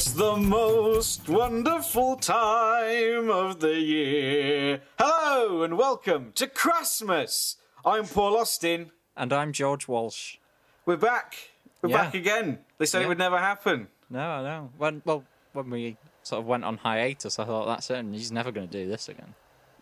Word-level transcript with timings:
It's 0.00 0.12
the 0.12 0.34
most 0.34 1.28
wonderful 1.28 2.16
time 2.16 3.28
of 3.30 3.60
the 3.60 3.78
year. 3.78 4.80
Hello 4.98 5.62
and 5.62 5.76
welcome 5.76 6.32
to 6.36 6.46
Christmas. 6.46 7.58
I'm 7.84 8.06
Paul 8.06 8.38
Austin. 8.38 8.92
And 9.14 9.30
I'm 9.30 9.52
George 9.52 9.88
Walsh. 9.88 10.38
We're 10.86 10.96
back. 10.96 11.34
We're 11.82 11.90
Yeah. 11.90 12.04
back 12.04 12.14
again. 12.14 12.60
They 12.78 12.86
said 12.86 13.00
Yeah. 13.00 13.04
it 13.04 13.08
would 13.08 13.18
never 13.18 13.36
happen. 13.36 13.88
No, 14.08 14.26
I 14.26 14.42
know. 14.42 14.70
When 14.78 15.02
well, 15.04 15.24
when 15.52 15.68
we 15.68 15.98
sort 16.22 16.40
of 16.40 16.46
went 16.46 16.64
on 16.64 16.78
hiatus, 16.78 17.38
I 17.38 17.44
thought 17.44 17.66
that's 17.66 17.90
it. 17.90 17.98
And 17.98 18.14
he's 18.14 18.32
never 18.32 18.50
going 18.50 18.66
to 18.66 18.72
do 18.72 18.88
this 18.88 19.06
again. 19.06 19.34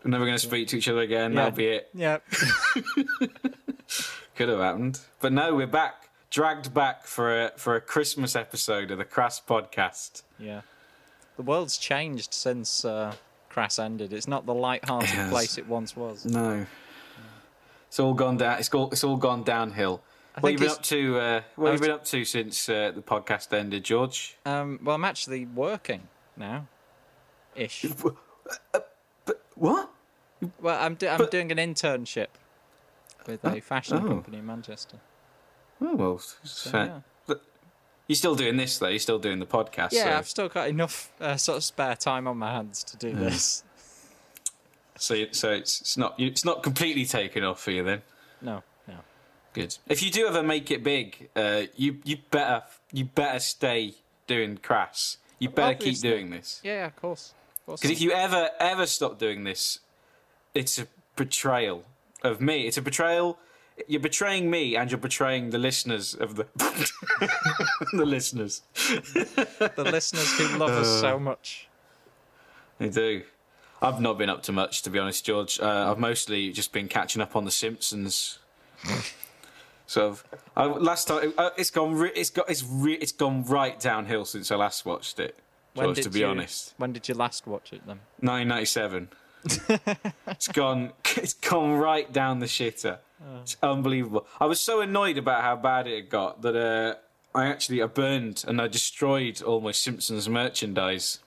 We're 0.03 0.11
never 0.11 0.25
going 0.25 0.35
to 0.37 0.45
speak 0.45 0.67
to 0.67 0.77
each 0.79 0.89
other 0.89 0.99
again. 0.99 1.33
That'll 1.33 1.51
be 1.51 1.67
it. 1.67 1.89
Yeah. 1.93 2.17
Could 4.35 4.49
have 4.49 4.59
happened. 4.59 4.99
But 5.21 5.31
no, 5.31 5.55
we're 5.55 5.65
back. 5.65 6.08
Dragged 6.29 6.73
back 6.73 7.05
for 7.05 7.45
a 7.45 7.51
for 7.57 7.75
a 7.75 7.81
Christmas 7.81 8.35
episode 8.35 8.91
of 8.91 8.97
the 8.99 9.05
Crass 9.05 9.41
podcast. 9.45 10.23
yeah. 10.37 10.61
The 11.37 11.43
world's 11.43 11.77
changed 11.77 12.33
since 12.33 12.83
uh, 12.83 13.15
Crass 13.47 13.79
ended. 13.79 14.11
It's 14.11 14.27
not 14.27 14.45
the 14.45 14.53
light-hearted 14.53 15.09
has. 15.09 15.31
place 15.31 15.57
it 15.57 15.65
once 15.67 15.95
was. 15.95 16.25
No. 16.25 16.65
It's 17.87 17.97
all 17.97 18.13
gone 18.13 18.35
down. 18.35 18.59
It's 18.59 18.73
all, 18.73 18.91
it's 18.91 19.05
all 19.05 19.15
gone 19.15 19.43
downhill. 19.43 20.01
What 20.41 20.51
have 20.51 20.61
you 20.61 20.67
been 20.67 20.75
up 20.75 20.83
to? 20.83 21.17
Uh, 21.17 21.41
what 21.55 21.67
I 21.67 21.71
have 21.71 21.79
you 21.79 21.87
been 21.87 21.95
up 21.95 22.03
to 22.05 22.25
since 22.25 22.67
uh, 22.67 22.91
the 22.93 23.01
podcast 23.01 23.53
ended, 23.57 23.85
George? 23.85 24.35
Um, 24.45 24.79
well, 24.83 24.95
I'm 24.95 25.05
actually 25.05 25.45
working 25.45 26.09
now, 26.35 26.67
ish. 27.55 27.85
What? 29.55 29.89
Well, 30.61 30.77
I'm 30.79 30.95
do- 30.95 31.07
I'm 31.07 31.17
But- 31.17 31.31
doing 31.31 31.51
an 31.51 31.57
internship 31.57 32.27
with 33.25 33.43
a 33.45 33.61
fashion 33.61 34.01
oh. 34.03 34.07
company 34.07 34.37
in 34.39 34.45
Manchester. 34.45 34.97
Oh 35.81 35.95
well, 35.95 36.19
So, 36.43 36.69
fair. 36.71 36.85
yeah. 36.85 36.99
But 37.25 37.41
you're 38.07 38.15
still 38.15 38.35
doing 38.35 38.57
this 38.57 38.77
though. 38.77 38.87
You're 38.89 38.99
still 38.99 39.19
doing 39.19 39.39
the 39.39 39.45
podcast. 39.45 39.91
Yeah, 39.91 40.03
so, 40.05 40.17
I've 40.17 40.27
still 40.27 40.49
got 40.49 40.67
enough 40.67 41.11
uh, 41.21 41.37
sort 41.37 41.57
of 41.57 41.63
spare 41.63 41.95
time 41.95 42.27
on 42.27 42.37
my 42.37 42.51
hands 42.51 42.83
to 42.85 42.97
do 42.97 43.13
this. 43.13 43.63
so 44.97 45.15
so 45.31 45.51
it's 45.51 45.79
it's 45.81 45.97
not 45.97 46.15
it's 46.19 46.43
not 46.43 46.63
completely 46.63 47.05
taken 47.05 47.43
off 47.43 47.61
for 47.61 47.71
you 47.71 47.83
then. 47.83 48.01
No, 48.41 48.63
no. 48.87 48.95
Good. 49.53 49.77
If 49.87 50.03
you 50.03 50.11
do 50.11 50.27
ever 50.27 50.43
make 50.43 50.69
it 50.71 50.83
big, 50.83 51.29
uh, 51.35 51.63
you 51.75 51.97
you 52.03 52.17
better 52.31 52.63
you 52.91 53.05
better 53.05 53.39
stay 53.39 53.95
doing 54.27 54.57
crass. 54.57 55.17
You 55.39 55.49
better 55.49 55.75
keep 55.75 55.99
doing 55.99 56.29
this. 56.31 56.59
Yeah. 56.63 56.85
Of 56.87 56.95
course. 56.97 57.33
Because 57.65 57.91
if 57.91 58.01
you 58.01 58.11
ever 58.11 58.49
ever 58.59 58.85
stop 58.85 59.19
doing 59.19 59.43
this, 59.43 59.79
it's 60.53 60.77
a 60.79 60.87
betrayal 61.15 61.83
of 62.23 62.41
me. 62.41 62.67
It's 62.67 62.77
a 62.77 62.81
betrayal. 62.81 63.37
You're 63.87 64.01
betraying 64.01 64.49
me, 64.49 64.75
and 64.75 64.89
you're 64.91 64.97
betraying 64.99 65.49
the 65.51 65.57
listeners 65.57 66.13
of 66.15 66.35
the 66.35 66.45
the 67.93 68.05
listeners. 68.05 68.61
the 68.75 69.83
listeners 69.91 70.31
who 70.37 70.57
love 70.57 70.71
us 70.71 70.87
Uh. 70.87 71.01
so 71.01 71.19
much. 71.19 71.67
They 72.77 72.89
do. 72.89 73.23
I've 73.81 74.01
not 74.01 74.17
been 74.17 74.29
up 74.29 74.43
to 74.43 74.51
much, 74.51 74.81
to 74.83 74.89
be 74.89 74.99
honest, 74.99 75.25
George. 75.25 75.59
Uh, 75.59 75.89
I've 75.91 75.99
mostly 75.99 76.51
just 76.51 76.71
been 76.73 76.87
catching 76.87 77.21
up 77.21 77.35
on 77.35 77.45
The 77.45 77.51
Simpsons. 77.51 78.39
so, 79.87 80.09
I've, 80.11 80.23
I, 80.57 80.65
last 80.65 81.07
time 81.07 81.33
uh, 81.37 81.49
it's 81.57 81.71
gone. 81.71 81.93
Re- 81.93 82.11
it's 82.15 82.29
got. 82.29 82.49
It's 82.49 82.63
re- 82.63 82.93
It's 82.99 83.11
gone 83.13 83.43
right 83.45 83.79
downhill 83.79 84.25
since 84.25 84.51
I 84.51 84.55
last 84.55 84.85
watched 84.85 85.19
it. 85.19 85.37
George, 85.75 86.01
to 86.01 86.09
be 86.09 86.19
you, 86.19 86.25
honest, 86.25 86.73
When 86.77 86.91
did 86.91 87.07
you 87.07 87.15
last 87.15 87.47
watch 87.47 87.71
it 87.71 87.81
then? 87.85 87.99
1997. 88.19 89.09
It's 89.45 90.47
gone. 90.47 90.93
It's 91.17 91.33
gone 91.33 91.73
right 91.73 92.11
down 92.13 92.39
the 92.39 92.45
shitter. 92.45 92.99
It's 93.41 93.57
unbelievable. 93.61 94.25
I 94.39 94.45
was 94.45 94.61
so 94.61 94.79
annoyed 94.79 95.17
about 95.17 95.41
how 95.41 95.55
bad 95.55 95.87
it 95.87 96.09
got 96.09 96.41
that 96.43 96.55
uh, 96.55 96.95
I 97.37 97.47
actually 97.47 97.83
I 97.83 97.87
burned 97.87 98.45
and 98.47 98.61
I 98.61 98.67
destroyed 98.67 99.41
all 99.41 99.59
my 99.59 99.71
Simpsons 99.71 100.29
merchandise. 100.29 101.19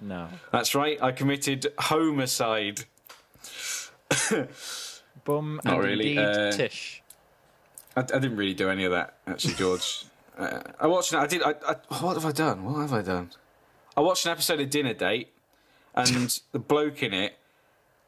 No. 0.00 0.28
That's 0.52 0.74
right. 0.74 1.02
I 1.02 1.12
committed 1.12 1.72
homicide. 1.78 2.84
Bum 5.24 5.60
Not 5.64 5.74
and 5.74 5.84
really, 5.84 6.16
indeed 6.16 6.18
uh, 6.18 6.52
Tish. 6.52 7.02
I, 7.96 8.00
I 8.00 8.02
didn't 8.02 8.36
really 8.36 8.54
do 8.54 8.68
any 8.68 8.84
of 8.84 8.92
that, 8.92 9.14
actually, 9.26 9.54
George. 9.54 10.04
uh, 10.38 10.60
I 10.78 10.86
watched. 10.86 11.14
I 11.14 11.26
did. 11.26 11.42
I, 11.42 11.54
I, 11.66 11.74
what 12.00 12.14
have 12.14 12.26
I 12.26 12.32
done? 12.32 12.64
What 12.64 12.80
have 12.80 12.92
I 12.92 13.02
done? 13.02 13.30
I 13.96 14.00
watched 14.00 14.26
an 14.26 14.32
episode 14.32 14.60
of 14.60 14.68
Dinner 14.70 14.92
Date, 14.92 15.32
and 15.94 16.38
the 16.52 16.58
bloke 16.58 17.02
in 17.02 17.14
it 17.14 17.38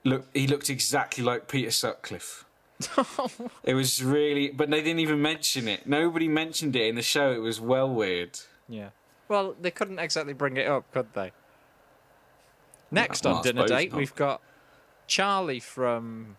look. 0.07 0.27
He 0.35 0.47
looked 0.47 0.71
exactly 0.71 1.23
like 1.23 1.49
Peter 1.49 1.71
Sutcliffe. 1.71 2.45
it 3.65 3.75
was 3.75 4.03
really, 4.03 4.49
but 4.49 4.71
they 4.71 4.83
didn't 4.83 5.01
even 5.01 5.21
mention 5.21 5.69
it. 5.69 5.87
Nobody 5.87 6.29
mentioned 6.29 6.77
it 6.77 6.87
in 6.87 6.95
the 6.95 7.03
show. 7.03 7.33
It 7.33 7.41
was 7.41 7.61
well 7.61 7.89
weird. 7.89 8.39
Yeah. 8.69 8.91
Well, 9.29 9.55
they 9.61 9.71
couldn't 9.71 9.99
exactly 9.99 10.35
bring 10.35 10.57
it 10.57 10.67
up, 10.67 10.91
could 10.93 11.13
they? 11.15 11.33
Next 12.91 13.25
well, 13.25 13.37
on 13.37 13.43
Dinner 13.43 13.67
Date, 13.67 13.93
not. 13.93 13.99
we've 13.99 14.15
got 14.15 14.41
Charlie 15.07 15.61
from 15.61 16.37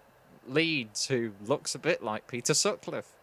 Leeds, 0.47 1.07
who 1.07 1.31
looks 1.45 1.75
a 1.75 1.79
bit 1.79 2.03
like 2.03 2.27
Peter 2.27 2.53
Sutcliffe. 2.53 3.13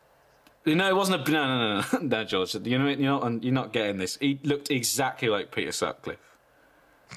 You 0.65 0.75
know, 0.75 0.88
it 0.88 0.97
wasn't 0.97 1.28
a 1.28 1.31
no, 1.31 1.47
no, 1.47 1.81
no, 1.81 1.84
no, 1.93 1.99
no, 2.19 2.25
George. 2.25 2.55
You 2.55 2.78
know, 2.78 2.88
you're 2.88 3.21
not, 3.21 3.43
you're 3.43 3.53
not 3.53 3.72
getting 3.72 3.99
this. 3.99 4.16
He 4.21 4.41
looked 4.43 4.71
exactly 4.71 5.28
like 5.28 5.50
Peter 5.50 5.72
Sutcliffe. 5.72 6.19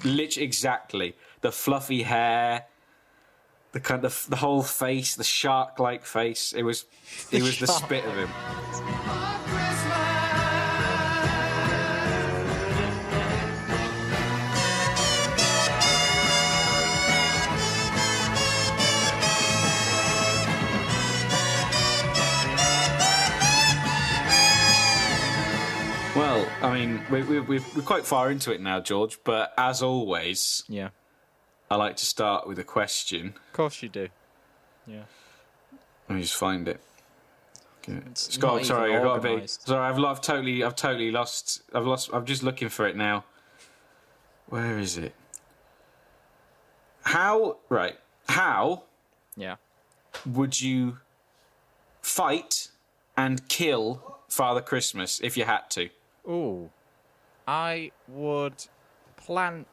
Literally 0.04 0.46
exactly. 0.46 1.16
The 1.42 1.52
fluffy 1.52 2.04
hair, 2.04 2.66
the 3.72 3.80
kind 3.80 4.06
of 4.06 4.26
the 4.30 4.38
whole 4.38 4.64
face, 4.64 5.16
the 5.16 5.24
shark-like 5.24 6.06
face. 6.06 6.54
It 6.54 6.64
was, 6.64 6.86
it 7.32 7.42
was 7.42 7.60
the 7.60 7.68
spit 7.68 8.06
of 8.06 8.16
him. 8.16 8.30
Well, 26.16 26.48
I 26.64 26.74
mean, 26.74 27.04
we, 27.12 27.22
we, 27.22 27.40
we're, 27.42 27.62
we're 27.76 27.84
quite 27.84 28.04
far 28.04 28.32
into 28.32 28.52
it 28.52 28.60
now, 28.60 28.80
George. 28.80 29.20
But 29.24 29.54
as 29.56 29.84
always, 29.84 30.64
Yeah. 30.68 30.90
I 31.70 31.76
like 31.76 31.98
to 31.98 32.06
start 32.06 32.48
with 32.48 32.60
a 32.60 32.64
question. 32.64 33.34
Of 33.48 33.54
course 33.54 33.84
you 33.84 33.90
do. 33.90 34.08
Yeah. 34.86 35.04
Let 36.08 36.16
me 36.16 36.22
just 36.22 36.36
find 36.36 36.68
it. 36.68 36.80
It's 37.90 38.34
Scott, 38.34 38.66
sorry, 38.66 38.96
I've 38.96 39.04
got 39.04 39.22
to 39.22 39.38
be 39.38 39.48
sorry. 39.48 39.86
I've, 39.86 39.98
I've 40.04 40.20
totally, 40.22 40.62
I've 40.62 40.76
totally 40.76 41.10
lost. 41.10 41.62
I've 41.74 41.86
lost. 41.86 42.10
I'm 42.12 42.26
just 42.26 42.44
looking 42.44 42.68
for 42.68 42.86
it 42.86 42.98
now. 42.98 43.24
Where 44.48 44.78
is 44.78 44.98
it? 44.98 45.14
How 47.04 47.58
right? 47.70 47.98
How 48.28 48.84
Yeah. 49.38 49.56
would 50.26 50.60
you 50.60 50.98
fight 52.02 52.70
and 53.16 53.48
kill 53.48 54.18
Father 54.28 54.62
Christmas 54.62 55.22
if 55.22 55.38
you 55.38 55.46
had 55.46 55.70
to? 55.72 55.90
Ooh. 56.28 56.70
I 57.48 57.92
would 58.10 58.66
plant 59.16 59.68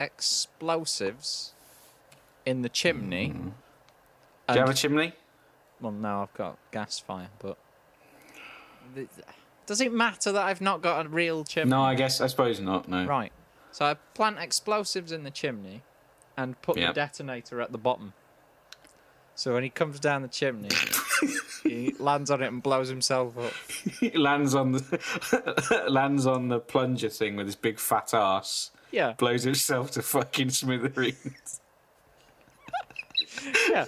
explosives 0.00 1.52
in 2.46 2.62
the 2.62 2.68
chimney. 2.68 3.28
Hmm. 3.28 3.48
Do 4.48 4.54
you 4.54 4.60
have 4.60 4.70
a 4.70 4.74
chimney? 4.74 5.12
Well, 5.80 5.92
no, 5.92 6.22
I've 6.22 6.34
got 6.34 6.58
gas 6.72 6.98
fire, 6.98 7.28
but 7.38 7.56
does 9.66 9.80
it 9.80 9.92
matter 9.92 10.32
that 10.32 10.44
I've 10.44 10.60
not 10.60 10.82
got 10.82 11.06
a 11.06 11.08
real 11.08 11.44
chimney? 11.44 11.70
No, 11.70 11.82
I 11.82 11.94
guess 11.94 12.20
I 12.20 12.26
suppose 12.26 12.58
not. 12.60 12.88
No. 12.88 13.06
Right. 13.06 13.32
So 13.70 13.84
I 13.84 13.94
plant 14.14 14.38
explosives 14.40 15.12
in 15.12 15.22
the 15.22 15.30
chimney 15.30 15.82
and 16.36 16.60
put 16.62 16.76
Yep. 16.76 16.88
the 16.88 17.00
detonator 17.00 17.60
at 17.60 17.70
the 17.70 17.78
bottom. 17.78 18.14
So 19.36 19.54
when 19.54 19.62
he 19.62 19.70
comes 19.70 20.00
down 20.00 20.22
the 20.22 20.28
chimney, 20.28 20.70
he 21.62 21.94
lands 21.98 22.30
on 22.30 22.42
it 22.42 22.48
and 22.48 22.62
blows 22.62 22.88
himself 22.88 23.38
up. 23.38 23.52
He 24.00 24.10
lands 24.10 24.54
on 24.54 24.72
the 24.72 25.84
lands 25.88 26.26
on 26.26 26.48
the 26.48 26.58
plunger 26.58 27.08
thing 27.08 27.36
with 27.36 27.46
his 27.46 27.56
big 27.56 27.78
fat 27.78 28.12
ass. 28.12 28.70
Yeah, 28.92 29.12
Blows 29.12 29.44
himself 29.44 29.92
to 29.92 30.02
fucking 30.02 30.50
smithereens. 30.50 31.60
yeah. 33.70 33.86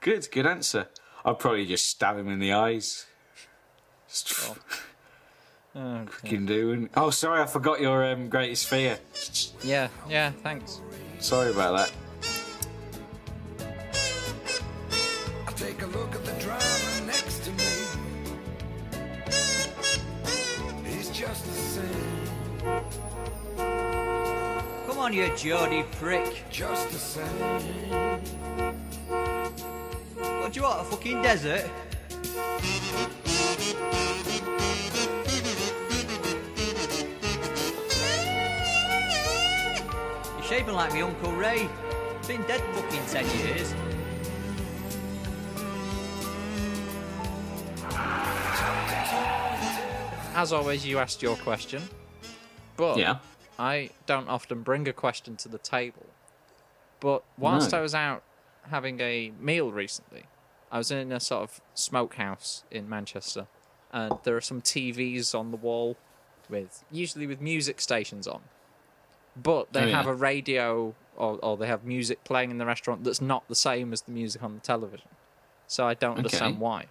Good, 0.00 0.28
good 0.30 0.46
answer. 0.46 0.88
I'd 1.24 1.38
probably 1.38 1.66
just 1.66 1.88
stab 1.88 2.18
him 2.18 2.28
in 2.28 2.38
the 2.38 2.52
eyes. 2.52 3.06
Just 4.08 4.32
Oh. 4.48 4.56
Oh, 5.76 6.06
fucking 6.06 6.46
doing. 6.46 6.88
Oh, 6.94 7.10
sorry, 7.10 7.42
I 7.42 7.46
forgot 7.46 7.80
your 7.80 8.04
um, 8.04 8.28
greatest 8.28 8.68
fear. 8.68 8.96
yeah, 9.64 9.88
yeah. 10.08 10.30
Thanks. 10.30 10.80
Sorry 11.18 11.50
about 11.50 11.76
that. 11.76 11.92
Geordie 25.36 25.84
prick. 26.00 26.44
Just 26.50 26.90
the 26.90 26.98
same. 26.98 27.24
What 30.40 30.52
do 30.52 30.60
you 30.60 30.62
want, 30.62 30.80
a 30.80 30.84
fucking 30.84 31.22
desert? 31.22 31.68
You're 40.34 40.46
shaping 40.46 40.74
like 40.74 40.92
my 40.92 41.00
Uncle 41.02 41.32
Ray. 41.32 41.68
Been 42.28 42.42
dead 42.42 42.60
fucking 42.74 43.02
ten 43.08 43.26
years. 43.38 43.74
As 50.36 50.52
always, 50.52 50.86
you 50.86 50.98
asked 50.98 51.22
your 51.22 51.36
question. 51.36 51.82
But 52.76 52.98
yeah. 52.98 53.18
I 53.58 53.90
don't 54.06 54.28
often 54.28 54.62
bring 54.62 54.88
a 54.88 54.92
question 54.92 55.36
to 55.36 55.48
the 55.48 55.58
table. 55.58 56.06
But 57.00 57.22
whilst 57.38 57.72
No. 57.72 57.78
I 57.78 57.80
was 57.82 57.94
out 57.94 58.22
having 58.70 59.00
a 59.00 59.32
meal 59.38 59.70
recently, 59.72 60.24
I 60.72 60.78
was 60.78 60.90
in 60.90 61.12
a 61.12 61.20
sort 61.20 61.42
of 61.42 61.60
smokehouse 61.74 62.64
in 62.70 62.88
Manchester, 62.88 63.46
and 63.92 64.18
there 64.24 64.36
are 64.36 64.40
some 64.40 64.60
TVs 64.60 65.34
on 65.38 65.50
the 65.50 65.56
wall 65.56 65.96
with 66.48 66.84
usually 66.90 67.26
with 67.26 67.40
music 67.40 67.80
stations 67.80 68.26
on. 68.26 68.42
But 69.36 69.72
they 69.72 69.82
Oh, 69.82 69.86
yeah. 69.86 69.96
have 69.96 70.06
a 70.06 70.14
radio 70.14 70.94
or, 71.16 71.38
or 71.42 71.56
they 71.56 71.66
have 71.66 71.84
music 71.84 72.24
playing 72.24 72.50
in 72.50 72.58
the 72.58 72.66
restaurant 72.66 73.04
that's 73.04 73.20
not 73.20 73.46
the 73.48 73.54
same 73.54 73.92
as 73.92 74.02
the 74.02 74.10
music 74.12 74.42
on 74.42 74.54
the 74.54 74.60
television. 74.60 75.08
So 75.68 75.86
I 75.86 75.94
don't 75.94 76.16
understand 76.16 76.54
Okay. 76.54 76.58
why. 76.60 76.86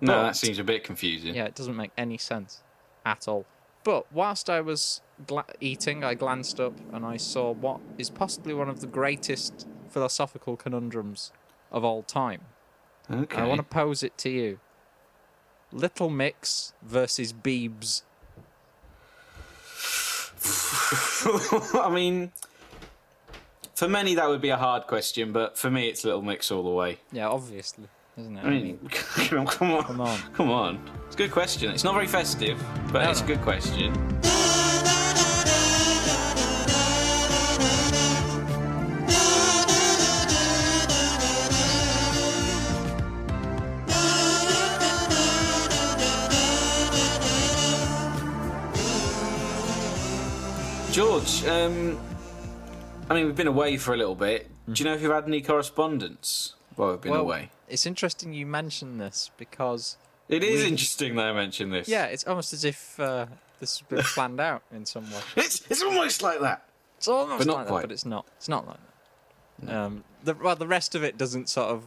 No, 0.00 0.22
that 0.24 0.36
seems 0.36 0.58
a 0.58 0.64
bit 0.64 0.84
confusing. 0.84 1.34
yeah, 1.34 1.44
it 1.44 1.54
doesn't 1.54 1.76
make 1.76 1.90
any 1.96 2.18
sense 2.18 2.62
at 3.06 3.26
all. 3.28 3.46
But 3.84 4.10
whilst 4.12 4.50
I 4.50 4.60
was 4.60 5.00
gla- 5.26 5.44
eating, 5.60 6.04
I 6.04 6.14
glanced 6.14 6.60
up 6.60 6.74
and 6.92 7.04
I 7.04 7.16
saw 7.16 7.52
what 7.52 7.80
is 7.96 8.10
possibly 8.10 8.54
one 8.54 8.68
of 8.68 8.80
the 8.80 8.86
greatest 8.86 9.66
philosophical 9.88 10.56
conundrums 10.56 11.32
of 11.72 11.84
all 11.84 12.02
time. 12.02 12.42
Okay. 13.10 13.38
I 13.40 13.46
want 13.46 13.58
to 13.58 13.64
pose 13.64 14.02
it 14.02 14.16
to 14.18 14.30
you. 14.30 14.60
Little 15.72 16.08
Mix 16.10 16.72
versus 16.82 17.32
Beebs. 17.32 18.02
I 21.74 21.90
mean, 21.90 22.32
for 23.74 23.88
many 23.88 24.14
that 24.14 24.28
would 24.28 24.40
be 24.40 24.48
a 24.50 24.56
hard 24.56 24.86
question, 24.86 25.32
but 25.32 25.58
for 25.58 25.70
me 25.70 25.88
it's 25.88 26.04
Little 26.04 26.22
Mix 26.22 26.50
all 26.50 26.62
the 26.62 26.70
way. 26.70 26.98
Yeah, 27.12 27.28
obviously, 27.28 27.88
isn't 28.16 28.36
it? 28.36 28.44
I 28.44 28.50
mean, 28.50 28.78
come 28.90 29.38
on, 29.40 29.46
come 29.46 30.00
on, 30.00 30.18
Come 30.34 30.50
on. 30.50 30.90
It's 31.06 31.14
a 31.14 31.18
good 31.18 31.30
question. 31.32 31.70
It's 31.70 31.84
not 31.84 31.94
very 31.94 32.06
festive, 32.06 32.62
but 32.92 33.04
No, 33.04 33.10
it's 33.10 33.20
a 33.20 33.26
good 33.26 33.42
question. 33.42 33.92
George, 50.98 51.44
um, 51.46 51.96
I 53.08 53.14
mean, 53.14 53.26
we've 53.26 53.36
been 53.36 53.46
away 53.46 53.76
for 53.76 53.94
a 53.94 53.96
little 53.96 54.16
bit. 54.16 54.50
Do 54.66 54.82
you 54.82 54.84
know 54.84 54.96
if 54.96 55.00
you've 55.00 55.12
had 55.12 55.26
any 55.28 55.40
correspondence 55.40 56.54
while 56.74 56.90
we've 56.90 57.00
been 57.00 57.12
well, 57.12 57.20
away? 57.20 57.50
it's 57.68 57.86
interesting 57.86 58.32
you 58.32 58.44
mention 58.46 58.98
this 58.98 59.30
because 59.36 59.96
It 60.28 60.42
is 60.42 60.62
we- 60.64 60.68
interesting 60.70 61.14
that 61.14 61.26
I 61.26 61.32
mentioned 61.32 61.72
this. 61.72 61.86
yeah, 61.86 62.06
it's 62.06 62.24
almost 62.26 62.52
as 62.52 62.64
if 62.64 62.98
uh, 62.98 63.26
this 63.60 63.78
has 63.78 63.86
been 63.88 64.02
planned 64.02 64.40
out 64.40 64.62
in 64.72 64.84
some 64.86 65.04
way. 65.08 65.20
It's, 65.36 65.62
it's 65.70 65.84
almost 65.84 66.20
like 66.20 66.40
that. 66.40 66.64
It's 66.96 67.06
almost 67.06 67.46
like 67.46 67.68
quite. 67.68 67.76
that, 67.82 67.82
but 67.82 67.92
it's 67.92 68.04
not. 68.04 68.26
It's 68.36 68.48
not 68.48 68.66
like 68.66 68.78
that. 69.62 69.72
Um, 69.76 70.02
the 70.24 70.34
well, 70.34 70.56
the 70.56 70.66
rest 70.66 70.96
of 70.96 71.04
it 71.04 71.16
doesn't 71.16 71.48
sort 71.48 71.68
of 71.68 71.84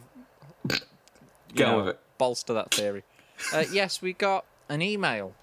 Get 1.54 1.68
know, 1.68 1.76
with 1.76 1.88
it. 1.88 2.00
bolster 2.16 2.54
that 2.54 2.72
theory. 2.74 3.04
Uh, 3.52 3.64
yes, 3.70 4.00
we 4.00 4.14
got 4.14 4.46
an 4.70 4.80
email. 4.80 5.34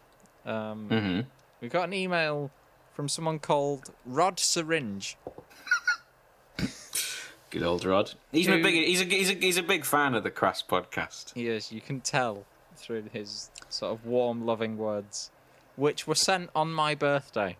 Um, 0.44 0.88
Mm-hmm. 0.90 1.20
We 1.62 1.68
got 1.68 1.84
an 1.84 1.94
email 1.94 2.50
from 3.00 3.08
someone 3.08 3.40
called 3.40 3.92
Rod 4.06 4.42
Syringe. 4.42 5.16
Good 7.50 7.64
old 7.64 7.86
Rod. 7.86 8.14
He's 8.30 8.50
a 8.50 8.62
big. 8.62 8.74
He's 8.74 9.00
a, 9.00 9.06
he's 9.06 9.30
a 9.30 9.36
he's 9.36 9.56
a 9.56 9.64
big 9.64 9.86
fan 9.86 10.16
of 10.16 10.24
the 10.24 10.30
Crass 10.30 10.62
podcast. 10.62 11.34
He 11.34 11.48
is. 11.48 11.72
You 11.72 11.80
can 11.80 12.02
tell 12.02 12.44
through 12.76 13.04
his 13.14 13.52
sort 13.70 13.94
of 13.94 14.06
warm, 14.06 14.46
loving 14.46 14.78
words, 14.78 15.32
which 15.78 16.08
were 16.08 16.16
sent 16.16 16.50
on 16.54 16.74
my 16.74 16.94
birthday 16.94 17.56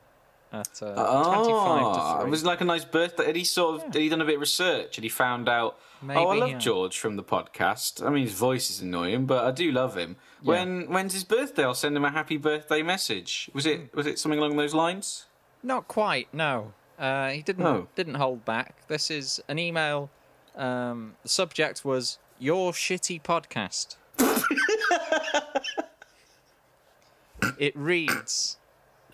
at 0.52 0.82
uh, 0.82 0.94
Oh, 0.98 2.22
it 2.26 2.30
was 2.30 2.44
like 2.44 2.60
a 2.60 2.66
nice 2.66 2.84
birthday. 2.84 3.28
Had 3.28 3.38
he 3.38 3.46
sort 3.46 3.76
of? 3.76 3.84
Had 3.84 3.96
he 3.96 4.10
done 4.10 4.20
a 4.20 4.26
bit 4.26 4.36
of 4.36 4.42
research? 4.42 4.98
Had 4.98 5.04
he 5.04 5.10
found 5.10 5.48
out? 5.48 5.80
Maybe, 6.02 6.20
oh, 6.20 6.28
I 6.28 6.36
love 6.36 6.50
yeah. 6.50 6.58
George 6.58 6.98
from 6.98 7.16
the 7.16 7.24
podcast. 7.24 8.06
I 8.06 8.10
mean, 8.10 8.24
his 8.24 8.34
voice 8.34 8.70
is 8.70 8.82
annoying, 8.82 9.26
but 9.26 9.46
I 9.46 9.52
do 9.52 9.72
love 9.72 9.96
him. 9.96 10.18
When 10.44 10.92
when's 10.92 11.14
his 11.14 11.24
birthday? 11.24 11.64
I'll 11.64 11.74
send 11.74 11.96
him 11.96 12.04
a 12.04 12.12
happy 12.12 12.36
birthday 12.36 12.82
message. 12.82 13.50
Was 13.54 13.66
it 13.66 13.96
was 13.96 14.06
it 14.06 14.20
something 14.20 14.40
along 14.40 14.58
those 14.58 14.74
lines? 14.74 15.28
Not 15.62 15.88
quite. 15.88 16.34
No, 16.34 16.74
uh, 16.98 17.30
he 17.30 17.42
didn't. 17.42 17.94
Didn't 17.96 18.16
hold 18.16 18.46
back. 18.46 18.88
This 18.88 19.12
is 19.12 19.42
an 19.48 19.60
email. 19.60 20.10
Um, 20.56 21.16
the 21.24 21.30
subject 21.30 21.86
was 21.86 22.18
your 22.38 22.72
shitty 22.72 23.22
podcast. 23.22 23.96
it 27.60 27.76
reads, 27.76 28.58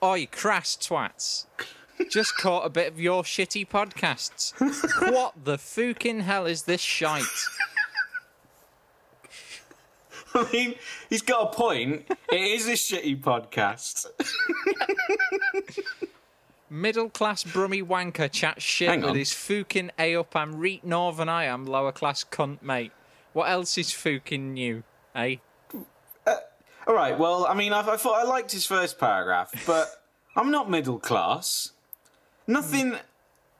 "Oi, 0.03 0.27
crass 0.31 0.75
twats! 0.75 1.45
Just 2.09 2.37
caught 2.37 2.65
a 2.65 2.69
bit 2.69 2.87
of 2.87 2.99
your 2.99 3.23
shitty 3.23 3.67
podcasts. 3.67 4.53
what 5.11 5.45
the 5.45 5.57
fucking 5.57 6.21
hell 6.21 6.45
is 6.45 6.63
this 6.63 6.81
shite?" 6.81 7.23
I 10.35 10.47
mean, 10.51 10.75
he's 11.09 11.21
got 11.21 11.53
a 11.53 11.55
point. 11.55 12.05
it 12.29 12.41
is 12.41 12.67
a 12.67 12.73
shitty 12.73 13.21
podcast. 13.21 14.07
Middle 16.75 17.09
class 17.09 17.41
brummy 17.45 17.81
wanker 17.81 18.29
chat 18.29 18.61
shit 18.61 19.01
with 19.01 19.15
his 19.15 19.31
fucking 19.31 19.91
A 19.97 20.13
up 20.17 20.35
I'm 20.35 20.57
reet 20.57 20.83
northern 20.83 21.29
I 21.29 21.45
am 21.45 21.65
lower 21.65 21.93
class 21.93 22.25
cunt 22.25 22.61
mate. 22.61 22.91
What 23.31 23.49
else 23.49 23.77
is 23.77 23.93
fucking 23.93 24.53
new, 24.53 24.83
eh? 25.15 25.37
All 26.87 26.93
right. 26.93 27.17
Well, 27.17 27.45
I 27.47 27.53
mean, 27.53 27.71
I, 27.71 27.79
I 27.79 27.95
thought 27.97 28.19
I 28.19 28.23
liked 28.23 28.51
his 28.51 28.65
first 28.65 28.99
paragraph, 28.99 29.51
but 29.65 30.03
I'm 30.35 30.51
not 30.51 30.69
middle 30.69 30.99
class. 30.99 31.71
Nothing. 32.45 32.97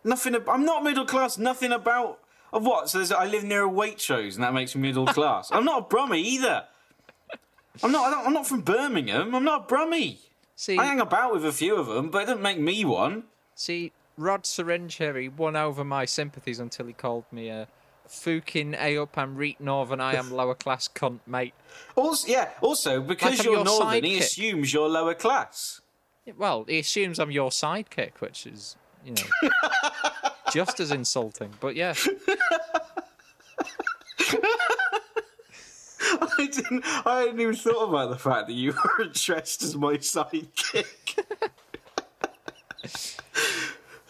Nothing. 0.04 0.36
ab- 0.36 0.50
I'm 0.50 0.66
not 0.66 0.84
middle 0.84 1.06
class. 1.06 1.38
Nothing 1.38 1.72
about. 1.72 2.20
Of 2.52 2.66
what? 2.66 2.90
So 2.90 2.98
there's, 3.00 3.12
I 3.14 3.26
live 3.26 3.44
near 3.44 3.66
a 3.66 3.70
Waitrose, 3.70 4.36
and 4.36 4.44
that 4.44 4.54
makes 4.54 4.76
me 4.76 4.82
middle 4.82 5.08
class. 5.18 5.50
I'm 5.54 5.64
not 5.66 5.92
a 5.92 5.96
Brummie 5.96 6.22
either. 6.22 6.66
I'm 7.82 7.92
not. 7.92 8.08
I 8.08 8.12
don't, 8.12 8.28
I'm 8.28 8.34
not 8.34 8.46
from 8.46 8.62
Birmingham. 8.62 9.34
I'm 9.34 9.44
not 9.46 9.72
a 9.72 9.74
Brummie. 9.74 10.18
See, 10.56 10.78
I 10.78 10.86
hang 10.86 11.02
about 11.02 11.34
with 11.34 11.46
a 11.46 11.52
few 11.52 11.76
of 11.76 11.88
them, 11.88 12.10
but 12.10 12.24
it 12.24 12.26
doesn't 12.28 12.42
make 12.42 12.60
me 12.60 12.86
one. 12.86 13.24
see, 13.56 13.92
Rod 14.18 14.46
Syringe 14.46 14.96
here, 14.96 15.18
he 15.18 15.28
won 15.28 15.56
over 15.58 15.84
my 15.84 16.06
sympathies 16.06 16.60
until 16.60 16.86
he 16.86 16.94
called 16.94 17.26
me 17.32 17.50
a 17.50 17.68
fucking 18.08 18.76
A 18.76 18.98
up 18.98 19.18
I'm 19.18 19.36
reet 19.36 19.60
northern 19.60 20.00
I 20.00 20.16
am 20.16 20.32
lower 20.36 20.56
class 20.56 20.88
cunt 20.88 21.20
mate. 21.28 21.54
Also, 21.96 22.28
yeah. 22.32 22.50
Also, 22.62 23.02
because 23.02 23.40
I'm 23.40 23.46
you're 23.46 23.56
your 23.56 23.66
northern, 23.66 24.04
he 24.04 24.18
assumes 24.20 24.74
you're 24.74 24.88
lower 24.88 25.14
class. 25.14 25.82
Well, 26.38 26.64
he 26.68 26.80
assumes 26.80 27.20
I'm 27.20 27.32
your 27.32 27.50
sidekick, 27.50 28.20
which 28.20 28.48
is, 28.48 28.78
you 29.06 29.14
know, 29.14 29.50
just 30.54 30.80
as 30.80 30.92
insulting. 30.92 31.54
But 31.60 31.76
yeah, 31.76 31.94
I 36.38 36.50
didn't. 36.52 36.84
I 37.06 37.22
hadn't 37.22 37.40
even 37.40 37.56
thought 37.56 37.90
about 37.90 38.10
the 38.10 38.18
fact 38.18 38.48
that 38.48 38.54
you 38.54 38.74
were 38.98 39.06
addressed 39.06 39.64
as 39.64 39.76
my 39.76 39.96
sidekick. 39.98 41.24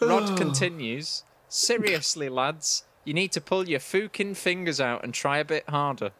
Rod 0.00 0.36
continues. 0.38 1.24
Seriously, 1.48 2.28
lads, 2.28 2.84
you 3.04 3.14
need 3.14 3.32
to 3.32 3.40
pull 3.40 3.68
your 3.68 3.80
fucking 3.80 4.34
fingers 4.34 4.80
out 4.80 5.04
and 5.04 5.14
try 5.14 5.38
a 5.38 5.44
bit 5.44 5.68
harder. 5.68 6.10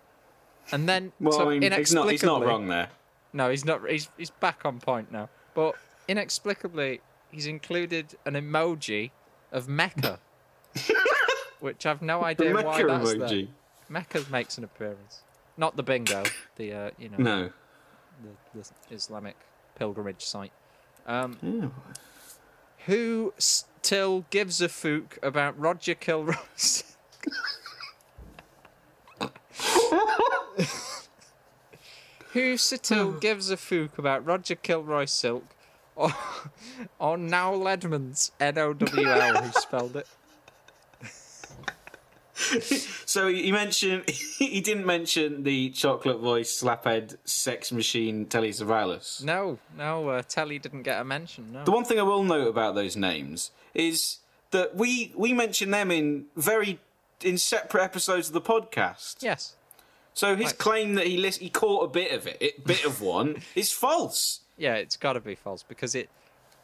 And 0.72 0.88
then, 0.88 1.12
Well, 1.20 1.32
so 1.32 1.50
I 1.50 1.58
mean, 1.58 1.72
he's 1.72 1.92
not. 1.94 2.10
He's 2.10 2.22
not 2.22 2.44
wrong 2.44 2.68
there. 2.68 2.88
No, 3.32 3.50
he's 3.50 3.64
not. 3.64 3.88
He's 3.88 4.08
he's 4.16 4.30
back 4.30 4.64
on 4.64 4.80
point 4.80 5.12
now. 5.12 5.28
But 5.54 5.74
inexplicably, 6.08 7.00
he's 7.30 7.46
included 7.46 8.16
an 8.24 8.34
emoji 8.34 9.10
of 9.52 9.68
Mecca, 9.68 10.18
which 11.60 11.86
I've 11.86 12.02
no 12.02 12.24
idea 12.24 12.54
why 12.54 12.82
that's 12.82 13.14
there. 13.14 13.42
Mecca 13.88 14.24
makes 14.30 14.58
an 14.58 14.64
appearance, 14.64 15.22
not 15.56 15.76
the 15.76 15.82
bingo, 15.82 16.22
the 16.56 16.72
uh, 16.72 16.90
you 16.98 17.08
know 17.08 17.16
No. 17.18 17.50
the, 18.54 18.60
the 18.60 18.94
Islamic 18.94 19.36
pilgrimage 19.74 20.24
site. 20.24 20.52
Um, 21.06 21.38
Yeah. 21.42 21.68
who 22.86 23.32
still 23.38 24.24
gives 24.30 24.60
a 24.60 24.68
fook 24.68 25.18
about 25.22 25.58
Roger 25.58 25.94
Kilroy? 25.94 26.34
who 32.32 32.56
still 32.56 33.12
gives 33.12 33.50
a 33.50 33.56
fook 33.56 33.98
about 33.98 34.24
Roger 34.24 34.54
Kilroy 34.54 35.04
Silk 35.06 35.44
or, 35.94 36.10
or 36.98 37.16
Noel 37.16 37.68
Edmonds, 37.68 38.32
N 38.40 38.58
O 38.58 38.72
W 38.74 39.08
L, 39.10 39.42
who 39.42 39.52
spelled 39.60 39.96
it? 39.96 40.06
So 43.16 43.28
he 43.28 43.50
mentioned 43.50 44.10
he 44.38 44.60
didn't 44.60 44.84
mention 44.84 45.42
the 45.42 45.70
chocolate 45.70 46.18
voice 46.18 46.60
slaphead 46.62 47.16
sex 47.24 47.72
machine 47.72 48.26
Telly 48.26 48.50
Savalas. 48.50 49.24
No, 49.24 49.58
no, 49.74 50.10
uh, 50.10 50.22
Telly 50.28 50.58
didn't 50.58 50.82
get 50.82 51.00
a 51.00 51.04
mention. 51.04 51.50
No. 51.50 51.64
The 51.64 51.70
one 51.70 51.84
thing 51.86 51.98
I 51.98 52.02
will 52.02 52.22
note 52.22 52.46
about 52.48 52.74
those 52.74 52.94
names 52.94 53.52
is 53.72 54.18
that 54.50 54.76
we 54.76 55.14
we 55.16 55.32
mention 55.32 55.70
them 55.70 55.90
in 55.90 56.26
very 56.36 56.78
in 57.22 57.38
separate 57.38 57.82
episodes 57.84 58.28
of 58.28 58.34
the 58.34 58.42
podcast. 58.42 59.22
Yes. 59.22 59.54
So 60.12 60.36
his 60.36 60.48
Right. 60.48 60.58
claim 60.58 60.94
that 60.96 61.06
he 61.06 61.16
lis- 61.16 61.38
he 61.38 61.48
caught 61.48 61.84
a 61.84 61.88
bit 61.88 62.12
of 62.12 62.26
it, 62.26 62.36
it 62.40 62.64
bit 62.66 62.84
of 62.84 63.00
one, 63.00 63.40
is 63.54 63.72
false. 63.72 64.40
Yeah, 64.58 64.74
it's 64.74 64.96
got 64.98 65.14
to 65.14 65.20
be 65.20 65.34
false 65.34 65.62
because 65.62 65.94
it 65.94 66.10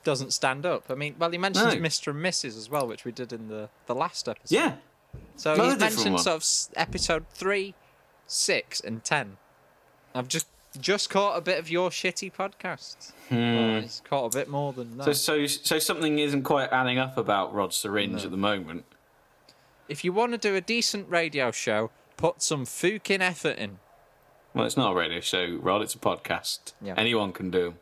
doesn't 0.05 0.33
stand 0.35 0.67
up. 0.67 0.85
I 0.91 0.97
mean, 0.97 1.15
well, 1.19 1.31
he 1.31 1.39
mentions 1.39 1.65
No. 1.75 1.81
Mr. 1.81 2.09
and 2.09 2.23
Mrs. 2.23 2.59
as 2.59 2.69
well, 2.69 2.87
which 2.87 3.07
we 3.07 3.13
did 3.13 3.33
in 3.33 3.49
the, 3.49 3.71
the 3.87 3.95
last 3.95 4.29
episode. 4.29 4.55
Yeah, 4.55 4.73
So 5.37 5.55
Another 5.55 5.71
he's 5.73 5.79
mentioned 5.81 6.15
one. 6.15 6.23
sort 6.23 6.37
of 6.37 6.77
episode 6.79 7.27
three, 7.31 7.75
six, 8.27 8.81
and 8.81 9.03
ten. 9.05 9.37
I've 10.15 10.29
just 10.29 10.47
just 10.81 11.11
caught 11.11 11.37
a 11.37 11.41
bit 11.41 11.59
of 11.59 11.71
your 11.71 11.91
shitty 11.91 12.33
podcast. 12.33 13.13
Well, 13.31 13.77
it's 13.83 14.01
caught 14.01 14.35
a 14.35 14.39
bit 14.39 14.49
more 14.49 14.73
than 14.73 14.97
that. 14.99 15.05
Hmm. 15.05 15.13
so 15.13 15.45
so 15.45 15.47
so 15.47 15.79
something 15.79 16.19
isn't 16.19 16.43
quite 16.45 16.71
adding 16.73 16.99
up 16.99 17.17
about 17.19 17.53
Rod 17.55 17.75
Syringe 17.75 18.25
at 18.25 18.31
the 18.31 18.37
moment. 18.37 18.85
if 19.89 20.05
you 20.05 20.13
want 20.13 20.33
to 20.33 20.39
do 20.39 20.55
a 20.55 20.61
decent 20.61 21.09
radio 21.11 21.51
show, 21.51 21.91
put 22.17 22.41
some 22.43 22.65
fucking 22.65 23.21
effort 23.21 23.59
in. 23.59 23.79
Well, 24.55 24.65
it's 24.67 24.77
not 24.77 24.93
a 24.93 24.95
radio 24.95 25.21
show, 25.21 25.59
Rod. 25.61 25.83
It's 25.83 25.95
a 25.95 25.99
podcast. 25.99 26.73
Yeah. 26.81 26.95
Anyone 26.97 27.33
can 27.33 27.51
do. 27.51 27.75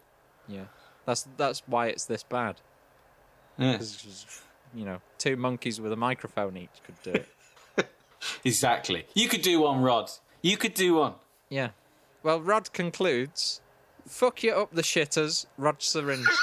Yeah, 0.49 0.65
that's 1.05 1.27
that's 1.37 1.63
why 1.67 1.89
it's 1.89 2.05
this 2.07 2.23
bad. 2.23 2.57
Yeah, 3.59 3.79
you 4.75 4.85
know, 4.85 5.01
two 5.19 5.37
monkeys 5.37 5.81
with 5.81 5.93
a 5.93 5.97
microphone 5.97 6.57
each 6.57 6.71
could 6.85 7.03
do 7.03 7.13
it. 7.13 7.29
exactly. 8.45 9.07
You 9.15 9.29
could 9.29 9.43
do 9.43 9.61
one, 9.61 9.83
Rod. 9.83 10.11
You 10.43 10.57
could 10.57 10.75
do 10.75 10.95
one. 10.95 11.15
yeah. 11.49 11.71
Well, 12.23 12.41
Rod 12.41 12.73
concludes. 12.75 13.63
Fuck 14.07 14.43
you 14.43 14.53
up 14.53 14.75
the 14.75 14.83
shitters, 14.83 15.47
Rod 15.57 15.83
Syringe. 15.83 16.27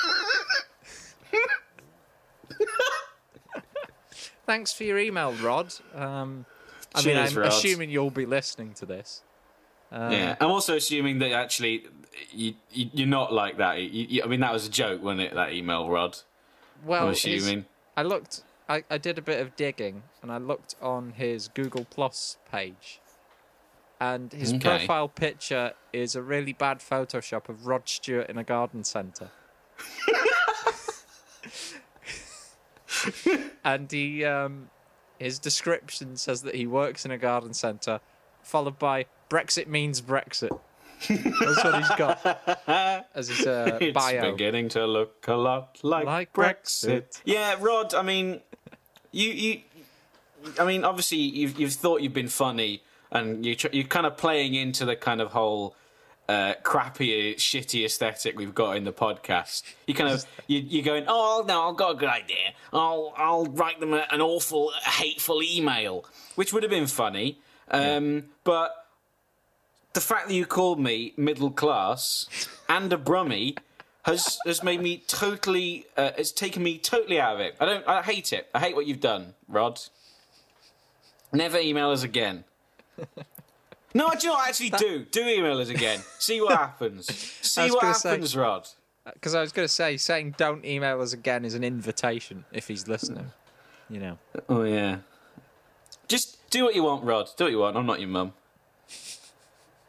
Thanks 4.46 4.72
for 4.74 4.86
your 4.86 4.98
email, 4.98 5.34
Rod. 5.34 5.74
Um, 5.94 6.46
I 6.96 7.04
mean, 7.04 7.18
I'm 7.18 7.34
Rod. 7.36 7.48
assuming 7.48 7.90
you'll 7.90 8.10
be 8.10 8.26
listening 8.26 8.74
to 8.76 8.86
this. 8.86 9.22
Uh, 9.92 10.10
yeah, 10.12 10.36
I'm 10.40 10.50
also 10.50 10.76
assuming 10.76 11.20
that 11.20 11.32
actually 11.32 11.86
you, 12.32 12.54
you 12.72 12.90
you're 12.94 13.08
not 13.08 13.34
like 13.34 13.58
that. 13.58 13.80
You, 13.80 14.06
you, 14.10 14.24
I 14.24 14.28
mean, 14.28 14.40
that 14.40 14.54
was 14.54 14.66
a 14.66 14.70
joke, 14.70 15.04
wasn't 15.04 15.22
it? 15.22 15.34
That 15.36 15.52
email, 15.54 15.90
Rod. 15.90 16.18
Well, 16.86 17.08
I'm 17.08 17.12
assuming. 17.14 17.66
I 17.98 18.04
looked. 18.04 18.44
I, 18.70 18.84
I 18.90 18.98
did 18.98 19.18
a 19.18 19.22
bit 19.22 19.42
of 19.42 19.56
digging, 19.56 20.04
and 20.22 20.32
I 20.32 20.38
looked 20.38 20.76
on 20.82 21.14
his 21.14 21.48
Google 21.48 21.86
Plus 21.90 22.38
page, 22.52 23.00
and 24.00 24.32
his 24.32 24.54
Okay. 24.54 24.70
profile 24.70 25.08
picture 25.08 25.74
is 25.92 26.16
a 26.16 26.22
really 26.22 26.54
bad 26.54 26.80
Photoshop 26.80 27.50
of 27.50 27.66
Rod 27.66 27.90
Stewart 27.90 28.30
in 28.30 28.38
a 28.38 28.44
garden 28.44 28.84
centre. 28.84 29.32
and 33.64 33.92
he, 33.92 34.24
um, 34.26 34.70
his 35.20 35.40
description 35.40 36.18
says 36.18 36.44
that 36.44 36.56
he 36.56 36.68
works 36.68 37.06
in 37.06 37.12
a 37.12 37.18
garden 37.18 37.54
centre, 37.54 38.00
followed 38.44 38.78
by 38.78 39.06
Brexit 39.30 39.68
means 39.68 40.02
Brexit. 40.02 40.60
That's 41.08 41.64
what 41.64 41.78
he's 41.78 41.90
got 41.96 43.08
as 43.16 43.28
his 43.30 43.46
uh, 43.46 43.78
It's 43.82 43.94
bio. 43.94 44.32
beginning 44.32 44.70
to 44.70 44.86
look 44.86 45.26
a 45.28 45.36
lot 45.36 45.78
like, 45.84 46.06
Like 46.06 46.34
Brexit. 46.34 47.02
Brexit. 47.04 47.22
Yeah, 47.26 47.56
Rod. 47.60 47.94
I 47.94 48.02
mean, 48.02 48.42
you 49.12 49.30
you. 49.30 49.62
I 50.60 50.66
mean, 50.66 50.84
obviously, 50.84 51.18
you've 51.20 51.60
you've 51.60 51.74
thought 51.74 52.02
you've 52.02 52.14
been 52.14 52.28
funny, 52.28 52.82
and 53.12 53.46
you 53.46 53.56
tr- 53.56 53.68
you're 53.72 53.88
kind 53.88 54.06
of 54.06 54.18
playing 54.18 54.54
into 54.56 54.86
the 54.86 54.96
kind 54.96 55.20
of 55.22 55.32
whole 55.32 55.76
uh, 56.30 56.54
crappy, 56.64 57.36
shitty 57.36 57.86
aesthetic 57.86 58.38
we've 58.38 58.56
got 58.56 58.78
in 58.78 58.84
the 58.84 58.94
podcast. 58.94 59.64
You 59.88 59.94
kind 59.94 60.10
of 60.14 60.26
you 60.48 60.60
you're 60.60 60.84
going, 60.86 61.06
oh 61.08 61.44
no, 61.48 61.70
I've 61.70 61.76
got 61.78 61.92
a 61.92 61.96
good 61.96 62.10
idea. 62.10 62.54
I'll 62.74 63.14
I'll 63.18 63.46
write 63.46 63.80
them 63.80 63.94
a, 63.94 64.06
an 64.12 64.22
awful, 64.22 64.72
hateful 64.84 65.42
email, 65.44 66.06
which 66.36 66.54
would 66.54 66.64
have 66.64 66.70
been 66.72 66.88
funny. 66.88 67.40
Um, 67.70 68.26
But 68.44 68.74
the 69.98 70.02
fact 70.02 70.28
that 70.28 70.34
you 70.36 70.46
called 70.46 70.80
me 70.80 71.12
middle 71.18 71.50
class 71.50 72.28
and 72.70 72.94
a 72.94 72.98
brummie 72.98 73.58
has 74.04 74.38
has 74.46 74.62
made 74.62 74.80
me 74.80 75.04
totally 75.08 75.88
uh, 75.98 76.12
it's 76.16 76.32
taken 76.32 76.62
me 76.62 76.78
totally 76.78 77.20
out 77.20 77.34
of 77.34 77.42
it. 77.42 77.56
I 77.60 77.66
don't 77.66 77.88
I 77.88 78.04
hate 78.04 78.32
it. 78.32 78.48
I 78.54 78.60
hate 78.60 78.76
what 78.76 78.86
you've 78.86 79.00
done, 79.00 79.34
Rod. 79.48 79.80
Never 81.34 81.58
email 81.58 81.90
us 81.90 82.04
again. 82.04 82.44
No, 83.96 84.12
do 84.12 84.18
you 84.20 84.28
know 84.28 84.34
what? 84.34 84.50
Actually, 84.50 84.70
do 84.70 85.04
do 85.10 85.22
email 85.28 85.58
us 85.58 85.70
again. 85.70 86.00
See 86.20 86.42
what 86.42 86.56
happens. 86.56 87.08
See 87.42 87.72
what 87.72 87.82
gonna 87.82 87.96
say- 87.96 88.10
happens, 88.10 88.38
Rod. 88.38 88.68
Because 89.12 89.34
I 89.34 89.42
was 89.42 89.52
going 89.54 89.66
to 89.66 89.74
say, 89.74 89.96
saying 89.96 90.36
don't 90.38 90.66
email 90.66 91.02
us 91.02 91.14
again 91.14 91.46
is 91.46 91.54
an 91.56 91.64
invitation 91.64 92.44
if 92.52 92.68
he's 92.68 92.88
listening. 92.90 93.32
You 93.90 94.00
know. 94.02 94.18
Oh 94.48 94.62
yeah. 94.64 94.98
Just 96.08 96.48
do 96.52 96.66
what 96.66 96.76
you 96.76 96.84
want, 96.84 97.04
Rod. 97.04 97.30
Do 97.38 97.46
what 97.46 97.52
you 97.52 97.60
want. 97.60 97.78
I'm 97.78 97.86
not 97.88 98.00
your 98.00 98.10
mum. 98.10 98.34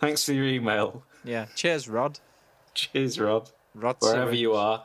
Thanks 0.01 0.25
for 0.25 0.33
your 0.33 0.47
email. 0.47 1.03
Yeah. 1.25 1.47
Cheers, 1.55 1.89
Rod. 1.89 2.21
Cheers, 2.75 3.19
Rod. 3.19 3.51
Rod 3.75 3.97
Wherever 4.01 4.35
you 4.35 4.55
are. 4.55 4.85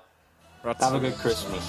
Rod 0.64 0.78
Have 0.80 0.96
a 0.96 1.00
good 1.00 1.16
Christmas. 1.16 1.64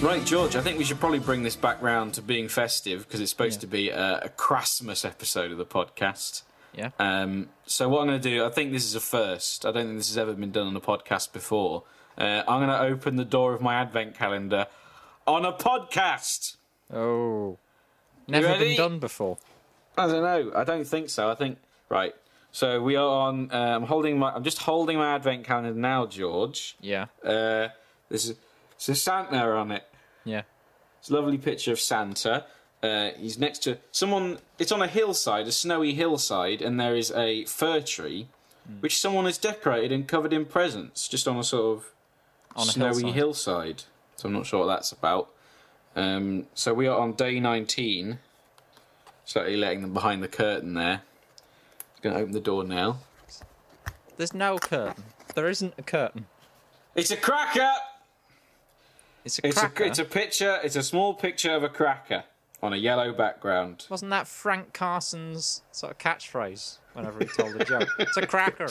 Right, 0.00 0.24
George, 0.24 0.54
I 0.54 0.60
think 0.60 0.78
we 0.78 0.84
should 0.84 1.00
probably 1.00 1.18
bring 1.18 1.42
this 1.42 1.56
back 1.56 1.82
round 1.82 2.14
to 2.14 2.22
being 2.22 2.48
festive 2.48 3.04
because 3.06 3.20
it's 3.20 3.30
supposed 3.30 3.56
Yeah. 3.56 3.60
to 3.62 3.66
be 3.66 3.90
a, 3.90 4.20
a 4.24 4.28
Christmas 4.28 5.04
episode 5.04 5.50
of 5.50 5.58
the 5.58 5.66
podcast. 5.66 6.42
Yeah. 6.74 6.90
Um, 6.98 7.48
so 7.66 7.88
what 7.88 8.02
I'm 8.02 8.08
going 8.08 8.20
to 8.20 8.30
do, 8.30 8.44
I 8.44 8.50
think 8.50 8.72
this 8.72 8.84
is 8.84 8.94
a 8.94 9.00
first. 9.00 9.66
I 9.66 9.72
don't 9.72 9.86
think 9.86 9.98
this 9.98 10.08
has 10.08 10.18
ever 10.18 10.32
been 10.34 10.52
done 10.52 10.66
on 10.66 10.76
a 10.76 10.80
podcast 10.80 11.32
before. 11.32 11.84
Uh, 12.16 12.42
I'm 12.46 12.66
going 12.66 12.68
to 12.68 12.80
open 12.80 13.16
the 13.16 13.24
door 13.24 13.54
of 13.54 13.60
my 13.60 13.74
advent 13.74 14.14
calendar 14.16 14.66
on 15.26 15.44
a 15.44 15.52
podcast. 15.52 16.56
Oh. 16.92 17.58
Never 18.26 18.58
been 18.58 18.76
done 18.76 18.98
before. 18.98 19.38
I 19.96 20.06
don't 20.06 20.22
know. 20.22 20.52
I 20.54 20.64
don't 20.64 20.86
think 20.86 21.10
so. 21.10 21.30
I 21.30 21.34
think 21.34 21.58
right. 21.88 22.14
So 22.52 22.80
we 22.80 22.96
are 22.96 23.28
on. 23.28 23.50
Uh, 23.52 23.56
I'm 23.76 23.84
holding 23.84 24.18
my. 24.18 24.32
I'm 24.32 24.44
just 24.44 24.58
holding 24.58 24.98
my 24.98 25.14
advent 25.14 25.44
calendar 25.44 25.72
now, 25.78 26.06
George. 26.06 26.76
Yeah. 26.80 27.06
Uh, 27.22 27.68
there's 28.08 28.30
a, 28.30 28.34
there's 28.78 28.88
a 28.90 28.94
Santa 28.94 29.50
on 29.52 29.72
it. 29.72 29.84
Yeah. 30.24 30.42
It's 31.00 31.10
a 31.10 31.14
lovely 31.14 31.38
picture 31.38 31.72
of 31.72 31.80
Santa. 31.80 32.44
Uh, 32.82 33.10
he's 33.18 33.38
next 33.38 33.60
to 33.64 33.78
someone. 33.90 34.38
It's 34.58 34.70
on 34.72 34.82
a 34.82 34.86
hillside, 34.86 35.46
a 35.48 35.52
snowy 35.52 35.94
hillside, 35.94 36.62
and 36.62 36.78
there 36.78 36.94
is 36.94 37.10
a 37.10 37.44
fir 37.46 37.80
tree, 37.80 38.28
which 38.80 39.00
someone 39.00 39.24
has 39.24 39.36
decorated 39.38 39.90
and 39.92 40.06
covered 40.06 40.32
in 40.32 40.44
presents, 40.44 41.08
just 41.08 41.26
on 41.26 41.36
a 41.38 41.44
sort 41.44 41.78
of 41.78 41.90
On 42.54 42.68
a 42.68 42.70
snowy 42.72 43.10
hillside. 43.10 43.14
hillside. 43.14 43.82
So 44.16 44.28
I'm 44.28 44.34
not 44.34 44.46
sure 44.46 44.60
what 44.60 44.66
that's 44.74 44.92
about. 44.92 45.30
Um, 45.96 46.46
so 46.54 46.72
we 46.74 46.86
are 46.86 46.98
on 46.98 47.12
day 47.14 47.40
19. 47.40 48.18
Slightly 49.24 49.56
letting 49.56 49.82
them 49.82 49.92
behind 49.92 50.22
the 50.22 50.28
curtain 50.28 50.74
there. 50.74 51.02
Going 52.02 52.14
to 52.14 52.20
open 52.22 52.32
the 52.32 52.40
door 52.40 52.62
now. 52.64 52.98
There's 54.16 54.32
no 54.34 54.58
curtain. 54.58 55.02
There 55.34 55.48
isn't 55.48 55.74
a 55.78 55.82
curtain. 55.82 56.26
It's 56.94 57.10
a 57.10 57.16
cracker. 57.16 57.70
It's 59.24 59.38
a 59.40 59.46
It's 59.48 59.58
cracker. 59.58 59.84
a 59.84 59.86
it's 59.88 59.98
a 59.98 60.04
picture. 60.04 60.58
It's 60.62 60.76
a 60.76 60.82
small 60.82 61.14
picture 61.14 61.52
of 61.52 61.62
a 61.64 61.68
cracker 61.68 62.24
on 62.62 62.72
a 62.72 62.76
yellow 62.76 63.12
background. 63.12 63.86
Wasn't 63.88 64.10
that 64.10 64.26
Frank 64.26 64.72
Carson's 64.72 65.62
sort 65.72 65.92
of 65.92 65.98
catchphrase 65.98 66.78
whenever 66.92 67.18
he 67.20 67.26
told 67.26 67.54
a 67.60 67.64
joke? 67.64 67.88
it's 67.98 68.16
a 68.16 68.26
cracker. 68.26 68.68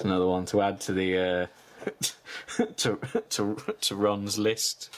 Another 0.00 0.26
one 0.26 0.44
to 0.46 0.62
add 0.62 0.80
to 0.82 0.92
the 0.92 1.18
uh, 1.18 1.46
to 2.76 2.98
to 3.30 3.56
to 3.80 3.96
Ron's 3.96 4.38
list. 4.38 4.90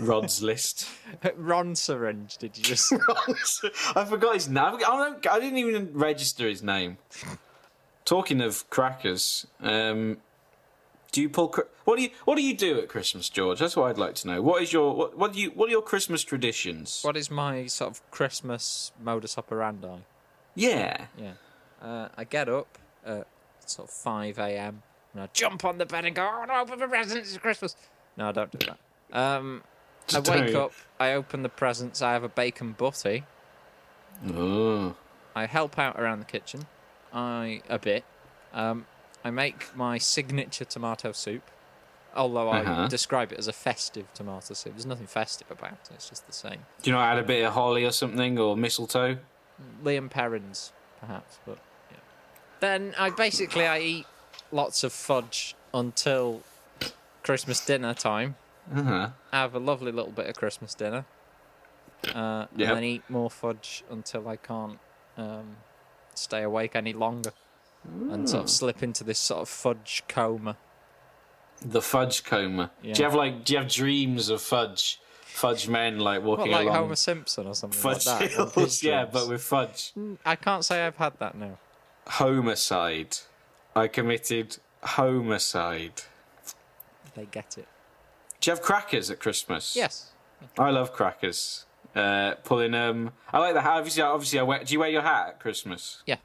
Rod's 0.00 0.42
list. 0.42 0.88
Ron 1.36 1.74
Syringe, 1.74 2.38
did 2.38 2.56
you 2.56 2.64
just... 2.64 2.92
I 3.94 4.04
forgot 4.04 4.34
his 4.34 4.48
name. 4.48 4.64
I, 4.64 4.78
don't, 4.78 5.26
I 5.26 5.38
didn't 5.38 5.58
even 5.58 5.90
register 5.92 6.48
his 6.48 6.62
name. 6.62 6.98
Talking 8.04 8.40
of 8.40 8.68
crackers, 8.70 9.46
um, 9.60 10.18
do 11.12 11.20
you 11.22 11.28
pull? 11.28 11.54
What 11.84 11.96
do 11.96 12.02
you 12.02 12.10
What 12.24 12.36
do 12.36 12.42
you 12.42 12.56
do 12.56 12.78
at 12.78 12.88
Christmas, 12.88 13.28
George? 13.28 13.58
That's 13.60 13.76
what 13.76 13.90
I'd 13.90 13.98
like 13.98 14.14
to 14.16 14.28
know. 14.28 14.42
What 14.42 14.62
is 14.62 14.72
your 14.72 14.94
what? 14.94 15.16
What 15.16 15.32
do 15.34 15.40
you 15.40 15.50
What 15.50 15.68
are 15.68 15.72
your 15.72 15.82
Christmas 15.82 16.24
traditions? 16.24 17.00
what 17.02 17.16
is 17.16 17.30
my 17.30 17.66
sort 17.66 17.90
of 17.92 18.10
Christmas 18.10 18.92
modus 19.00 19.38
operandi? 19.38 19.98
Yeah. 20.54 21.06
Yeah. 21.16 21.32
Uh, 21.80 22.08
I 22.16 22.24
get 22.24 22.48
up 22.48 22.78
at 23.04 23.26
sort 23.66 23.88
of 23.88 23.94
5 23.94 24.38
a.m. 24.38 24.82
and 25.12 25.22
I 25.22 25.28
jump 25.32 25.64
on 25.64 25.78
the 25.78 25.86
bed 25.86 26.04
and 26.04 26.14
go, 26.14 26.22
oh 26.22 26.44
no, 26.44 26.60
open 26.60 26.78
the 26.78 26.86
presents, 26.86 27.28
it's 27.30 27.38
Christmas. 27.38 27.76
No, 28.16 28.28
I 28.28 28.32
don't 28.32 28.50
do 28.50 28.66
that. 28.66 28.78
Um, 29.16 29.62
I 30.14 30.20
wake 30.20 30.54
up, 30.54 30.72
I 31.00 31.12
open 31.12 31.42
the 31.42 31.48
presents, 31.48 32.02
I 32.02 32.12
have 32.12 32.22
a 32.22 32.28
bacon 32.28 32.72
butty, 32.72 33.24
Oh. 34.34 34.94
I 35.34 35.46
help 35.46 35.78
out 35.78 35.98
around 35.98 36.20
the 36.20 36.24
kitchen, 36.26 36.66
I 37.12 37.62
a 37.68 37.78
bit. 37.78 38.04
Um, 38.52 38.86
I 39.24 39.30
make 39.30 39.74
my 39.76 39.98
signature 39.98 40.64
tomato 40.64 41.12
soup. 41.12 41.42
Although 42.14 42.50
I 42.50 42.60
Uh-huh. 42.60 42.88
describe 42.88 43.32
it 43.32 43.38
as 43.38 43.48
a 43.48 43.52
festive 43.54 44.12
tomato 44.12 44.52
soup. 44.54 44.74
There's 44.74 44.84
nothing 44.84 45.06
festive 45.06 45.50
about 45.50 45.72
it. 45.72 45.92
It's 45.94 46.08
just 46.10 46.26
the 46.26 46.32
same. 46.32 46.66
Do 46.82 46.90
you 46.90 46.92
know 46.92 47.00
I 47.00 47.12
add 47.12 47.18
a 47.18 47.22
bit 47.22 47.42
of 47.44 47.54
holly 47.54 47.84
or 47.86 47.90
something 47.92 48.38
or 48.38 48.54
mistletoe? 48.56 49.18
Lea 49.82 49.96
and 49.96 50.10
Perrins, 50.10 50.72
perhaps, 51.00 51.38
but 51.46 51.58
yeah. 51.90 51.96
Then 52.60 52.94
I 52.98 53.08
basically 53.10 53.66
I 53.66 53.78
eat 53.78 54.06
lots 54.50 54.84
of 54.84 54.92
fudge 54.92 55.54
until 55.72 56.42
Christmas 57.22 57.64
dinner 57.64 57.94
time. 57.94 58.36
Uh 58.74 58.82
huh. 58.82 59.08
Have 59.32 59.54
a 59.54 59.58
lovely 59.58 59.92
little 59.92 60.12
bit 60.12 60.26
of 60.26 60.34
Christmas 60.36 60.74
dinner. 60.74 61.04
Uh, 62.14 62.46
Yep. 62.56 62.68
And 62.68 62.76
then 62.76 62.84
eat 62.84 63.02
more 63.08 63.30
fudge 63.30 63.84
until 63.88 64.28
I 64.28 64.36
can't 64.36 64.78
um, 65.16 65.56
stay 66.14 66.42
awake 66.42 66.74
any 66.76 66.92
longer. 66.92 67.32
And 67.84 68.28
sort 68.28 68.44
of 68.44 68.50
slip 68.50 68.82
into 68.82 69.02
this 69.04 69.18
sort 69.18 69.40
of 69.42 69.48
fudge 69.48 70.04
coma. 70.08 70.56
The 71.60 71.82
fudge 71.82 72.24
coma. 72.24 72.70
Yeah. 72.82 72.94
Do 72.94 73.02
you 73.02 73.04
have 73.04 73.14
like? 73.14 73.44
Do 73.44 73.52
you 73.54 73.58
have 73.60 73.68
dreams 73.70 74.28
of 74.28 74.40
fudge? 74.40 75.00
Fudge 75.24 75.66
men 75.66 75.98
like 75.98 76.22
walking 76.22 76.50
What, 76.50 76.58
like 76.58 76.66
along 76.66 76.76
Homer 76.76 76.94
Simpson 76.96 77.46
or 77.46 77.54
something 77.54 77.80
fudge 77.80 78.06
like 78.06 78.30
that? 78.30 78.38
one 78.38 78.46
of 78.48 78.54
his 78.54 78.80
hills. 78.80 78.82
Yeah, 78.82 79.06
but 79.10 79.28
with 79.28 79.42
fudge. 79.42 79.92
I 80.26 80.36
can't 80.36 80.62
say 80.64 80.86
I've 80.86 80.96
had 80.96 81.18
that 81.20 81.34
now. 81.34 81.58
Homicide. 82.06 83.16
I 83.74 83.88
committed 83.88 84.58
homicide. 84.82 86.02
They 87.14 87.24
get 87.24 87.56
it. 87.56 87.66
Do 88.40 88.50
you 88.50 88.56
have 88.56 88.62
crackers 88.62 89.10
at 89.10 89.20
Christmas? 89.20 89.74
Yes. 89.74 90.10
I 90.58 90.70
love 90.70 90.92
crackers. 90.92 91.64
Uh, 91.94 92.34
pulling 92.44 92.74
um, 92.74 93.12
I 93.32 93.38
like 93.38 93.54
the 93.54 93.60
hat. 93.62 93.78
Obviously, 93.78 94.02
obviously, 94.02 94.38
I 94.38 94.42
wear. 94.42 94.64
Do 94.64 94.72
you 94.72 94.80
wear 94.80 94.88
your 94.90 95.02
hat 95.02 95.28
at 95.28 95.40
Christmas? 95.40 96.02
Yeah. 96.06 96.16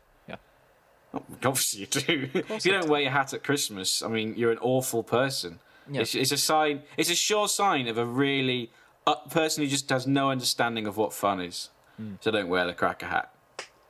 Obviously, 1.43 1.81
you 1.81 1.85
do. 1.87 2.29
if 2.49 2.65
you 2.65 2.71
don't 2.71 2.87
wear 2.87 3.01
your 3.01 3.11
hat 3.11 3.33
at 3.33 3.43
Christmas, 3.43 4.01
I 4.01 4.07
mean, 4.07 4.35
you're 4.35 4.51
an 4.51 4.59
awful 4.59 5.03
person. 5.03 5.59
Yeah. 5.89 6.01
It's, 6.01 6.15
it's 6.15 6.31
a 6.31 6.37
sign. 6.37 6.81
It's 6.97 7.09
a 7.09 7.15
sure 7.15 7.47
sign 7.47 7.87
of 7.87 7.97
a 7.97 8.05
really 8.05 8.71
uh, 9.05 9.15
person 9.29 9.63
who 9.63 9.69
just 9.69 9.89
has 9.89 10.05
no 10.05 10.29
understanding 10.29 10.87
of 10.87 10.97
what 10.97 11.13
fun 11.13 11.41
is. 11.41 11.69
Hmm. 11.97 12.15
So 12.21 12.31
don't 12.31 12.49
wear 12.49 12.65
the 12.65 12.73
cracker 12.73 13.07
hat. 13.07 13.33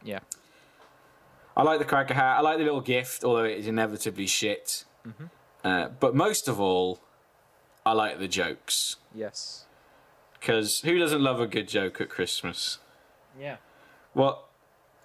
Yeah. 0.03 0.19
I 1.55 1.63
like 1.63 1.79
the 1.79 1.85
cracker 1.85 2.13
hat. 2.13 2.37
I 2.37 2.41
like 2.41 2.59
the 2.59 2.63
little 2.63 2.81
gift, 2.81 3.23
although 3.23 3.43
it 3.43 3.57
is 3.57 3.67
inevitably 3.67 4.27
shit. 4.27 4.85
Mm-hmm. 5.05 5.25
Uh, 5.63 5.89
but 5.99 6.15
most 6.15 6.47
of 6.47 6.59
all, 6.59 7.01
I 7.85 7.93
like 7.93 8.19
the 8.19 8.27
jokes. 8.27 8.97
Yes. 9.13 9.65
Because 10.39 10.81
who 10.81 10.99
doesn't 10.99 11.21
love 11.21 11.41
a 11.41 11.47
good 11.47 11.67
joke 11.67 11.99
at 11.99 12.09
Christmas? 12.09 12.77
Yeah. 13.39 13.57
What? 14.13 14.46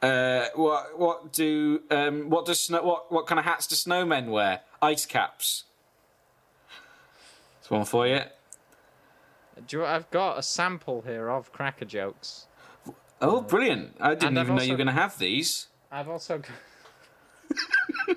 Uh, 0.03 0.47
what? 0.57 0.99
What 0.99 1.33
do? 1.33 1.81
Um, 1.91 2.29
what 2.29 2.45
does 2.45 2.59
snow? 2.61 2.83
What? 2.83 3.13
What 3.13 3.27
kind 3.27 3.39
of 3.39 3.45
hats 3.45 3.67
do 3.69 3.77
snowmen 3.77 4.27
wear? 4.29 4.61
Ice 4.83 5.07
caps. 5.07 5.65
That's 7.61 7.71
one 7.71 7.85
for 7.85 8.07
you. 8.09 8.21
Do 9.69 9.79
you, 9.79 9.85
I've 9.85 10.11
got 10.11 10.39
a 10.39 10.43
sample 10.43 11.03
here 11.03 11.29
of 11.29 11.53
cracker 11.53 11.85
jokes. 11.85 12.47
Oh, 13.21 13.41
brilliant! 13.43 13.97
I 14.01 14.15
didn't 14.15 14.37
And 14.37 14.47
even 14.47 14.57
know 14.57 14.63
you 14.63 14.73
were 14.73 14.77
going 14.77 14.87
to 14.89 14.93
have 14.93 15.19
these. 15.19 15.69
I've 15.93 16.09
also 16.09 16.39
got. 16.39 16.51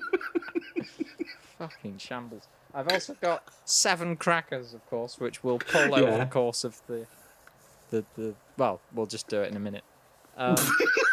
Fucking 1.58 1.98
shambles. 1.98 2.48
I've 2.74 2.88
also 2.88 3.14
got 3.20 3.44
seven 3.64 4.16
crackers, 4.16 4.74
of 4.74 4.84
course, 4.90 5.18
which 5.18 5.42
we'll 5.42 5.58
pull 5.58 5.94
over 5.94 6.02
Yeah. 6.10 6.18
the 6.18 6.26
course 6.26 6.64
of 6.64 6.80
the, 6.88 7.06
the, 7.90 8.04
the. 8.16 8.34
Well, 8.58 8.80
we'll 8.92 9.06
just 9.06 9.28
do 9.28 9.40
it 9.40 9.50
in 9.50 9.56
a 9.56 9.60
minute. 9.60 9.84
Um, 10.36 10.56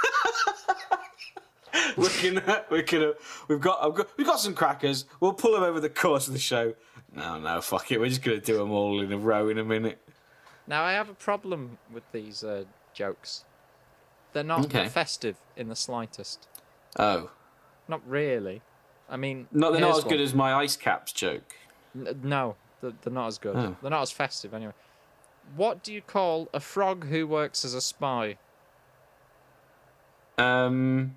We're 1.97 2.10
gonna, 2.21 2.65
we're 2.69 2.82
gonna, 2.84 3.13
we've 3.47 3.60
got, 3.60 3.79
I've 3.84 3.93
got, 3.95 4.08
we've 4.17 4.25
got 4.27 4.39
some 4.39 4.53
crackers. 4.53 5.06
We'll 5.19 5.34
pull 5.34 5.53
them 5.53 5.63
over 5.63 5.79
the 5.79 5.89
course 5.89 6.27
of 6.27 6.34
the 6.34 6.39
show. 6.39 6.73
No, 7.15 7.39
no, 7.39 7.62
fuck 7.62 7.91
it. 7.91 7.99
We're 7.99 8.10
just 8.10 8.21
gonna 8.23 8.39
do 8.39 8.58
them 8.58 8.71
all 8.71 8.99
in 9.01 9.12
a 9.12 9.17
row 9.17 9.49
in 9.49 9.58
a 9.58 9.63
minute. 9.63 9.99
now, 10.67 10.84
I 10.84 10.93
have 10.93 11.10
a 11.10 11.13
problem 11.15 11.77
with 11.91 12.03
these 12.12 12.43
uh, 12.43 12.63
jokes. 12.93 13.45
They're 14.34 14.43
not 14.43 14.65
Okay. 14.65 14.88
festive 14.88 15.38
in 15.56 15.67
the 15.67 15.75
slightest. 15.75 16.47
Oh, 16.97 17.29
Not 17.88 18.01
really. 18.08 18.62
I 19.10 19.17
mean, 19.17 19.47
no, 19.51 19.71
they're 19.71 19.82
not 19.82 19.97
as 19.97 20.03
good 20.03 20.21
as 20.21 20.34
my 20.34 20.53
ice 20.53 20.75
caps 20.77 21.12
joke. 21.12 21.53
N- 21.95 22.19
No, 22.23 22.56
they're, 22.82 22.93
they're 23.03 23.13
not 23.13 23.27
as 23.27 23.38
good. 23.38 23.56
Oh. 23.56 23.75
They're 23.82 23.91
not 23.91 24.01
as 24.01 24.12
festive 24.12 24.53
anyway. 24.53 24.73
What 25.56 25.84
do 25.84 25.93
you 25.93 26.01
call 26.01 26.49
a 26.53 26.60
frog 26.60 27.06
who 27.08 27.27
works 27.27 27.63
as 27.65 27.73
a 27.73 27.82
spy? 27.82 28.38
Um, 30.37 31.15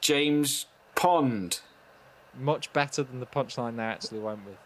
James 0.00 0.66
Pond. 0.94 1.60
Much 2.38 2.72
better 2.72 3.02
than 3.02 3.20
the 3.20 3.26
punchline 3.26 3.76
they 3.76 3.82
actually 3.84 4.18
went 4.20 4.44
with. 4.44 4.56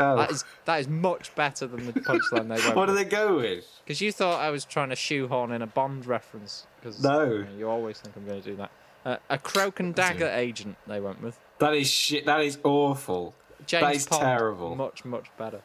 Oh, 0.00 0.16
That 0.16 0.30
is 0.30 0.44
that 0.64 0.76
is 0.78 0.86
much 0.88 1.34
better 1.34 1.66
than 1.66 1.86
the 1.86 1.92
punchline 1.92 2.42
they 2.48 2.54
went 2.54 2.64
with. 2.66 2.76
what 2.76 2.86
do 2.86 2.94
they 2.94 3.04
go 3.04 3.36
with? 3.38 3.66
Because 3.84 4.00
you 4.00 4.12
thought 4.12 4.40
I 4.40 4.50
was 4.50 4.64
trying 4.64 4.90
to 4.90 4.96
shoehorn 4.96 5.50
in 5.50 5.60
a 5.60 5.66
Bond 5.66 6.06
reference. 6.06 6.66
Because 6.80 7.02
No. 7.02 7.44
you 7.58 7.68
always 7.68 7.98
think 7.98 8.16
I'm 8.16 8.24
going 8.24 8.40
to 8.40 8.50
do 8.50 8.56
that. 8.56 8.70
Uh, 9.04 9.16
a 9.28 9.38
cloak 9.38 9.80
and 9.80 9.94
dagger 9.94 10.28
agent 10.28 10.76
they 10.86 11.00
went 11.00 11.20
with. 11.22 11.38
That 11.58 11.74
is 11.74 11.90
shit. 11.90 12.26
That 12.26 12.40
is 12.42 12.58
awful. 12.62 13.34
James 13.66 13.96
is 13.96 14.06
Pond, 14.06 14.22
terrible. 14.22 14.74
Much 14.76 15.04
much 15.04 15.26
better. 15.36 15.62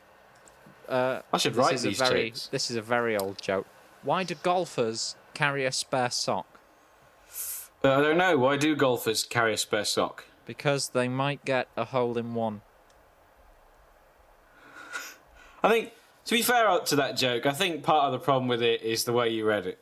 Uh, 0.89 1.21
I 1.31 1.37
should 1.37 1.55
write 1.55 1.77
these 1.79 1.99
very 1.99 2.29
jokes. 2.31 2.47
this 2.47 2.69
is 2.71 2.75
a 2.75 2.81
very 2.81 3.15
old 3.15 3.39
joke. 3.41 3.67
Why 4.01 4.23
do 4.23 4.33
golfers 4.35 5.15
carry 5.35 5.63
a 5.65 5.71
spare 5.71 6.09
sock? 6.09 6.52
Uh, 7.83 7.97
I 7.97 8.01
don't 8.01 8.17
know. 8.17 8.37
Why 8.37 8.55
do 8.55 8.75
golfers 8.75 9.25
carry 9.25 9.53
a 9.53 9.57
spare 9.57 9.83
sock? 9.83 10.25
Because 10.45 10.89
they 10.89 11.07
might 11.09 11.43
get 11.43 11.67
a 11.75 11.83
hole 11.85 12.17
in 12.17 12.33
one. 12.33 12.61
I 15.61 15.69
think, 15.69 15.91
to 16.25 16.35
be 16.35 16.41
fair 16.41 16.67
out 16.67 16.85
to 16.87 16.95
that 16.97 17.17
joke, 17.17 17.45
I 17.45 17.51
think 17.51 17.83
part 17.83 18.05
of 18.05 18.13
the 18.13 18.19
problem 18.19 18.47
with 18.47 18.61
it 18.61 18.81
is 18.81 19.03
the 19.03 19.13
way 19.13 19.29
you 19.29 19.45
read 19.45 19.65
it. 19.65 19.79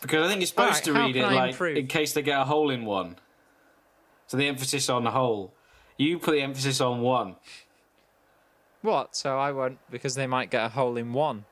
Because 0.00 0.24
I 0.24 0.28
think 0.28 0.40
you're 0.40 0.46
supposed 0.46 0.86
Alright, 0.88 0.96
how 0.96 1.06
to 1.06 1.12
read 1.12 1.16
it 1.16 1.24
I 1.24 1.34
like 1.34 1.50
improve? 1.52 1.76
in 1.76 1.86
case 1.88 2.12
they 2.12 2.22
get 2.22 2.40
a 2.40 2.44
hole 2.44 2.70
in 2.70 2.84
one. 2.84 3.16
So 4.28 4.36
the 4.36 4.46
emphasis 4.46 4.88
on 4.88 5.02
the 5.04 5.10
hole. 5.10 5.52
You 5.96 6.18
put 6.18 6.32
the 6.32 6.40
emphasis 6.40 6.80
on 6.80 7.00
one. 7.00 7.36
What? 8.82 9.16
So 9.16 9.38
I 9.38 9.50
won't 9.50 9.78
because 9.90 10.14
they 10.14 10.26
might 10.28 10.50
get 10.50 10.64
a 10.64 10.68
hole 10.68 10.96
in 10.96 11.12
one. 11.12 11.44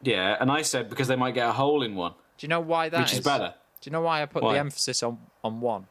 Yeah, 0.00 0.36
and 0.40 0.50
I 0.50 0.62
said 0.62 0.88
because 0.88 1.08
they 1.08 1.16
might 1.16 1.34
get 1.34 1.48
a 1.48 1.52
hole 1.52 1.82
in 1.82 1.94
one, 1.94 2.12
Do 2.38 2.46
you 2.46 2.48
know 2.48 2.60
why 2.60 2.88
that 2.88 3.00
which 3.00 3.12
is 3.14 3.20
better. 3.20 3.54
Do 3.82 3.90
you 3.90 3.92
know 3.92 4.00
why 4.00 4.22
I 4.22 4.26
put 4.26 4.42
Why? 4.42 4.54
the 4.54 4.60
emphasis 4.60 5.02
on 5.02 5.18
on 5.44 5.60
one? 5.60 5.86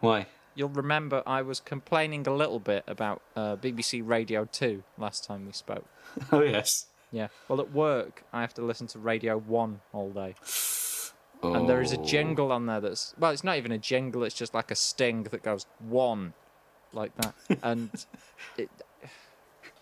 Why? 0.00 0.26
You'll 0.54 0.68
remember 0.70 1.22
I 1.24 1.40
was 1.42 1.60
complaining 1.60 2.26
a 2.26 2.34
little 2.34 2.58
bit 2.58 2.82
about 2.88 3.22
uh, 3.36 3.54
BBC 3.56 4.02
Radio 4.04 4.44
2 4.44 4.82
last 4.98 5.24
time 5.24 5.46
we 5.46 5.52
spoke. 5.52 5.86
Oh 6.32 6.42
yes. 6.42 6.86
Yeah. 7.12 7.28
Well, 7.46 7.60
at 7.60 7.72
work, 7.72 8.24
I 8.32 8.40
have 8.42 8.52
to 8.54 8.62
listen 8.62 8.86
to 8.88 8.98
Radio 8.98 9.38
1 9.38 9.80
all 9.94 10.10
day. 10.10 10.34
And 11.42 11.68
there 11.68 11.80
is 11.80 11.92
a 11.92 11.98
Oh. 11.98 12.04
jingle 12.04 12.50
on 12.52 12.66
there 12.66 12.80
that's. 12.80 13.14
Well, 13.18 13.30
it's 13.30 13.44
not 13.44 13.56
even 13.56 13.70
a 13.72 13.78
jingle, 13.78 14.24
it's 14.24 14.34
just 14.34 14.52
like 14.52 14.70
a 14.72 14.74
sting 14.74 15.22
that 15.30 15.42
goes 15.44 15.64
one. 15.78 16.34
Like 16.92 17.14
that. 17.16 17.34
And 17.62 17.90
it. 18.58 18.68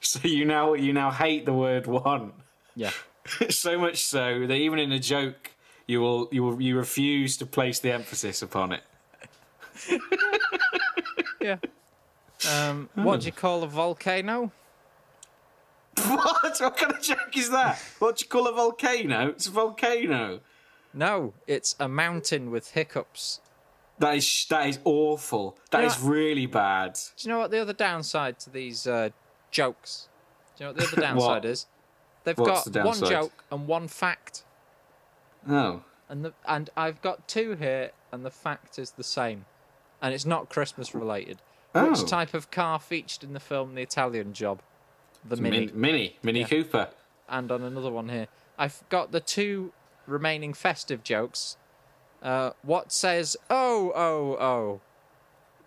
So 0.01 0.21
you 0.29 0.45
now 0.45 0.75
you 0.75 0.93
now 0.93 1.11
hate 1.11 1.47
the 1.47 1.55
word 1.55 1.87
one. 1.87 2.33
Yeah. 2.75 2.91
so 3.49 3.79
much 3.79 4.05
so 4.05 4.47
that 4.47 4.55
even 4.55 4.79
in 4.79 4.93
a 4.93 4.99
joke 4.99 5.53
you 5.87 6.01
will 6.01 6.29
you 6.33 6.43
will 6.43 6.61
you 6.61 6.77
refuse 6.77 7.37
to 7.39 7.47
place 7.47 7.79
the 7.81 7.93
emphasis 7.93 8.43
upon 8.43 8.73
it. 8.73 8.83
Yeah. 11.41 11.59
Um, 12.51 12.89
what 12.95 13.21
do 13.21 13.27
you 13.27 13.33
call 13.33 13.63
a 13.63 13.69
volcano? 13.69 14.51
What? 16.07 16.57
What 16.61 16.77
kind 16.77 16.93
of 16.93 17.01
joke 17.01 17.37
is 17.37 17.51
that? 17.51 17.79
What 18.01 18.17
do 18.17 18.25
you 18.25 18.29
call 18.29 18.49
a 18.49 18.53
volcano? 18.53 19.29
It's 19.29 19.47
a 19.47 19.51
volcano. 19.51 20.41
No, 20.93 21.35
it's 21.47 21.75
a 21.79 21.89
mountain 21.89 22.51
with 22.51 22.73
hiccups. 22.73 23.41
That 23.99 24.17
is 24.17 24.47
that 24.51 24.67
is 24.69 24.79
awful. 24.85 25.57
That 25.71 25.83
You 25.83 25.87
is 25.87 26.03
know- 26.03 26.09
really 26.11 26.47
bad. 26.47 26.95
Do 27.17 27.29
you 27.29 27.33
know 27.33 27.39
what 27.39 27.51
the 27.51 27.59
other 27.61 27.73
downside 27.73 28.39
to 28.41 28.51
these 28.51 28.87
uh, 28.87 29.11
jokes? 29.51 30.09
Do 30.57 30.65
you 30.65 30.69
know 30.71 30.73
what 30.75 30.81
the 30.81 30.89
other 30.89 31.01
downside 31.09 31.45
is? 31.45 31.67
They've 32.25 32.37
What's 32.39 32.65
got 32.65 32.73
the 32.73 32.83
one 32.83 32.99
joke 33.11 33.45
and 33.53 33.67
one 33.69 33.89
fact, 33.89 34.45
Oh. 35.49 35.83
and 36.09 36.25
the 36.25 36.33
and 36.47 36.71
I've 36.77 37.01
got 37.03 37.27
two 37.29 37.55
here, 37.55 37.93
and 38.13 38.25
the 38.25 38.31
fact 38.31 38.79
is 38.79 38.93
the 38.93 39.05
same, 39.05 39.45
and 40.03 40.13
it's 40.15 40.27
not 40.27 40.49
Christmas 40.49 40.95
related. 40.95 41.39
Oh. 41.75 41.91
Which 41.91 42.07
type 42.09 42.33
of 42.35 42.51
car 42.51 42.79
featured 42.79 43.23
in 43.25 43.33
the 43.35 43.41
film 43.41 43.75
The 43.75 43.83
Italian 43.83 44.33
Job? 44.33 44.63
The 45.29 45.37
Mini. 45.37 45.67
Min- 45.67 45.81
Mini, 45.81 46.17
Mini 46.23 46.41
Yeah. 46.41 46.49
Cooper. 46.49 46.89
And 47.29 47.51
on 47.51 47.63
another 47.63 47.91
one 47.91 48.09
here, 48.09 48.29
I've 48.59 48.83
got 48.89 49.13
the 49.13 49.21
two 49.21 49.73
remaining 50.07 50.55
festive 50.55 51.03
jokes. 51.03 51.57
Uh, 52.23 52.53
what 52.63 52.93
says 52.93 53.37
oh 53.51 53.93
oh 53.95 54.81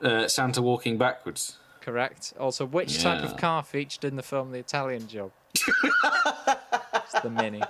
oh? 0.02 0.06
Uh, 0.06 0.28
Santa 0.28 0.62
walking 0.62 0.98
backwards. 0.98 1.58
Correct. 1.82 2.34
Also, 2.40 2.66
which 2.66 3.02
type 3.04 3.24
of 3.24 3.38
car 3.38 3.64
featured 3.64 4.04
in 4.06 4.16
the 4.16 4.24
film 4.24 4.52
The 4.52 4.60
Italian 4.60 5.08
Job? 5.08 5.32
it's 5.56 7.20
the 7.22 7.30
Mini. 7.30 7.62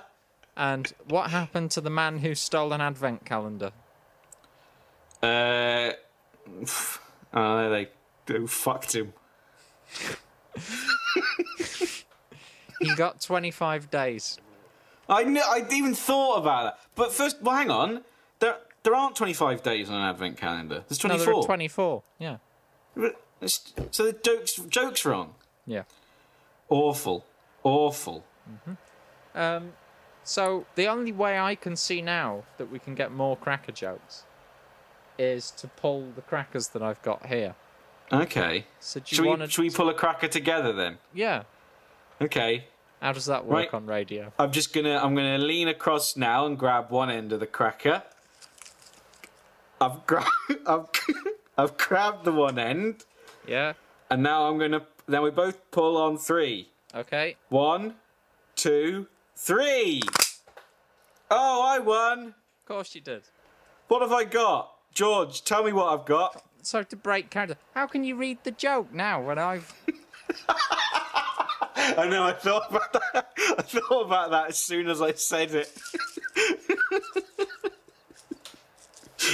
And 0.60 0.92
what 1.08 1.30
happened 1.30 1.70
to 1.70 1.80
the 1.80 1.88
man 1.88 2.18
who 2.18 2.34
stole 2.34 2.74
an 2.74 2.82
advent 2.82 3.24
calendar? 3.24 3.72
Uh, 5.22 5.92
oh, 7.32 7.70
they, 7.70 7.88
they 8.26 8.46
fucked 8.46 8.94
him. 8.94 9.14
he 12.78 12.94
got 12.94 13.22
25 13.22 13.90
days. 13.90 14.38
I 15.08 15.24
knew, 15.24 15.40
I 15.40 15.66
even 15.72 15.94
thought 15.94 16.36
about 16.36 16.64
that. 16.64 16.78
But 16.94 17.14
first, 17.14 17.40
well, 17.40 17.56
hang 17.56 17.70
on. 17.70 18.02
There, 18.40 18.56
there 18.82 18.94
aren't 18.94 19.16
25 19.16 19.62
days 19.62 19.88
on 19.88 19.96
an 19.96 20.02
advent 20.02 20.36
calendar. 20.36 20.84
There's 20.86 21.02
No, 21.02 21.08
24. 21.08 21.24
there 21.24 21.40
are 21.40 21.46
24. 21.46 22.02
Yeah. 22.18 22.36
So 23.46 24.04
the 24.04 24.12
joke's, 24.12 24.56
joke's 24.56 25.06
wrong. 25.06 25.36
Yeah. 25.66 25.84
Awful. 26.68 27.24
Awful. 27.62 28.24
Um, 29.34 29.72
so 30.30 30.64
the 30.76 30.86
only 30.94 31.12
way 31.12 31.38
I 31.38 31.54
can 31.64 31.74
see 31.76 32.00
now 32.00 32.44
that 32.58 32.70
we 32.70 32.78
can 32.78 32.94
get 32.94 33.10
more 33.10 33.36
cracker 33.36 33.72
jokes 33.72 34.22
is 35.18 35.50
to 35.52 35.66
pull 35.66 36.00
the 36.14 36.22
crackers 36.22 36.68
that 36.68 36.82
I've 36.82 37.02
got 37.02 37.26
here. 37.26 37.54
Okay. 38.12 38.64
So 38.78 39.00
do 39.00 39.04
you 39.08 39.16
Should 39.16 39.40
we, 39.40 39.46
should 39.48 39.62
we 39.62 39.70
pull 39.70 39.88
a 39.88 39.94
cracker 39.94 40.28
together 40.28 40.72
then? 40.72 40.98
Yeah. 41.12 41.42
Okay. 42.20 42.64
How 43.02 43.12
does 43.12 43.26
that 43.26 43.44
work 43.46 43.56
Right. 43.72 43.74
on 43.74 43.86
radio? 43.86 44.32
I'm 44.38 44.52
just 44.52 44.72
gonna 44.72 44.96
I'm 45.02 45.14
gonna 45.14 45.38
lean 45.38 45.68
across 45.68 46.16
now 46.16 46.46
and 46.46 46.58
grab 46.58 46.90
one 46.90 47.10
end 47.10 47.32
of 47.32 47.40
the 47.40 47.46
cracker. 47.46 48.02
I've 49.80 50.06
gra- 50.06 50.26
I've 50.66 50.86
I've 51.58 51.76
grabbed 51.76 52.24
the 52.24 52.32
one 52.32 52.58
end, 52.58 53.04
Yeah. 53.46 53.72
and 54.10 54.22
now 54.22 54.46
I'm 54.48 54.58
gonna 54.58 54.82
then 55.08 55.22
we 55.22 55.30
both 55.30 55.58
pull 55.70 55.96
on 55.96 56.18
three. 56.18 56.68
Okay. 56.94 57.36
One, 57.48 57.94
two, 58.54 59.06
three. 59.36 60.02
Oh, 61.30 61.62
I 61.62 61.78
won. 61.78 62.28
Of 62.28 62.66
course 62.66 62.94
you 62.94 63.00
did. 63.00 63.22
What 63.88 64.02
have 64.02 64.12
I 64.12 64.24
got? 64.24 64.72
George, 64.92 65.44
tell 65.44 65.62
me 65.62 65.72
what 65.72 65.86
I've 65.86 66.06
got. 66.06 66.42
So 66.62 66.82
to 66.82 66.96
break 66.96 67.30
character, 67.30 67.56
how 67.74 67.86
can 67.86 68.04
you 68.04 68.16
read 68.16 68.38
the 68.42 68.50
joke 68.50 68.92
now 68.92 69.22
when 69.22 69.38
I've? 69.38 69.72
I 71.76 72.06
know. 72.08 72.24
I 72.24 72.32
thought 72.32 72.70
about 72.70 72.92
that. 72.92 73.28
I 73.58 73.62
thought 73.62 74.06
about 74.06 74.30
that 74.30 74.48
as 74.48 74.58
soon 74.58 74.88
as 74.88 75.00
I 75.00 75.12
said 75.12 75.54
it. 75.54 75.72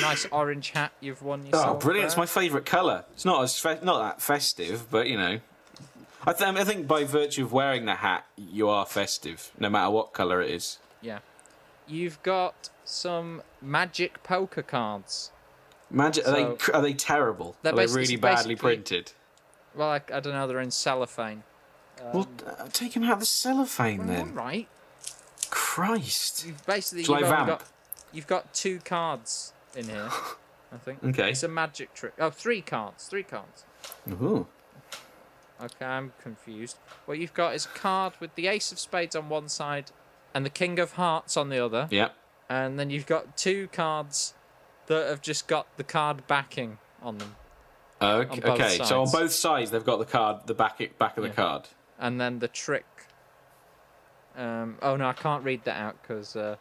nice 0.00 0.26
orange 0.30 0.70
hat 0.70 0.92
you've 1.00 1.22
won 1.22 1.40
oh, 1.42 1.46
yourself. 1.46 1.76
Oh, 1.76 1.78
brilliant! 1.78 2.06
It's 2.06 2.16
my 2.16 2.26
favourite 2.26 2.66
colour. 2.66 3.04
It's 3.12 3.24
not 3.24 3.42
as 3.42 3.59
fe- 3.59 3.80
not 3.82 3.98
that 4.00 4.22
festive, 4.22 4.87
but 4.90 5.09
you 5.09 5.16
know, 5.16 5.40
I, 6.24 6.32
th- 6.32 6.56
I 6.56 6.64
think 6.64 6.87
by 6.87 7.04
virtue 7.04 7.44
of 7.44 7.52
wearing 7.52 7.87
the 7.87 7.96
hat, 7.96 8.26
you 8.37 8.68
are 8.68 8.87
festive, 8.87 9.50
no 9.59 9.68
matter 9.70 9.90
what 9.90 10.12
colour 10.12 10.40
it 10.42 10.50
is. 10.50 10.78
Yeah. 11.00 11.18
You've 11.88 12.22
got 12.22 12.70
some 12.85 13.42
magic 13.62 14.22
poker 14.22 14.62
cards. 14.62 15.31
Magic? 15.90 16.25
are 16.27 16.29
So- 16.29 16.57
they 16.66 16.72
are 16.72 16.83
they 16.83 16.94
terrible? 16.94 17.57
They're 17.62 17.72
are 17.72 17.77
they 17.77 17.87
really 17.87 18.16
badly 18.16 18.57
printed? 18.57 19.12
Well, 19.75 19.88
I, 19.90 19.96
I 20.12 20.20
don't 20.20 20.33
know. 20.33 20.46
They're 20.46 20.61
in 20.61 20.70
cellophane. 20.70 21.42
well, 22.12 22.29
uh, 22.46 22.66
take 22.72 22.94
them 22.94 23.05
out 23.05 23.12
of 23.14 23.20
the 23.20 23.27
cellophane 23.27 24.01
All 24.01 24.07
then. 24.07 24.35
right. 24.35 24.68
Christ. 25.51 26.44
You've 26.46 26.64
basically 26.66 27.05
Shall 27.05 27.16
you've 27.20 27.25
only 27.25 27.37
vamp? 27.37 27.49
got 27.61 27.64
you've 28.12 28.27
got 28.27 28.53
two 28.55 28.79
cards 28.81 29.53
in 29.77 29.88
here. 29.88 30.09
I 30.72 30.79
think. 30.79 31.05
Okay. 31.05 31.31
It's 31.31 31.42
a 31.44 31.49
magic 31.49 31.94
trick. 31.94 32.14
Oh, 32.18 32.31
three 32.31 32.61
cards. 32.61 33.07
Three 33.07 33.22
cards. 33.22 33.64
Ooh. 34.11 34.46
Okay, 35.62 35.85
I'm 35.87 36.12
confused. 36.22 36.77
What 37.07 37.18
you've 37.18 37.33
got 37.33 37.55
is 37.55 37.64
a 37.64 37.68
card 37.68 38.14
with 38.20 38.35
the 38.35 38.46
ace 38.49 38.72
of 38.72 38.79
spades 38.79 39.14
on 39.16 39.29
one 39.29 39.49
side 39.49 39.90
and 40.37 40.44
the 40.44 40.51
king 40.51 40.79
of 40.79 40.92
hearts 40.92 41.35
on 41.38 41.49
the 41.49 41.59
other. 41.59 41.88
Yep. 41.90 42.14
And 42.51 42.79
then 42.79 42.90
you've 42.90 43.07
got 43.07 43.38
two 43.38 43.68
cards 43.72 44.35
that 44.87 45.09
have 45.09 45.22
just 45.22 45.49
got 45.49 45.66
the 45.79 45.83
card 45.83 46.27
backing 46.27 46.77
on 47.03 47.16
them. 47.16 47.37
Okay. 48.03 48.40
both 48.40 48.61
okay. 48.61 48.79
So 48.85 49.01
on 49.01 49.11
both 49.11 49.33
sides, 49.33 49.70
they've 49.70 49.83
got 49.83 49.99
the 49.99 50.05
card, 50.05 50.46
the 50.46 50.53
back 50.53 50.79
back 50.99 51.16
of 51.16 51.22
the 51.22 51.31
Yeah. 51.31 51.35
card. 51.35 51.68
And 51.99 52.20
then 52.20 52.40
the 52.40 52.49
trick. 52.49 52.85
Um, 54.37 54.77
oh 54.83 54.96
no, 54.96 55.09
I 55.09 55.14
can't 55.14 55.42
read 55.42 55.64
that 55.64 55.79
out 55.79 56.03
because 56.03 56.37
uh, 56.37 56.57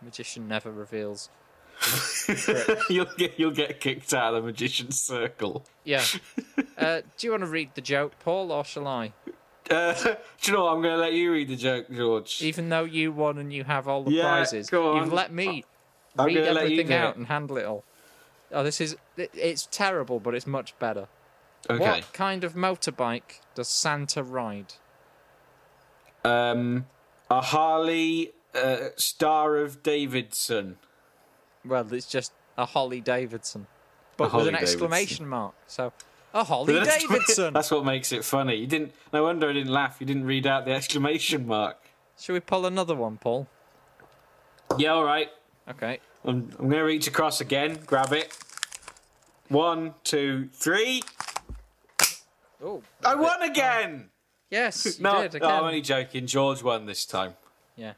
magician 0.00 0.46
never 0.46 0.70
reveals. 0.70 1.30
you'll 2.88 3.06
get 3.18 3.40
you'll 3.40 3.50
get 3.50 3.80
kicked 3.80 4.14
out 4.14 4.34
of 4.34 4.42
the 4.44 4.46
magician's 4.46 5.00
circle. 5.00 5.64
Yeah. 5.84 6.04
Uh, 6.78 7.02
do 7.18 7.26
you 7.26 7.30
want 7.30 7.42
to 7.42 7.46
read 7.46 7.70
the 7.74 7.82
joke, 7.82 8.12
Paul, 8.20 8.50
or 8.50 8.64
shall 8.64 8.88
I? 8.88 9.12
Uh, 9.70 9.92
do 10.02 10.16
you 10.42 10.52
know 10.52 10.64
what? 10.64 10.74
I'm 10.74 10.82
going 10.82 10.94
to 10.94 11.00
let 11.00 11.12
you 11.12 11.32
read 11.32 11.48
the 11.48 11.56
joke, 11.56 11.86
George. 11.90 12.42
Even 12.42 12.68
though 12.68 12.84
you 12.84 13.12
won 13.12 13.38
and 13.38 13.52
you 13.52 13.64
have 13.64 13.86
all 13.88 14.02
the 14.02 14.10
Yeah, 14.12 14.22
prizes, 14.22 14.68
go 14.68 14.92
on. 14.92 14.96
you've 15.04 15.12
let 15.12 15.32
me 15.32 15.64
I'm 16.18 16.26
read 16.26 16.34
gonna 16.34 16.52
let 16.52 16.70
you 16.70 16.80
everything 16.80 16.92
out 16.92 17.10
it. 17.14 17.18
and 17.18 17.26
handle 17.28 17.56
it 17.56 17.64
all. 17.64 17.84
Oh, 18.52 18.64
this 18.64 18.80
is 18.80 18.96
it- 19.16 19.30
it's 19.32 19.68
terrible, 19.70 20.18
but 20.18 20.34
it's 20.34 20.46
much 20.46 20.76
better. 20.80 21.06
Okay. 21.68 21.78
What 21.78 22.12
kind 22.12 22.42
of 22.42 22.54
motorbike 22.54 23.40
does 23.54 23.68
Santa 23.68 24.22
ride? 24.24 24.74
Um, 26.24 26.86
a 27.30 27.40
Harley 27.40 28.32
uh, 28.54 28.88
Star 28.96 29.56
of 29.56 29.82
Davidson. 29.82 30.78
Well, 31.64 31.92
it's 31.92 32.06
just 32.06 32.32
a 32.58 32.66
Holly 32.66 33.00
Davidson, 33.00 33.66
but 34.16 34.24
with 34.24 34.32
Holly 34.32 34.48
an 34.48 34.54
Davidson. 34.54 34.74
exclamation 34.82 35.28
mark. 35.28 35.54
So, 35.66 35.92
a 36.34 36.44
Holly 36.44 36.74
Davidson. 36.80 37.52
That's 37.54 37.70
what 37.70 37.84
makes 37.84 38.12
it 38.12 38.24
funny. 38.24 38.56
You 38.56 38.66
didn't. 38.66 38.92
No 39.12 39.24
wonder 39.24 39.48
I 39.50 39.52
didn't 39.52 39.72
laugh. 39.72 39.96
You 40.00 40.06
didn't 40.06 40.24
read 40.24 40.46
out 40.46 40.64
the 40.64 40.72
exclamation 40.72 41.46
mark. 41.46 41.76
Shall 42.18 42.34
we 42.34 42.40
pull 42.40 42.66
another 42.66 42.94
one, 42.94 43.16
Paul? 43.16 43.48
Yeah, 44.78 44.90
all 44.90 45.04
right. 45.04 45.28
Okay. 45.68 46.00
I'm, 46.24 46.50
I'm 46.58 46.68
going 46.68 46.70
to 46.72 46.80
reach 46.82 47.06
across 47.06 47.40
again. 47.40 47.78
Grab 47.86 48.12
it. 48.12 48.36
One, 49.48 49.94
two, 50.04 50.48
three. 50.52 51.02
Oh, 52.62 52.82
I 53.04 53.14
won 53.14 53.42
again. 53.42 54.10
yes, 54.50 54.84
you 54.98 55.02
No, 55.02 55.26
did 55.26 55.40
no. 55.40 55.48
I'm 55.48 55.64
only 55.64 55.80
joking. 55.80 56.26
George 56.26 56.62
won 56.62 56.86
this 56.86 57.04
time. 57.06 57.34
Yeah. 57.74 57.94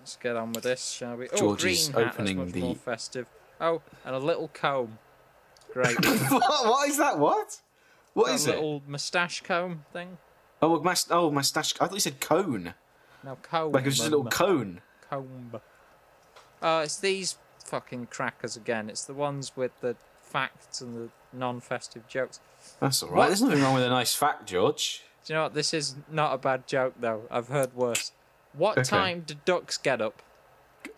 Let's 0.00 0.16
get 0.16 0.34
on 0.36 0.52
with 0.52 0.64
this, 0.64 0.90
shall 0.90 1.16
we? 1.16 1.28
Oh, 1.30 1.36
George 1.36 1.60
green 1.62 1.74
is 1.74 1.86
hat, 1.88 1.94
that's 1.96 2.14
opening 2.16 2.38
much 2.38 2.52
the- 2.52 2.60
more 2.60 2.74
festive. 2.74 3.26
Oh, 3.60 3.82
and 4.04 4.14
a 4.14 4.18
little 4.18 4.48
comb. 4.48 4.98
Great. 5.74 5.96
what? 6.30 6.66
What 6.66 6.88
is 6.88 6.96
that? 6.98 7.18
What? 7.18 7.60
What 8.14 8.30
a 8.30 8.34
is 8.34 8.46
it? 8.46 8.54
little 8.54 8.82
moustache 8.86 9.42
comb 9.42 9.84
thing. 9.92 10.16
Oh, 10.62 10.76
a 10.76 10.82
must- 10.82 11.10
oh, 11.10 11.30
mustache. 11.30 11.74
I 11.80 11.86
thought 11.86 11.94
you 11.94 12.00
said 12.00 12.20
cone. 12.20 12.72
No, 13.24 13.36
comb. 13.42 13.72
Like 13.72 13.82
it 13.82 13.86
was 13.86 13.96
just 13.96 14.08
a 14.08 14.10
little 14.16 14.30
cone. 14.30 14.80
comb. 15.10 15.60
Oh, 16.62 16.78
it's 16.80 16.96
these 16.96 17.36
fucking 17.66 18.06
crackers 18.06 18.56
again. 18.56 18.88
It's 18.88 19.04
the 19.04 19.14
ones 19.14 19.52
with 19.56 19.72
the 19.80 19.96
facts 20.22 20.80
and 20.80 20.96
the 20.96 21.08
non-festive 21.36 22.06
jokes. 22.08 22.40
That's 22.80 23.02
all 23.02 23.10
right. 23.10 23.16
What? 23.18 23.26
There's 23.26 23.42
nothing 23.42 23.62
wrong 23.62 23.74
with 23.74 23.82
a 23.82 23.88
nice 23.90 24.14
fact, 24.14 24.46
George. 24.46 25.02
Do 25.24 25.32
you 25.32 25.36
know 25.38 25.44
what? 25.44 25.54
This 25.54 25.74
is 25.74 25.96
not 26.10 26.32
a 26.34 26.38
bad 26.38 26.66
joke 26.68 26.94
though. 27.00 27.22
I've 27.30 27.48
heard 27.48 27.74
worse. 27.74 28.12
What 28.52 28.78
Okay. 28.78 28.88
time 28.88 29.24
do 29.26 29.34
ducks 29.44 29.76
get 29.76 30.00
up? 30.00 30.22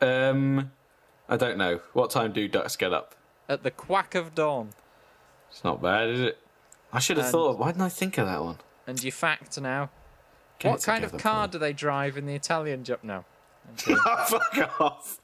Um, 0.03 0.73
I 1.29 1.37
don't 1.37 1.57
know. 1.57 1.81
What 1.95 2.11
time 2.11 2.33
do 2.33 2.47
ducks 2.47 2.77
get 2.77 2.93
up? 2.93 3.15
At 3.49 3.63
the 3.63 3.71
quack 3.71 4.15
of 4.15 4.35
dawn. 4.35 4.71
It's 5.51 5.63
not 5.63 5.81
bad, 5.81 6.09
is 6.11 6.21
it? 6.21 6.39
I 6.93 6.99
should 6.99 7.17
have 7.17 7.27
And- 7.27 7.33
thought. 7.33 7.59
Why 7.59 7.69
didn't 7.69 7.83
I 7.83 7.89
think 7.89 8.19
of 8.19 8.27
that 8.27 8.43
one? 8.43 8.59
And 8.87 9.03
your 9.03 9.13
fact 9.13 9.61
now. 9.61 9.91
Get 10.59 10.71
what 10.71 10.83
kind 10.83 11.05
of 11.05 11.17
car 11.19 11.49
do 11.49 11.59
they 11.59 11.73
drive 11.73 12.17
in 12.17 12.27
the 12.27 12.35
Italian 12.35 12.83
job? 12.85 13.01
No. 13.03 13.25
I'm. 13.87 14.27
Fuck 14.27 14.81
off. 14.81 15.21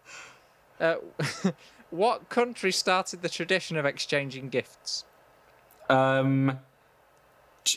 uh, 0.80 0.96
what 1.90 2.28
country 2.28 2.72
started 2.72 3.22
the 3.22 3.28
tradition 3.28 3.76
of 3.76 3.84
exchanging 3.84 4.48
gifts? 4.48 5.04
Um, 5.90 6.60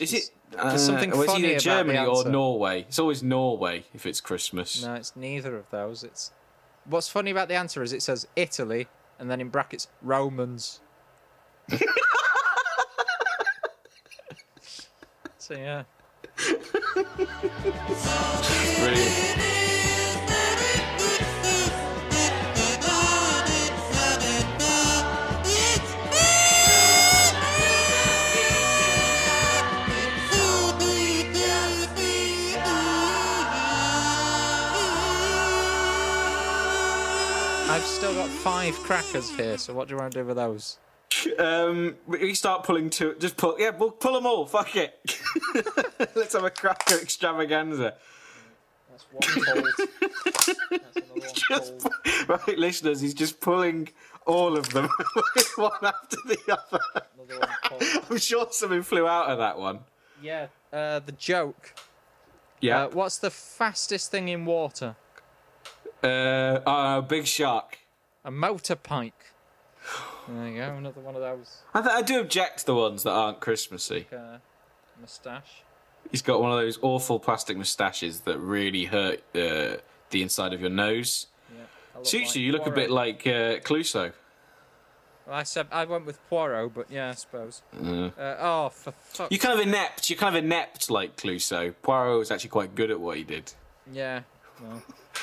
is 0.00 0.12
it? 0.12 0.30
Uh, 0.56 0.76
something 0.76 1.10
it's 1.10 1.24
funny 1.26 1.54
the 1.54 1.60
Germany 1.60 1.98
or. 1.98 2.24
Norway. 2.28 2.80
It's 2.82 2.98
always 2.98 3.22
Norway 3.22 3.84
if 3.94 4.06
it's 4.06 4.20
Christmas. 4.20 4.82
No, 4.82 4.94
it's 4.94 5.14
neither 5.14 5.56
of 5.56 5.70
those. 5.70 6.02
It's 6.02 6.32
what's 6.86 7.08
funny 7.08 7.30
about 7.30 7.48
the 7.48 7.54
answer 7.54 7.82
is 7.82 7.92
it 7.92 8.02
says 8.02 8.26
Italy 8.34 8.88
and 9.20 9.30
then 9.30 9.40
in 9.40 9.50
brackets 9.50 9.86
Romans. 10.02 10.80
so 15.38 15.54
yeah. 15.54 15.84
Brilliant. 18.78 19.59
I've 37.70 37.84
still 37.84 38.12
got 38.14 38.28
five 38.28 38.74
crackers 38.80 39.30
here, 39.30 39.56
so 39.56 39.72
what 39.72 39.86
do 39.86 39.94
you 39.94 40.00
want 40.00 40.12
to 40.12 40.20
do 40.22 40.26
with 40.26 40.36
those? 40.36 40.78
Um, 41.38 41.94
we 42.06 42.34
start 42.34 42.64
pulling 42.64 42.90
two. 42.90 43.14
Just 43.20 43.36
pull. 43.36 43.54
Yeah, 43.60 43.70
we'll 43.70 43.92
pull 43.92 44.14
them 44.14 44.26
all. 44.26 44.44
Fuck 44.44 44.74
it. 44.74 44.98
Let's 46.16 46.32
have 46.32 46.42
a 46.42 46.50
cracker 46.50 46.96
extravaganza. 46.96 47.94
That's 48.90 49.06
one 49.12 49.44
pulled. 49.44 49.88
That's 50.00 50.96
another 50.96 51.14
one 51.14 51.70
pulled. 52.28 52.48
Right, 52.48 52.58
listeners, 52.58 53.00
he's 53.00 53.14
just 53.14 53.40
pulling 53.40 53.88
all 54.26 54.56
of 54.56 54.68
them, 54.70 54.88
one 55.56 55.72
after 55.82 56.16
the 56.26 56.38
other. 56.48 56.80
One 57.16 58.02
I'm 58.10 58.18
sure 58.18 58.48
something 58.50 58.82
flew 58.82 59.06
out 59.06 59.26
of 59.28 59.38
that 59.38 59.58
one. 59.58 59.80
yeah. 60.20 60.48
Uh, 60.72 61.00
the 61.00 61.12
joke. 61.12 61.74
Yeah. 62.60 62.84
Uh, 62.84 62.88
what's 62.90 63.18
the 63.18 63.30
fastest 63.30 64.10
thing 64.10 64.28
in 64.28 64.44
water? 64.44 64.94
Uh, 66.02 66.60
oh, 66.66 67.02
big 67.02 67.26
shark. 67.26 67.78
A 68.24 68.30
motor 68.30 68.76
pike. 68.76 69.32
There 70.28 70.48
you 70.48 70.56
go. 70.58 70.74
Another 70.76 71.00
one 71.00 71.14
of 71.14 71.20
those. 71.20 71.62
I, 71.74 71.82
th- 71.82 71.94
I 71.94 72.02
do 72.02 72.20
object 72.20 72.60
to 72.60 72.66
the 72.66 72.74
ones 72.74 73.02
that 73.02 73.12
aren't 73.12 73.40
Christmassy. 73.40 74.06
Uh, 74.12 74.38
moustache. 75.00 75.62
He's 76.10 76.22
got 76.22 76.40
one 76.40 76.50
of 76.50 76.58
those 76.58 76.78
awful 76.82 77.18
plastic 77.18 77.56
moustaches 77.56 78.20
that 78.20 78.38
really 78.38 78.84
hurt 78.84 79.20
uh, 79.34 79.76
the 80.10 80.22
inside 80.22 80.52
of 80.52 80.60
your 80.60 80.70
nose. 80.70 81.26
Yeah. 81.54 82.02
Suits 82.02 82.30
like 82.30 82.36
you. 82.36 82.46
You 82.46 82.52
look 82.52 82.66
a 82.66 82.70
bit 82.70 82.90
like 82.90 83.26
uh, 83.26 83.60
Clouseau. 83.60 84.12
Well, 85.26 85.36
I 85.36 85.42
said 85.44 85.68
I 85.70 85.84
went 85.84 86.06
with 86.06 86.18
Poirot, 86.28 86.74
but 86.74 86.90
yeah, 86.90 87.10
I 87.10 87.14
suppose. 87.14 87.62
Uh, 87.78 88.10
oh, 88.18 88.70
for 88.70 88.92
fuck. 88.92 89.30
You're 89.30 89.38
kind 89.38 89.60
of 89.60 89.66
inept. 89.66 90.10
You're 90.10 90.18
kind 90.18 90.36
of 90.36 90.44
inept 90.44 90.90
like 90.90 91.16
Clouseau. 91.16 91.74
Poirot 91.82 92.18
was 92.18 92.30
actually 92.30 92.50
quite 92.50 92.74
good 92.74 92.90
at 92.90 92.98
what 93.00 93.16
he 93.16 93.22
did. 93.24 93.52
Yeah. 93.92 94.22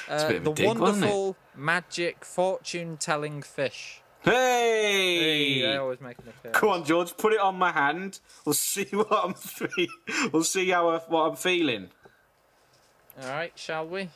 Uh, 0.09 0.27
bit 0.27 0.35
of 0.37 0.41
a 0.41 0.45
the 0.45 0.51
dig, 0.53 0.65
wonderful 0.67 1.35
magic 1.55 2.23
fortune-telling 2.25 3.41
fish. 3.41 4.01
Hey! 4.23 5.61
They 5.61 5.75
always 5.77 6.01
make 6.01 6.17
an 6.19 6.29
appearance. 6.29 6.57
Come 6.59 6.69
on, 6.69 6.83
George. 6.83 7.15
Put 7.17 7.33
it 7.33 7.39
on 7.39 7.55
my 7.57 7.71
hand. 7.71 8.19
We'll 8.45 8.53
see 8.53 8.85
what 8.91 9.07
I'm. 9.11 9.33
Fe- 9.33 9.87
we'll 10.31 10.43
see 10.43 10.69
how 10.69 10.89
I, 10.89 10.97
what 11.07 11.29
I'm 11.29 11.35
feeling. 11.35 11.89
All 13.21 13.29
right, 13.29 13.51
shall 13.55 13.87
we? 13.87 14.09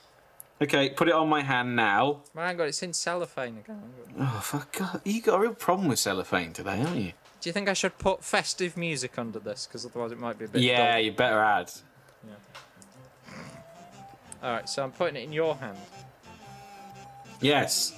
Okay, 0.62 0.90
put 0.92 1.08
it 1.08 1.14
on 1.16 1.28
my 1.28 1.42
hand 1.42 1.76
now. 1.76 2.22
My 2.36 2.54
God, 2.54 2.66
it's 2.66 2.84
in 2.84 2.94
cellophane 2.94 3.58
again. 3.58 3.82
Oh, 4.20 4.40
fuck 4.44 4.78
God. 4.78 5.02
You 5.04 5.22
got 5.22 5.38
a 5.38 5.42
real 5.42 5.56
problem 5.56 5.88
with 5.88 5.98
cellophane 5.98 6.54
today, 6.54 6.78
haven't 6.78 7.02
you? 7.02 7.14
Do 7.40 7.50
you 7.50 7.54
think 7.54 7.68
I 7.68 7.74
should 7.74 7.98
put 7.98 8.24
festive 8.24 8.78
music 8.78 9.18
under 9.18 9.40
this? 9.40 9.66
Because 9.66 9.86
otherwise 9.88 10.12
it 10.12 10.20
might 10.20 10.38
be 10.38 10.46
a 10.46 10.48
bit 10.48 10.62
Yeah, 10.62 10.92
dull. 10.94 11.02
you 11.02 11.12
better 11.14 11.40
add. 11.40 11.72
All 14.44 14.52
right, 14.52 14.68
so 14.68 14.84
I'm 14.84 14.92
putting 14.92 15.16
it 15.16 15.24
in 15.24 15.34
your 15.34 15.56
hand. 15.56 15.78
Yes. 17.42 17.94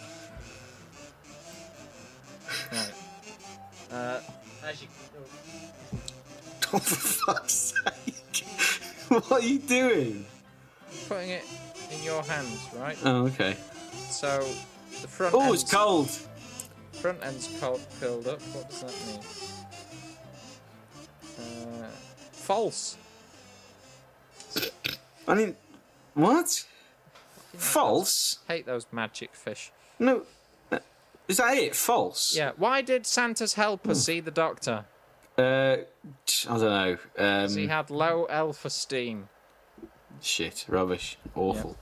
Right. 2.71 2.93
Uh, 3.91 4.19
as 4.65 4.81
you... 4.81 4.87
Oh, 6.75 6.79
for 6.79 7.33
fuck's 7.35 7.75
sake. 7.85 8.47
what 9.09 9.31
are 9.31 9.41
you 9.41 9.59
doing? 9.59 10.25
putting 11.07 11.29
it 11.29 11.45
in 11.91 12.03
your 12.03 12.23
hands, 12.23 12.67
right? 12.75 12.97
Oh, 13.05 13.27
okay. 13.27 13.55
So 14.09 14.39
the 15.01 15.07
front. 15.07 15.35
Oh, 15.35 15.53
it's 15.53 15.63
cold. 15.63 16.09
Front 16.93 17.19
end's 17.23 17.47
cold, 17.59 17.81
curled 17.99 18.27
up. 18.27 18.41
What 18.41 18.69
does 18.69 18.81
that 18.81 18.93
mean? 19.07 19.19
Uh, 21.39 21.87
false. 22.31 22.97
I 25.27 25.35
mean, 25.35 25.55
what? 26.13 26.65
False? 27.57 28.39
Hate 28.47 28.65
those 28.65 28.87
magic 28.91 29.35
fish. 29.35 29.71
No. 29.99 30.23
Is 31.27 31.37
that 31.37 31.57
it? 31.57 31.75
False? 31.75 32.35
Yeah. 32.35 32.51
Why 32.57 32.81
did 32.81 33.05
Santa's 33.05 33.53
helper 33.53 33.89
Hmm. 33.91 33.95
see 33.95 34.19
the 34.19 34.31
doctor? 34.31 34.85
Uh, 35.37 35.41
I 35.41 35.85
don't 36.47 36.59
know. 36.61 36.91
know. 36.93 36.97
'Cause 37.15 37.55
he 37.55 37.63
Um, 37.63 37.69
had 37.69 37.89
low 37.89 38.25
elf-esteem. 38.25 39.29
shit, 40.21 40.65
rubbish, 40.67 41.17
awful. 41.35 41.77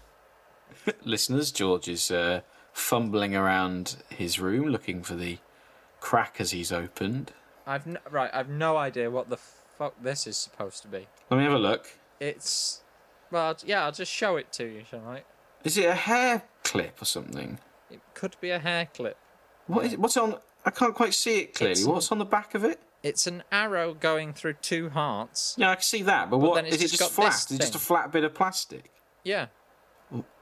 Listeners, 1.04 1.52
George 1.52 1.88
is 1.88 2.12
uh, 2.12 2.42
fumbling 2.74 3.36
around 3.36 4.04
his 4.10 4.40
room 4.40 4.68
looking 4.70 5.04
for 5.04 5.16
the 5.16 5.40
crackers 6.00 6.52
he's 6.52 6.72
opened. 6.72 7.34
I've 7.68 7.86
n- 7.88 8.00
right. 8.10 8.32
I've 8.34 8.50
no 8.50 8.78
idea 8.78 9.10
what 9.12 9.30
the 9.30 9.38
fuck 9.38 9.96
this 10.02 10.26
is 10.28 10.38
supposed 10.38 10.82
to 10.84 10.88
be. 10.88 11.08
Let 11.30 11.38
me 11.38 11.44
have 11.44 11.54
a 11.54 11.60
look. 11.60 11.88
It's 12.20 12.82
well, 13.32 13.58
yeah. 13.66 13.84
I'll 13.86 13.92
just 13.92 14.12
show 14.12 14.36
it 14.38 14.52
to 14.54 14.66
you, 14.66 14.84
shall 14.90 15.08
I? 15.08 15.24
Is 15.64 15.78
it 15.78 15.86
a 15.86 15.94
hair 15.96 16.44
clip 16.64 17.02
or 17.02 17.06
something? 17.06 17.60
It 17.90 18.00
could 18.14 18.36
be 18.42 18.50
a 18.50 18.60
hair 18.60 18.88
clip. 18.94 19.18
What 19.68 19.86
is 19.86 19.94
it? 19.94 20.00
What's 20.00 20.18
on? 20.18 20.38
I 20.66 20.70
can't 20.72 20.94
quite 20.96 21.14
see 21.14 21.40
it 21.42 21.54
clearly. 21.56 21.72
It's- 21.74 21.86
What's 21.88 22.12
on 22.12 22.18
the 22.20 22.26
back 22.26 22.54
of 22.56 22.64
it? 22.64 22.80
It's 23.04 23.26
an 23.26 23.42
arrow 23.52 23.96
going 23.96 24.32
through 24.34 24.54
two 24.62 24.90
hearts. 24.92 25.56
Yeah, 25.58 25.72
I 25.72 25.76
can 25.76 25.82
see 25.84 26.04
that, 26.04 26.30
but, 26.30 26.38
what 26.38 26.54
then 26.56 26.66
it's 26.68 26.76
is 26.76 26.82
it? 26.82 26.84
just 26.90 27.00
Just 27.00 27.16
got 27.16 27.24
flat? 27.24 27.32
this 27.34 27.46
Is 27.46 27.52
it 27.52 27.60
just 27.62 27.70
a 27.76 27.80
thing. 27.80 27.86
flat 27.88 28.12
bit 28.12 28.24
of 28.24 28.34
plastic? 28.36 28.92
Yeah. 29.24 29.48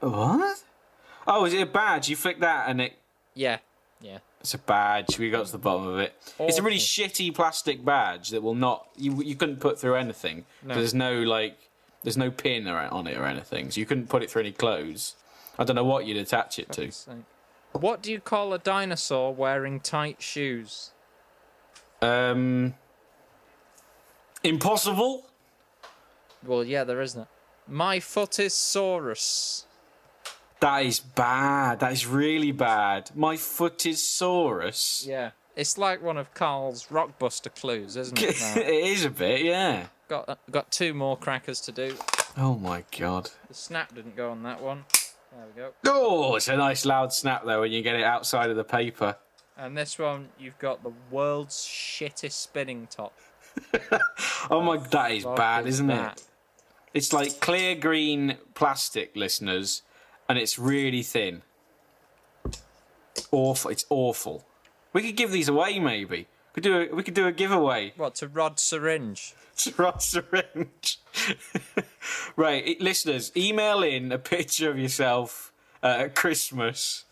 What? 0.00 0.58
Oh, 1.26 1.44
is 1.44 1.54
it 1.54 1.62
a 1.62 1.66
badge? 1.66 2.08
You 2.08 2.16
flick 2.16 2.40
that 2.40 2.68
and 2.68 2.80
it. 2.80 2.94
Yeah. 3.34 3.58
Yeah. 4.00 4.18
It's 4.40 4.54
a 4.54 4.58
badge. 4.58 5.18
We 5.18 5.30
got 5.30 5.46
to 5.46 5.52
the 5.52 5.58
bottom 5.58 5.86
of 5.86 5.98
it. 5.98 6.14
It's 6.38 6.58
a 6.58 6.62
really 6.62 6.76
Awful. 6.76 7.04
shitty 7.04 7.34
plastic 7.34 7.84
badge 7.84 8.30
that 8.30 8.42
will 8.42 8.54
not. 8.54 8.88
You 8.96 9.22
you 9.22 9.36
couldn't 9.36 9.60
put 9.60 9.78
through 9.78 9.96
anything. 9.96 10.46
No. 10.62 10.74
There's 10.74 10.94
no 10.94 11.12
like. 11.22 11.56
There's 12.02 12.16
no 12.16 12.30
pin 12.30 12.66
on 12.66 13.06
it 13.06 13.16
or 13.16 13.26
anything, 13.26 13.70
so 13.70 13.80
you 13.80 13.86
couldn't 13.86 14.08
put 14.08 14.22
it 14.22 14.30
through 14.30 14.42
any 14.42 14.52
clothes. 14.52 15.16
I 15.58 15.64
don't 15.64 15.76
know 15.76 15.84
what 15.84 16.06
you'd 16.06 16.16
attach 16.16 16.58
it 16.58 16.72
to. 16.72 16.90
What 17.72 18.02
do 18.02 18.10
you 18.10 18.20
call 18.20 18.52
a 18.54 18.58
dinosaur 18.58 19.34
wearing 19.34 19.80
tight 19.80 20.22
shoes? 20.22 20.92
Um. 22.00 22.74
Impossible. 24.42 25.26
Well, 26.42 26.64
yeah, 26.64 26.84
there 26.84 27.02
isn't. 27.02 27.28
My 27.68 28.00
foot 28.00 28.38
is 28.38 28.54
Saurus. 28.54 29.64
That 30.60 30.84
is 30.84 31.00
bad. 31.00 31.80
That 31.80 31.92
is 31.92 32.06
really 32.06 32.52
bad. 32.52 33.10
My 33.14 33.36
foot 33.36 33.84
is 33.86 33.98
Saurus. 33.98 35.06
Yeah. 35.06 35.30
It's 35.60 35.76
like 35.76 36.02
one 36.02 36.16
of 36.16 36.32
Karl's 36.32 36.86
Rockbuster 36.86 37.54
clues, 37.54 37.94
isn't 37.94 38.18
it? 38.22 38.34
it 38.56 38.66
is 38.66 39.04
a 39.04 39.10
bit, 39.10 39.42
yeah. 39.42 39.88
got 40.08 40.26
uh, 40.26 40.36
got 40.50 40.70
two 40.70 40.94
more 40.94 41.18
crackers 41.18 41.60
to 41.60 41.70
do. 41.70 41.94
Oh 42.38 42.54
my 42.54 42.82
god. 42.98 43.28
The 43.46 43.52
snap 43.52 43.94
didn't 43.94 44.16
go 44.16 44.30
on 44.30 44.42
that 44.44 44.62
one. 44.62 44.86
There 45.30 45.44
we 45.54 45.60
go. 45.60 45.72
Oh, 45.84 46.36
it's 46.36 46.48
a 46.48 46.56
nice 46.56 46.86
loud 46.86 47.12
snap 47.12 47.44
though 47.44 47.60
when 47.60 47.72
you 47.72 47.82
get 47.82 47.94
it 47.94 48.04
outside 48.04 48.48
of 48.48 48.56
the 48.56 48.64
paper. 48.64 49.16
And 49.58 49.76
this 49.76 49.98
one, 49.98 50.30
you've 50.38 50.58
got 50.58 50.82
the 50.82 50.94
world's 51.10 51.56
shittest 51.56 52.32
spinning 52.32 52.88
top. 52.90 53.12
Oh 54.48 54.62
my, 54.62 54.78
god, 54.78 54.90
that 54.92 55.12
is 55.12 55.24
bad, 55.26 55.66
is 55.66 55.74
isn't 55.74 55.90
it? 55.90 56.22
It's 56.94 57.12
like 57.12 57.38
clear 57.40 57.74
green 57.74 58.38
plastic, 58.54 59.14
listeners, 59.14 59.82
and 60.26 60.38
it's 60.38 60.58
really 60.58 61.02
thin. 61.02 61.42
Awful. 63.30 63.70
It's 63.70 63.84
awful. 63.90 64.46
We 64.92 65.02
could 65.02 65.16
give 65.16 65.30
these 65.30 65.48
away, 65.48 65.78
maybe. 65.78 66.26
We 66.54 66.54
could 66.54 66.62
do 66.62 66.80
a, 66.80 66.94
we 66.94 67.02
could 67.02 67.14
do 67.14 67.26
a 67.26 67.32
giveaway. 67.32 67.92
What 67.96 68.16
to 68.16 68.28
Rod 68.28 68.58
Syringe? 68.58 69.34
to 69.56 69.72
Rod 69.76 70.02
Syringe. 70.02 71.00
right, 72.36 72.80
listeners, 72.80 73.30
email 73.36 73.82
in 73.82 74.10
a 74.10 74.18
picture 74.18 74.70
of 74.70 74.78
yourself 74.78 75.52
uh, 75.82 75.98
at 75.98 76.14
Christmas, 76.14 77.04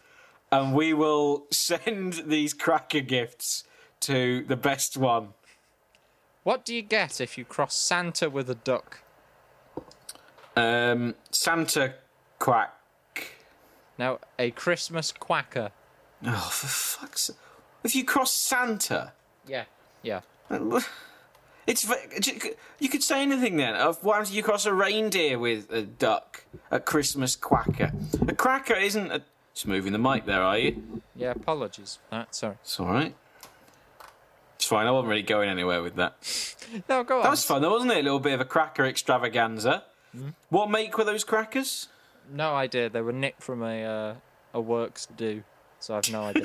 and 0.51 0.75
we 0.75 0.93
will 0.93 1.47
send 1.51 2.25
these 2.27 2.53
cracker 2.55 3.01
gifts 3.01 3.64
to 4.01 4.45
the 4.45 4.57
best 4.57 4.97
one. 4.97 5.35
What 6.43 6.64
do 6.64 6.75
you 6.75 6.83
get 6.83 7.21
if 7.21 7.37
you 7.37 7.45
cross 7.45 7.77
Santa 7.77 8.31
with 8.31 8.49
a 8.49 8.55
duck? 8.55 9.01
Um, 10.57 11.14
Santa 11.31 11.95
Quack. 12.38 12.73
Now, 13.99 14.21
a 14.38 14.51
Christmas 14.53 15.12
quacker. 15.12 15.71
Oh, 16.25 16.49
for 16.53 16.67
fuck's 16.67 17.23
sake. 17.23 17.37
If 17.85 17.95
you 17.95 18.05
cross 18.05 18.33
Santa, 18.35 19.12
Yeah. 19.47 19.64
Yeah. 20.03 20.21
it's 21.67 21.87
you 22.79 22.88
could 22.88 23.03
say 23.03 23.23
anything 23.23 23.57
then. 23.57 23.75
Of 23.75 24.03
why 24.03 24.17
don't 24.17 24.31
you 24.31 24.43
cross 24.43 24.67
a 24.67 24.73
reindeer 24.73 25.38
with 25.38 25.71
a 25.71 25.83
duck? 25.83 26.45
A 26.71 26.81
Christmas 26.81 27.37
quacker. 27.37 27.93
A 28.27 28.35
cracker 28.35 28.75
isn't 28.75 29.11
a. 29.12 29.23
Just 29.55 29.67
moving 29.67 29.93
the 29.93 29.99
mic 29.99 30.25
there, 30.27 30.43
are 30.43 30.59
you? 30.59 31.03
Yeah, 31.17 31.33
apologies 31.33 31.99
for 32.09 32.17
that. 32.17 32.35
Sorry. 32.35 32.57
It's 32.62 32.79
all 32.79 32.87
right. 32.87 33.14
It's 34.57 34.67
fine. 34.67 34.87
I 34.87 34.91
wasn't 34.91 35.09
really 35.11 35.23
going 35.23 35.49
anywhere 35.49 35.83
with 35.83 35.97
that. 35.97 36.17
No, 36.87 37.03
go 37.03 37.17
on. 37.19 37.23
That 37.23 37.31
was 37.31 37.45
fun, 37.47 37.62
though, 37.62 37.71
wasn't 37.71 37.93
it? 37.93 38.01
A 38.01 38.03
little 38.03 38.21
bit 38.21 38.35
of 38.35 38.43
a 38.43 38.45
cracker 38.45 38.85
extravaganza. 38.85 39.85
What 40.51 40.71
make 40.71 40.99
were 40.99 41.05
those 41.05 41.25
crackers? 41.25 41.88
No 42.31 42.55
idea. 42.55 42.91
They 42.91 43.01
were 43.01 43.12
nicked 43.12 43.43
from 43.43 43.62
a 43.62 43.85
uh, 43.85 44.14
a 44.53 44.61
works 44.61 45.07
do, 45.17 45.45
so 45.81 45.97
I've 45.97 46.11
no 46.11 46.23
idea. 46.23 46.45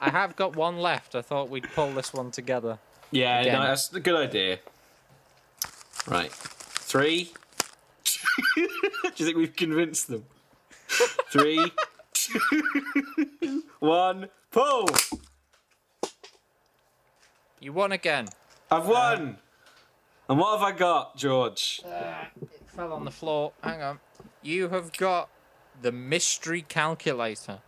I 0.00 0.10
have 0.10 0.36
got 0.36 0.56
one 0.56 0.78
left. 0.78 1.14
I 1.14 1.22
thought 1.22 1.48
we'd 1.50 1.68
pull 1.74 1.92
this 1.92 2.12
one 2.12 2.30
together. 2.30 2.78
Yeah, 3.10 3.42
no, 3.42 3.62
that's 3.62 3.92
a 3.92 4.00
good 4.00 4.16
idea. 4.16 4.58
Right, 6.06 6.30
three. 6.32 7.32
Do 8.56 8.62
you 9.16 9.24
think 9.26 9.36
we've 9.36 9.54
convinced 9.56 10.08
them? 10.08 10.24
Three, 11.30 11.70
two, 12.12 13.62
one, 13.80 14.28
pull! 14.50 14.88
You 17.60 17.72
won 17.72 17.92
again. 17.92 18.28
I've 18.70 18.86
won. 18.86 19.38
and 20.28 20.38
what 20.38 20.58
have 20.58 20.74
I 20.74 20.76
got, 20.76 21.16
George? 21.16 21.82
Uh, 21.84 22.24
it 22.40 22.48
fell 22.68 22.92
on 22.92 23.04
the 23.04 23.10
floor. 23.10 23.52
Hang 23.62 23.82
on. 23.82 24.00
You 24.42 24.68
have 24.70 24.92
got 24.96 25.28
the 25.82 25.92
mystery 25.92 26.62
calculator. 26.62 27.58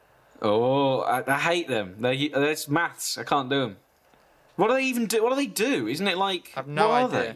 Oh, 0.43 1.01
I, 1.01 1.23
I 1.27 1.39
hate 1.39 1.69
them. 1.69 1.97
They, 2.01 2.29
that's 2.29 2.69
maths. 2.69 3.17
I 3.17 3.23
can't 3.23 3.49
do 3.49 3.61
them. 3.61 3.77
What 4.57 4.69
do 4.69 4.75
they 4.75 4.85
even 4.85 5.07
do? 5.07 5.23
What 5.23 5.31
do 5.31 5.37
they 5.37 5.47
do? 5.47 5.87
Isn't 5.87 6.07
it 6.07 6.19
like? 6.19 6.53
I've 6.57 6.67
no 6.67 6.89
what 6.89 7.05
idea. 7.05 7.21
Are 7.21 7.23
they? 7.23 7.35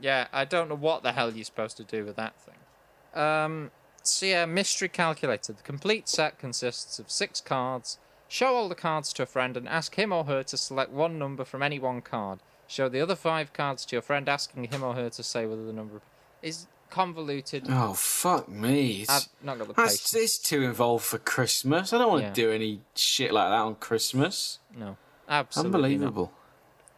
Yeah, 0.00 0.26
I 0.32 0.44
don't 0.44 0.68
know 0.68 0.76
what 0.76 1.02
the 1.02 1.12
hell 1.12 1.32
you're 1.32 1.44
supposed 1.44 1.76
to 1.78 1.84
do 1.84 2.04
with 2.04 2.16
that 2.16 2.34
thing. 2.40 3.20
Um, 3.20 3.70
so 4.02 4.26
yeah, 4.26 4.46
mystery 4.46 4.88
calculator. 4.88 5.52
The 5.52 5.62
complete 5.62 6.08
set 6.08 6.38
consists 6.38 6.98
of 6.98 7.10
six 7.10 7.40
cards. 7.40 7.98
Show 8.28 8.54
all 8.54 8.68
the 8.68 8.74
cards 8.74 9.12
to 9.14 9.22
a 9.22 9.26
friend 9.26 9.56
and 9.56 9.68
ask 9.68 9.96
him 9.96 10.12
or 10.12 10.24
her 10.24 10.42
to 10.44 10.56
select 10.56 10.90
one 10.90 11.18
number 11.18 11.44
from 11.44 11.62
any 11.62 11.78
one 11.78 12.00
card. 12.00 12.38
Show 12.66 12.88
the 12.88 13.00
other 13.00 13.16
five 13.16 13.52
cards 13.52 13.84
to 13.86 13.96
your 13.96 14.02
friend, 14.02 14.28
asking 14.28 14.64
him 14.64 14.82
or 14.82 14.94
her 14.94 15.10
to 15.10 15.22
say 15.22 15.46
whether 15.46 15.64
the 15.64 15.72
number 15.72 16.00
is 16.42 16.66
convoluted. 16.90 17.66
Oh 17.68 17.92
fuck 17.94 18.48
me! 18.48 19.02
It's, 19.02 19.10
I've 19.10 19.28
not 19.44 19.58
got 19.58 19.68
the 19.68 19.74
that's 19.74 19.96
patience. 19.96 20.14
it's 20.14 20.38
too 20.38 20.62
involved 20.62 21.04
for 21.04 21.18
Christmas. 21.18 21.92
I 21.92 21.98
don't 21.98 22.10
want 22.10 22.22
to 22.22 22.28
Yeah. 22.28 22.32
do 22.48 22.50
any 22.52 22.80
shit 22.94 23.32
like 23.32 23.48
that 23.50 23.60
on 23.60 23.74
Christmas. 23.76 24.58
No, 24.76 24.96
absolutely 25.28 25.70
not. 25.72 25.76
Unbelievable. 25.84 26.32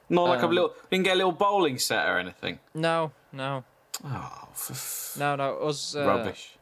Not 0.09 0.29
like 0.29 0.43
a 0.43 0.47
Um, 0.47 0.51
little. 0.55 0.75
We 0.91 0.97
can 0.99 1.03
get 1.03 1.15
a 1.15 1.17
little 1.17 1.33
bowling 1.33 1.79
set 1.79 2.09
or 2.09 2.19
anything. 2.19 2.61
No, 2.75 3.13
no, 3.33 3.65
Oh, 4.05 4.49
for 4.53 4.73
f- 4.75 5.17
no, 5.19 5.35
no. 5.37 5.59
Us 5.59 5.97
uh, 5.97 6.07
rubbish. 6.07 6.57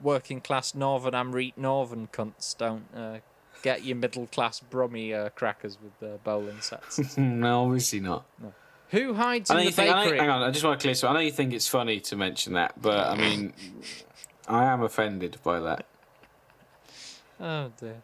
working 0.00 0.40
class 0.40 0.74
Northern 0.74 1.14
Amrit 1.14 1.54
Northern 1.56 2.08
cunts 2.08 2.56
don't 2.56 2.86
uh, 2.94 3.18
get 3.62 3.84
your 3.84 3.96
middle 3.96 4.26
class 4.26 4.60
Brummy 4.60 5.14
uh, 5.14 5.30
crackers 5.30 5.78
with 5.82 6.08
uh, 6.08 6.16
bowling 6.24 6.60
sets. 6.60 7.16
no, 7.16 7.64
obviously 7.64 8.00
not. 8.00 8.24
Who 8.90 9.14
hides 9.14 9.50
I 9.50 9.54
in 9.54 9.58
know 9.58 9.60
the 9.64 9.66
you 9.66 9.72
think. 9.72 9.90
I 9.90 9.92
know, 9.98 10.04
bakery? 10.04 10.18
hang 10.18 10.30
on, 10.30 10.42
I 10.42 10.50
just 10.50 10.64
want 10.64 10.80
to 10.80 10.84
clear 10.84 10.94
something. 10.94 11.16
I 11.16 11.20
know 11.20 11.24
you 11.26 11.32
think 11.32 11.52
it's 11.52 11.68
funny 11.68 12.00
to 12.00 12.16
mention 12.16 12.54
that, 12.54 12.80
but 12.80 13.06
I 13.08 13.14
mean, 13.16 13.52
I 14.46 14.64
am 14.64 14.82
offended 14.82 15.36
by 15.44 15.60
that. 15.60 15.86
Oh 17.40 17.70
dear. 17.78 18.02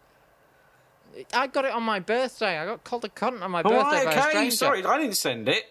I 1.33 1.47
got 1.47 1.65
it 1.65 1.71
on 1.73 1.83
my 1.85 2.01
birthday. 2.01 2.59
I 2.59 2.67
got 2.67 2.83
called 2.85 3.05
a 3.05 3.09
cunt 3.09 3.41
on 3.41 3.51
my 3.51 3.61
Oh, 3.65 3.71
birthday 3.71 4.05
right, 4.05 4.05
by 4.05 4.13
a 4.15 4.19
okay. 4.21 4.31
stranger. 4.31 4.57
Sorry, 4.57 4.85
I 4.85 4.99
didn't 4.99 5.17
send 5.17 5.49
it. 5.49 5.65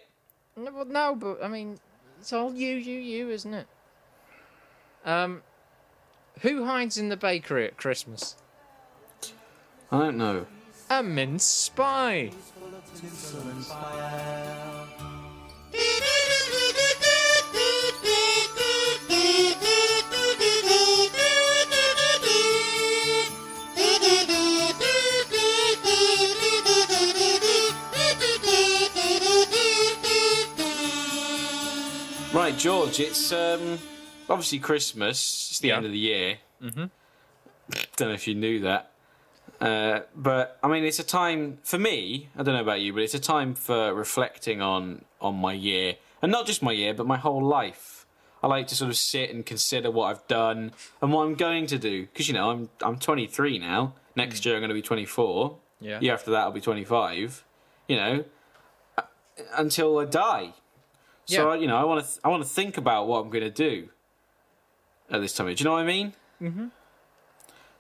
No, 0.56 0.72
well, 0.72 0.86
no, 0.86 1.16
but 1.16 1.44
I 1.44 1.48
mean, 1.48 1.80
it's 2.20 2.32
all 2.34 2.54
you, 2.54 2.76
you, 2.76 3.00
you, 3.00 3.30
isn't 3.30 3.54
it? 3.54 3.68
Um, 5.06 5.42
who 6.42 6.66
hides 6.66 6.98
in 6.98 7.10
the 7.10 7.18
bakery 7.18 7.66
at 7.68 7.78
Christmas? 7.78 8.36
I 9.92 10.00
don't 10.00 10.18
know. 10.18 10.48
A 10.90 11.04
mince 11.04 11.44
spy. 11.44 12.32
Right, 32.44 32.58
George. 32.58 33.00
It's 33.00 33.32
um, 33.32 33.80
obviously 34.30 34.60
Christmas. 34.60 35.48
It's 35.50 35.60
the 35.60 35.70
Yeah. 35.70 35.78
end 35.78 35.86
of 35.86 35.94
the 35.94 35.98
year. 35.98 36.40
Mm-hmm. 36.62 36.86
Don't 37.96 38.10
know 38.10 38.14
if 38.14 38.28
you 38.28 38.36
knew 38.36 38.60
that. 38.60 38.92
Uh, 39.62 40.02
but 40.14 40.60
I 40.62 40.68
mean, 40.68 40.84
it's 40.84 41.00
a 41.00 41.06
time 41.06 41.60
for 41.64 41.80
me. 41.80 42.28
I 42.38 42.44
don't 42.44 42.54
know 42.54 42.60
about 42.60 42.82
you, 42.82 42.92
but 42.92 43.02
it's 43.02 43.14
a 43.14 43.20
time 43.20 43.56
for 43.56 43.94
reflecting 43.94 44.62
on 44.62 45.06
on 45.22 45.36
my 45.36 45.54
year, 45.54 45.96
and 46.22 46.34
not 46.34 46.46
just 46.46 46.62
my 46.62 46.74
year, 46.74 46.94
but 46.94 47.08
my 47.08 47.16
whole 47.16 47.42
life. 47.42 48.06
I 48.44 48.48
like 48.48 48.68
to 48.68 48.76
sort 48.76 48.90
of 48.92 48.98
sit 48.98 49.30
and 49.30 49.46
consider 49.46 49.90
what 49.90 50.08
I've 50.08 50.28
done 50.28 50.74
and 51.02 51.14
what 51.14 51.24
I'm 51.24 51.36
going 51.36 51.66
to 51.68 51.80
do. 51.80 52.08
Because 52.08 52.28
you 52.28 52.34
know, 52.34 52.50
I'm 52.52 52.70
I'm 52.82 53.00
23 53.00 53.58
now. 53.60 53.94
Next 54.18 54.46
year, 54.46 54.56
I'm 54.56 54.60
going 54.60 54.68
to 54.68 54.76
be 54.76 54.82
24. 54.82 55.60
Yeah. 55.80 56.02
Year 56.02 56.14
after 56.14 56.32
that, 56.32 56.42
I'll 56.42 56.52
be 56.52 56.60
25. 56.60 57.46
You 57.88 57.96
know, 57.96 58.26
uh, 58.98 59.04
until 59.56 59.98
I 59.98 60.04
die. 60.04 60.56
So 61.26 61.54
Yeah. 61.54 61.60
you 61.60 61.68
know, 61.68 61.78
I 61.78 61.84
want 61.84 62.04
to 62.04 62.08
th- 62.10 62.20
I 62.24 62.28
want 62.30 62.44
to 62.44 62.50
think 62.50 62.78
about 62.78 63.08
what 63.08 63.20
I'm 63.22 63.30
going 63.30 63.44
to 63.44 63.50
do 63.50 63.90
at 65.10 65.22
this 65.22 65.34
time. 65.34 65.48
Do 65.48 65.52
you 65.54 65.64
know 65.64 65.74
what 65.74 65.82
I 65.82 65.86
mean? 65.86 66.14
Mm-hmm. 66.42 66.68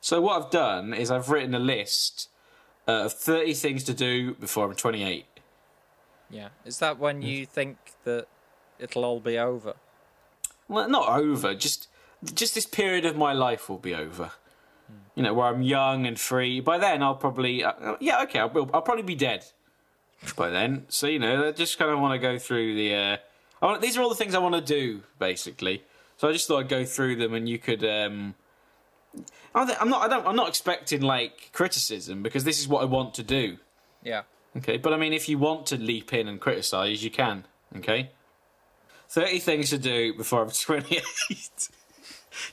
So 0.01 0.21
what 0.21 0.41
I've 0.43 0.51
done 0.51 0.93
is 0.93 1.09
I've 1.11 1.29
written 1.29 1.53
a 1.55 1.59
list 1.59 2.29
uh, 2.87 3.05
of 3.05 3.13
30 3.13 3.53
things 3.53 3.83
to 3.85 3.93
do 3.93 4.33
before 4.35 4.65
I'm 4.65 4.75
28. 4.75 5.25
Yeah. 6.29 6.49
Is 6.65 6.79
that 6.79 6.99
when 6.99 7.21
you 7.21 7.45
think 7.45 7.77
that 8.03 8.27
it'll 8.79 9.05
all 9.05 9.19
be 9.19 9.37
over? 9.37 9.75
Well, 10.67 10.89
not 10.89 11.07
over. 11.09 11.53
Just 11.53 11.87
just 12.33 12.55
this 12.55 12.65
period 12.65 13.05
of 13.05 13.15
my 13.17 13.33
life 13.33 13.69
will 13.69 13.77
be 13.79 13.93
over. 13.93 14.31
You 15.15 15.21
know, 15.23 15.33
where 15.33 15.47
I'm 15.47 15.61
young 15.61 16.05
and 16.07 16.19
free. 16.19 16.59
By 16.59 16.77
then, 16.77 17.03
I'll 17.03 17.15
probably 17.15 17.63
uh, 17.63 17.95
yeah, 17.99 18.23
okay, 18.23 18.39
I'll, 18.39 18.69
I'll 18.73 18.81
probably 18.81 19.03
be 19.03 19.15
dead 19.15 19.45
by 20.35 20.49
then. 20.49 20.85
So 20.89 21.07
you 21.07 21.19
know, 21.19 21.47
I 21.49 21.51
just 21.51 21.77
kind 21.77 21.91
of 21.91 21.99
want 21.99 22.13
to 22.13 22.19
go 22.19 22.37
through 22.39 22.75
the. 22.75 22.95
Uh, 22.95 23.17
want, 23.65 23.81
these 23.81 23.97
are 23.97 24.01
all 24.01 24.09
the 24.09 24.15
things 24.15 24.35
I 24.35 24.39
want 24.39 24.55
to 24.55 24.61
do, 24.61 25.03
basically. 25.19 25.83
So 26.17 26.27
I 26.29 26.31
just 26.31 26.47
thought 26.47 26.59
I'd 26.59 26.69
go 26.69 26.85
through 26.85 27.15
them, 27.17 27.33
and 27.33 27.47
you 27.47 27.57
could. 27.59 27.83
Um, 27.83 28.35
I'm 29.55 29.89
not. 29.89 30.01
I 30.03 30.07
don't. 30.07 30.25
I'm 30.27 30.35
not 30.35 30.47
expecting 30.49 31.01
like 31.01 31.49
criticism 31.53 32.23
because 32.23 32.43
this 32.43 32.59
is 32.59 32.67
what 32.67 32.81
I 32.81 32.85
want 32.85 33.13
to 33.15 33.23
do. 33.23 33.57
Yeah. 34.03 34.23
Okay, 34.57 34.77
but 34.77 34.93
I 34.93 34.97
mean, 34.97 35.13
if 35.13 35.27
you 35.29 35.37
want 35.37 35.65
to 35.67 35.77
leap 35.77 36.13
in 36.13 36.27
and 36.27 36.39
criticise, 36.39 37.03
you 37.03 37.09
can. 37.11 37.45
Okay. 37.77 38.11
Thirty 39.09 39.39
things 39.39 39.69
to 39.71 39.77
do 39.77 40.13
before 40.15 40.41
I'm 40.41 40.49
28. 40.51 41.01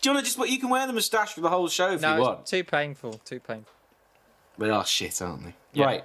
do 0.01 0.09
you 0.09 0.15
want 0.15 0.25
to 0.27 0.33
just? 0.33 0.39
You 0.51 0.59
can 0.59 0.69
wear 0.71 0.87
the 0.87 0.93
moustache 0.93 1.33
for 1.35 1.41
the 1.41 1.49
whole 1.49 1.69
show 1.69 1.93
if 1.93 2.01
No, 2.03 2.17
you 2.17 2.21
want. 2.23 2.47
too 2.47 2.65
painful. 2.65 3.15
Too 3.25 3.41
painful. 3.41 3.73
They 4.59 4.69
are 4.71 4.85
shit, 4.85 5.21
aren't 5.23 5.45
they? 5.45 5.55
Yeah. 5.73 5.87
Right. 5.87 6.05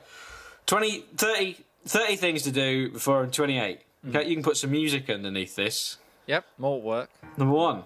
20, 0.65 1.01
30, 1.17 1.57
30 1.85 2.15
things 2.15 2.43
to 2.43 2.51
do 2.51 2.89
before 2.89 3.21
I'm 3.21 3.31
28. 3.31 3.81
Mm. 4.05 4.15
Okay, 4.15 4.27
you 4.29 4.35
can 4.35 4.43
put 4.43 4.57
some 4.57 4.71
music 4.71 5.09
underneath 5.09 5.55
this. 5.55 5.97
Yep. 6.27 6.45
More 6.57 6.81
work. 6.81 7.09
Number 7.37 7.53
one, 7.55 7.83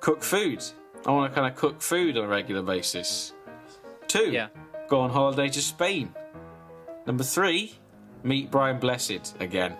cook 0.00 0.22
food. 0.22 0.62
I 1.06 1.10
want 1.12 1.32
to 1.32 1.34
kind 1.40 1.50
of 1.50 1.58
cook 1.58 1.80
food 1.80 2.16
on 2.16 2.24
a 2.24 2.28
regular 2.28 2.62
basis. 2.62 3.32
Two, 4.08 4.30
Yeah. 4.30 4.48
go 4.88 5.00
on 5.00 5.10
holiday 5.10 5.48
to 5.48 5.60
Spain. 5.60 6.14
Number 7.06 7.24
three, 7.24 7.74
meet 8.22 8.50
Brian 8.50 8.78
Blessed 8.78 9.36
again. 9.40 9.76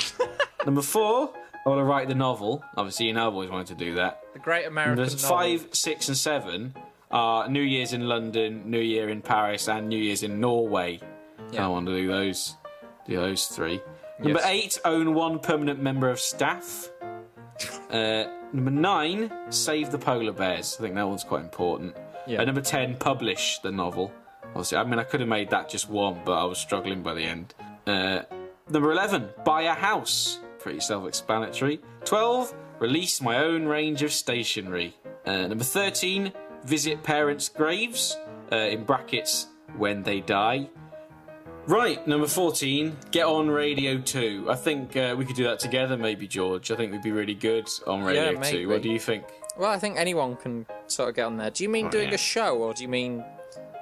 Number 0.66 0.82
four, 0.82 1.32
I 1.64 1.68
want 1.68 1.80
to 1.80 1.84
write 1.84 2.08
the 2.08 2.14
novel. 2.14 2.62
Obviously, 2.76 3.06
you 3.06 3.12
know 3.12 3.26
I've 3.26 3.32
always 3.34 3.50
wanted 3.50 3.66
to 3.78 3.84
do 3.84 3.94
that. 3.96 4.22
The 4.32 4.38
Great 4.38 4.66
American 4.66 4.96
Numbers 4.96 5.22
Novel. 5.22 5.36
five, 5.36 5.66
six, 5.72 6.08
and 6.08 6.16
seven 6.16 6.74
are 7.10 7.48
New 7.48 7.60
Year's 7.62 7.92
in 7.92 8.08
London, 8.08 8.62
New 8.70 8.80
Year 8.80 9.08
in 9.08 9.20
Paris, 9.22 9.68
and 9.68 9.88
New 9.88 9.98
Year's 9.98 10.22
in 10.22 10.40
Norway. 10.40 11.00
Yeah. 11.50 11.64
I 11.66 11.68
want 11.68 11.86
to 11.86 11.94
do 11.96 12.06
those. 12.08 12.56
Do 13.06 13.16
those 13.16 13.46
three. 13.46 13.80
Number 14.22 14.40
eight, 14.44 14.78
own 14.84 15.14
one 15.14 15.38
permanent 15.38 15.82
member 15.82 16.08
of 16.08 16.20
staff. 16.20 16.88
Uh, 17.90 18.24
number 18.52 18.70
nine, 18.70 19.30
save 19.50 19.90
the 19.90 19.98
polar 19.98 20.32
bears. 20.32 20.76
I 20.78 20.82
think 20.82 20.94
that 20.94 21.08
one's 21.08 21.24
quite 21.24 21.42
important. 21.42 21.96
Yeah. 22.26 22.40
Uh, 22.40 22.44
number 22.44 22.60
ten, 22.60 22.96
publish 22.96 23.58
the 23.58 23.70
novel. 23.70 24.12
Obviously, 24.50 24.78
I 24.78 24.84
mean, 24.84 24.98
I 24.98 25.04
could 25.04 25.20
have 25.20 25.28
made 25.28 25.50
that 25.50 25.68
just 25.68 25.88
one, 25.88 26.20
but 26.24 26.32
I 26.32 26.44
was 26.44 26.58
struggling 26.58 27.02
by 27.02 27.14
the 27.14 27.22
end. 27.22 27.54
Uh, 27.86 28.22
number 28.70 28.92
eleven, 28.92 29.28
buy 29.44 29.62
a 29.62 29.74
house. 29.74 30.40
Pretty 30.58 30.80
self-explanatory. 30.80 31.80
Twelve, 32.04 32.54
release 32.78 33.20
my 33.20 33.38
own 33.38 33.66
range 33.66 34.02
of 34.02 34.12
stationery. 34.12 34.94
Uh, 35.26 35.48
number 35.48 35.64
thirteen, 35.64 36.32
visit 36.64 37.02
parents' 37.02 37.48
graves. 37.48 38.16
Uh, 38.50 38.56
in 38.56 38.84
brackets, 38.84 39.46
when 39.78 40.02
they 40.02 40.20
die. 40.20 40.68
Right, 41.66 42.04
number 42.08 42.26
14, 42.26 42.96
get 43.12 43.24
on 43.24 43.48
Radio 43.48 43.98
2. 43.98 44.46
I 44.50 44.56
think 44.56 44.96
uh, 44.96 45.14
we 45.16 45.24
could 45.24 45.36
do 45.36 45.44
that 45.44 45.60
together, 45.60 45.96
maybe, 45.96 46.26
George. 46.26 46.72
I 46.72 46.76
think 46.76 46.90
we'd 46.90 47.02
be 47.02 47.12
really 47.12 47.34
good 47.34 47.68
on 47.86 48.02
Radio 48.02 48.24
Yeah, 48.24 48.32
2. 48.32 48.38
maybe. 48.40 48.66
What 48.66 48.82
do 48.82 48.90
you 48.90 48.98
think? 48.98 49.24
Well, 49.56 49.70
I 49.70 49.78
think 49.78 49.96
anyone 49.96 50.34
can 50.36 50.66
sort 50.88 51.10
of 51.10 51.14
get 51.14 51.26
on 51.26 51.36
there. 51.36 51.50
Do 51.50 51.62
you 51.62 51.68
mean 51.68 51.88
doing 51.88 52.08
yeah. 52.08 52.14
a 52.14 52.18
show, 52.18 52.56
or 52.58 52.74
do 52.74 52.82
you 52.82 52.88
mean 52.88 53.24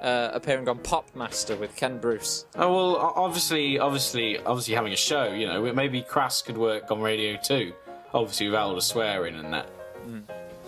uh, 0.02 0.30
appearing 0.34 0.68
on 0.68 0.80
PopMaster 0.80 1.58
with 1.58 1.74
Ken 1.74 1.98
Bruce? 1.98 2.44
Oh, 2.54 2.68
well, 2.74 2.96
o- 2.96 3.12
obviously, 3.16 3.78
obviously, 3.78 4.38
obviously 4.38 4.74
having 4.74 4.92
a 4.92 4.96
show, 4.96 5.32
you 5.32 5.46
know, 5.46 5.72
maybe 5.72 6.02
Crass 6.02 6.42
could 6.42 6.58
work 6.58 6.90
on 6.90 7.00
Radio 7.00 7.38
2. 7.42 7.72
Obviously, 8.12 8.46
without 8.48 8.68
all 8.68 8.74
the 8.74 8.82
swearing 8.82 9.36
and 9.36 9.54
that. 9.54 9.68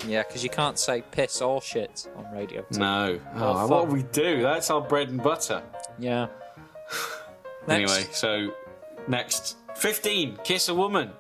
Yeah, 0.07 0.23
because 0.23 0.43
you 0.43 0.51
can't 0.51 0.79
say 0.79 1.03
piss 1.11 1.41
or 1.43 1.61
shit 1.61 2.09
on 2.17 2.27
radio. 2.35 2.65
No. 2.73 3.21
Oh, 3.35 3.55
fuck. 3.55 3.71
what 3.71 3.89
we 3.89 4.03
do? 4.05 4.43
That's 4.43 4.71
our 4.71 4.81
bread 4.81 5.11
and 5.11 5.23
butter. 5.23 5.63
Yeah. 5.99 6.29
Anyway, 7.69 8.05
so 8.13 8.53
next. 9.09 9.57
15, 9.77 10.39
kiss 10.45 10.69
a 10.69 10.75
woman. 10.75 11.11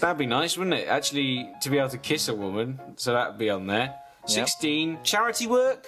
That'd 0.00 0.18
be 0.18 0.26
nice, 0.26 0.56
wouldn't 0.56 0.74
it? 0.76 0.88
Actually, 0.88 1.50
to 1.62 1.70
be 1.70 1.78
able 1.78 1.90
to 1.90 1.98
kiss 1.98 2.28
a 2.28 2.34
woman, 2.34 2.80
so 2.96 3.12
that'd 3.12 3.38
be 3.38 3.50
on 3.50 3.66
there. 3.66 3.94
16, 4.26 4.98
charity 5.02 5.46
work. 5.46 5.86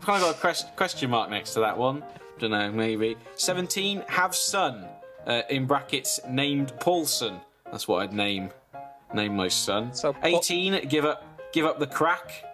Kind 0.00 0.22
of 0.22 0.28
got 0.28 0.36
a 0.36 0.40
quest- 0.40 0.74
question 0.76 1.10
mark 1.10 1.30
next 1.30 1.52
to 1.54 1.60
that 1.60 1.76
one. 1.76 2.02
Don't 2.38 2.50
know, 2.50 2.70
maybe. 2.72 3.16
17, 3.36 4.02
have 4.08 4.34
son. 4.34 4.86
Uh, 5.26 5.42
in 5.50 5.66
brackets, 5.66 6.20
named 6.28 6.72
Paulson. 6.80 7.40
That's 7.70 7.86
what 7.88 8.02
I'd 8.02 8.12
name 8.12 8.50
name 9.12 9.36
my 9.36 9.48
son. 9.48 9.92
So, 9.94 10.12
Paul- 10.12 10.38
18, 10.38 10.88
give 10.88 11.04
up 11.04 11.24
give 11.52 11.64
up 11.66 11.78
the 11.78 11.86
crack. 11.86 12.44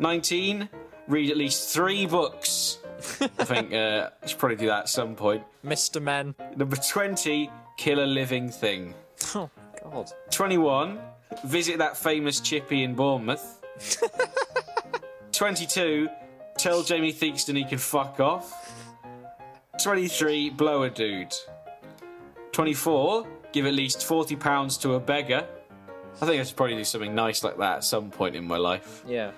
19, 0.00 0.68
read 1.08 1.30
at 1.30 1.36
least 1.36 1.72
three 1.74 2.06
books. 2.06 2.78
I 3.20 3.44
think 3.44 3.72
uh, 3.72 4.10
I 4.22 4.26
should 4.26 4.38
probably 4.38 4.56
do 4.56 4.66
that 4.66 4.80
at 4.80 4.88
some 4.88 5.14
point. 5.14 5.42
Mr. 5.64 6.00
Men. 6.02 6.34
Number 6.56 6.76
20, 6.76 7.50
kill 7.76 8.02
a 8.02 8.06
living 8.06 8.48
thing. 8.50 8.94
Oh, 9.34 9.50
God. 9.82 10.10
21, 10.30 10.98
visit 11.44 11.78
that 11.78 11.96
famous 11.96 12.40
chippy 12.40 12.82
in 12.82 12.94
Bournemouth. 12.94 13.60
22, 15.32 16.08
tell 16.58 16.82
Jamie 16.82 17.12
Theakston 17.12 17.56
he 17.56 17.64
can 17.64 17.78
fuck 17.78 18.20
off. 18.20 18.72
23, 19.82 20.50
blow 20.50 20.82
a 20.82 20.90
dude. 20.90 21.34
24, 22.52 23.26
give 23.52 23.66
at 23.66 23.74
least 23.74 23.98
£40 24.00 24.80
to 24.82 24.94
a 24.94 25.00
beggar. 25.00 25.46
I 26.20 26.26
think 26.26 26.40
I 26.40 26.44
should 26.44 26.56
probably 26.56 26.76
do 26.76 26.84
something 26.84 27.14
nice 27.14 27.42
like 27.42 27.56
that 27.58 27.76
at 27.76 27.84
some 27.84 28.10
point 28.10 28.36
in 28.36 28.46
my 28.46 28.58
life. 28.58 29.02
Yeah. 29.06 29.30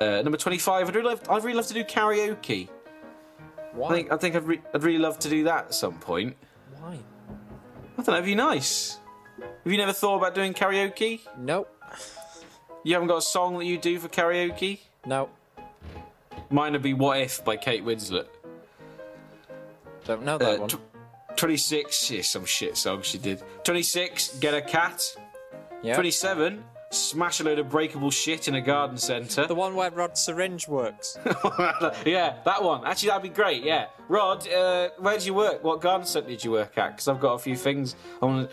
Uh, 0.00 0.22
number 0.22 0.38
25, 0.38 0.88
I'd 0.88 0.94
really, 0.94 1.08
love, 1.08 1.22
I'd 1.28 1.42
really 1.42 1.56
love 1.56 1.66
to 1.66 1.74
do 1.74 1.82
karaoke. 1.82 2.68
Why? 3.78 3.88
I 3.88 3.92
think, 3.94 4.12
I 4.12 4.16
think 4.16 4.34
I'd, 4.36 4.44
re- 4.44 4.60
I'd 4.74 4.82
really 4.82 4.98
love 4.98 5.18
to 5.20 5.28
do 5.28 5.44
that 5.44 5.66
at 5.66 5.74
some 5.74 5.98
point. 5.98 6.36
Why? 6.78 6.98
I 7.96 7.96
don't 8.02 8.06
know, 8.08 8.12
it'd 8.14 8.24
be 8.24 8.34
nice. 8.34 8.98
Have 9.38 9.72
you 9.72 9.78
never 9.78 9.92
thought 9.92 10.16
about 10.16 10.34
doing 10.34 10.52
karaoke? 10.54 11.20
Nope. 11.38 11.74
You 12.84 12.94
haven't 12.94 13.08
got 13.08 13.18
a 13.18 13.22
song 13.22 13.58
that 13.58 13.64
you 13.64 13.78
do 13.78 13.98
for 13.98 14.08
karaoke? 14.08 14.80
Nope. 15.06 15.34
Mine 16.50 16.72
would 16.72 16.82
be 16.82 16.94
What 16.94 17.20
If 17.20 17.44
by 17.44 17.56
Kate 17.56 17.84
Winslet. 17.84 18.26
Don't 20.04 20.22
know 20.24 20.38
that 20.38 20.56
Uh, 20.56 20.60
one. 20.60 20.68
tw- 20.70 20.80
26, 21.36 22.10
yeah, 22.10 22.22
some 22.22 22.44
shit 22.44 22.76
song 22.76 23.02
she 23.02 23.18
did. 23.18 23.42
26, 23.64 24.38
Get 24.38 24.54
a 24.54 24.62
Cat. 24.62 25.16
yeah. 25.82 25.94
27, 25.94 26.64
Smash 26.90 27.40
a 27.40 27.44
load 27.44 27.58
of 27.58 27.68
breakable 27.68 28.10
shit 28.10 28.48
in 28.48 28.54
a 28.54 28.62
garden 28.62 28.96
centre. 28.96 29.46
The 29.46 29.54
one 29.54 29.74
where 29.74 29.90
Rod 29.90 30.16
Syringe 30.16 30.66
works. 30.68 31.18
yeah, 32.06 32.36
that 32.44 32.62
one. 32.62 32.86
Actually, 32.86 33.10
that'd 33.10 33.22
be 33.22 33.28
great, 33.28 33.62
yeah. 33.62 33.86
Rod, 34.08 34.48
uh, 34.48 34.88
where 34.98 35.14
did 35.18 35.26
you 35.26 35.34
work? 35.34 35.62
What 35.62 35.82
garden 35.82 36.06
centre 36.06 36.30
did 36.30 36.42
you 36.42 36.50
work 36.50 36.78
at? 36.78 36.92
Because 36.92 37.08
I've 37.08 37.20
got 37.20 37.34
a 37.34 37.38
few 37.38 37.56
things 37.56 37.94
I 38.22 38.24
want 38.24 38.50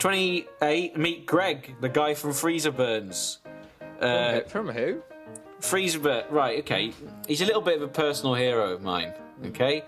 28, 0.00 0.96
meet 0.96 1.26
Greg, 1.26 1.76
the 1.80 1.88
guy 1.88 2.14
from 2.14 2.32
Freezer 2.32 2.72
Burns. 2.72 3.38
Uh, 4.00 4.40
From 4.48 4.68
who? 4.68 5.02
Freezer 5.60 6.00
Burns, 6.00 6.26
right, 6.30 6.58
okay. 6.58 6.92
He's 7.28 7.40
a 7.40 7.46
little 7.46 7.62
bit 7.62 7.76
of 7.76 7.82
a 7.82 7.88
personal 7.88 8.34
hero 8.34 8.72
of 8.72 8.82
mine, 8.82 9.14
okay? 9.46 9.84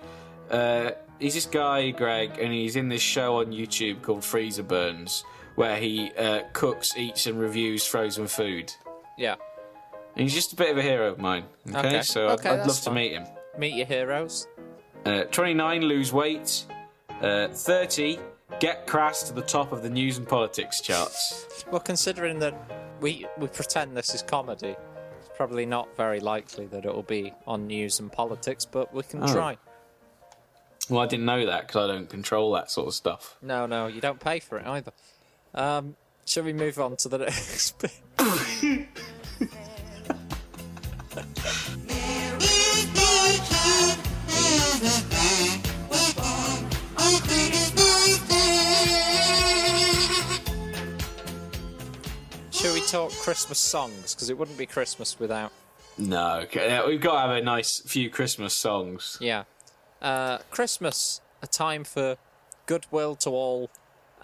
Uh, 0.51 0.93
he's 1.19 1.35
this 1.35 1.47
guy, 1.47 1.91
Greg, 1.91 2.39
and 2.39 2.53
he's 2.53 2.77
in 2.77 2.89
this 2.89 3.03
show 3.03 3.41
on 3.41 3.47
YouTube 3.47 4.03
called 4.03 4.25
Freezer 4.25 4.63
Burns, 4.63 5.25
where 5.57 5.77
he 5.77 6.13
uh, 6.17 6.43
cooks, 6.53 6.97
eats, 6.97 7.27
and 7.27 7.39
reviews 7.41 7.85
frozen 7.85 8.27
food. 8.29 8.73
Yeah. 9.19 9.35
And 10.15 10.23
he's 10.23 10.35
just 10.35 10.53
a 10.53 10.57
bit 10.57 10.71
of 10.71 10.79
a 10.79 10.83
hero 10.83 11.09
of 11.11 11.19
mine, 11.19 11.45
okay? 11.69 11.79
Okay. 11.89 12.03
So 12.03 12.29
Okay, 12.29 12.49
I'd, 12.49 12.53
I'd 12.53 12.59
that's 12.61 12.87
love 12.87 12.95
to 12.95 12.99
meet 13.01 13.13
him. 13.13 13.25
Meet 13.59 13.75
your 13.75 13.87
heroes. 13.87 14.47
Uh, 15.05 15.25
29, 15.25 15.83
lose 15.83 16.13
weight. 16.13 16.65
Uh, 17.21 17.49
30, 17.49 18.19
get 18.61 18.87
crass 18.87 19.23
to 19.25 19.33
the 19.33 19.43
top 19.43 19.73
of 19.73 19.83
the 19.83 19.91
news 19.91 20.19
and 20.19 20.29
politics 20.29 20.81
charts. 20.81 21.65
Well, 21.71 21.81
considering 21.81 22.39
that 22.41 22.55
we 23.01 23.27
we 23.39 23.47
pretend 23.49 23.97
this 23.97 24.15
is 24.15 24.23
comedy, 24.23 24.75
it's 25.19 25.31
probably 25.35 25.65
not 25.67 25.95
very 25.97 26.21
likely 26.21 26.67
that 26.67 26.85
it 26.85 26.95
will 26.95 27.03
be 27.03 27.33
on 27.47 27.67
news 27.67 28.01
and 28.01 28.11
politics, 28.13 28.65
but 28.65 28.93
we 28.95 29.03
can 29.03 29.23
Oh. 29.23 29.33
try. 29.33 29.59
Well, 30.89 31.01
I 31.01 31.07
didn't 31.07 31.27
know 31.27 31.47
that 31.47 31.67
because 31.67 31.91
I 31.91 31.93
don't 31.93 32.09
control 32.09 32.53
that 32.53 32.71
sort 32.71 32.87
of 32.89 32.95
stuff. 32.95 33.37
No, 33.43 33.67
no, 33.67 33.87
you 33.87 34.01
don't 34.01 34.21
pay 34.21 34.39
for 34.41 34.59
it 34.59 34.67
either. 34.67 34.93
Um, 35.57 35.97
shall 36.27 36.45
we 36.45 36.53
move 36.53 36.79
on 36.79 36.97
to 36.97 37.09
the 37.09 37.19
next 37.19 37.79
bit? 37.79 37.93
Should 52.51 52.75
we 52.75 52.81
talk 52.83 53.13
Christmas 53.13 53.59
songs? 53.59 54.15
Because 54.15 54.29
it 54.29 54.37
wouldn't 54.37 54.59
be 54.59 54.67
Christmas 54.67 55.19
without. 55.19 55.53
No, 55.97 56.41
okay. 56.41 56.83
we've 56.87 57.01
got 57.01 57.15
to 57.15 57.21
have 57.29 57.37
a 57.37 57.43
nice 57.43 57.81
few 57.81 58.11
Christmas 58.11 58.53
songs. 58.53 59.17
Yeah. 59.21 59.45
Uh, 60.03 60.39
Christmas, 60.51 61.21
a 61.43 61.47
time 61.47 61.85
for 61.85 62.17
goodwill 62.67 63.15
to 63.17 63.31
all 63.31 63.71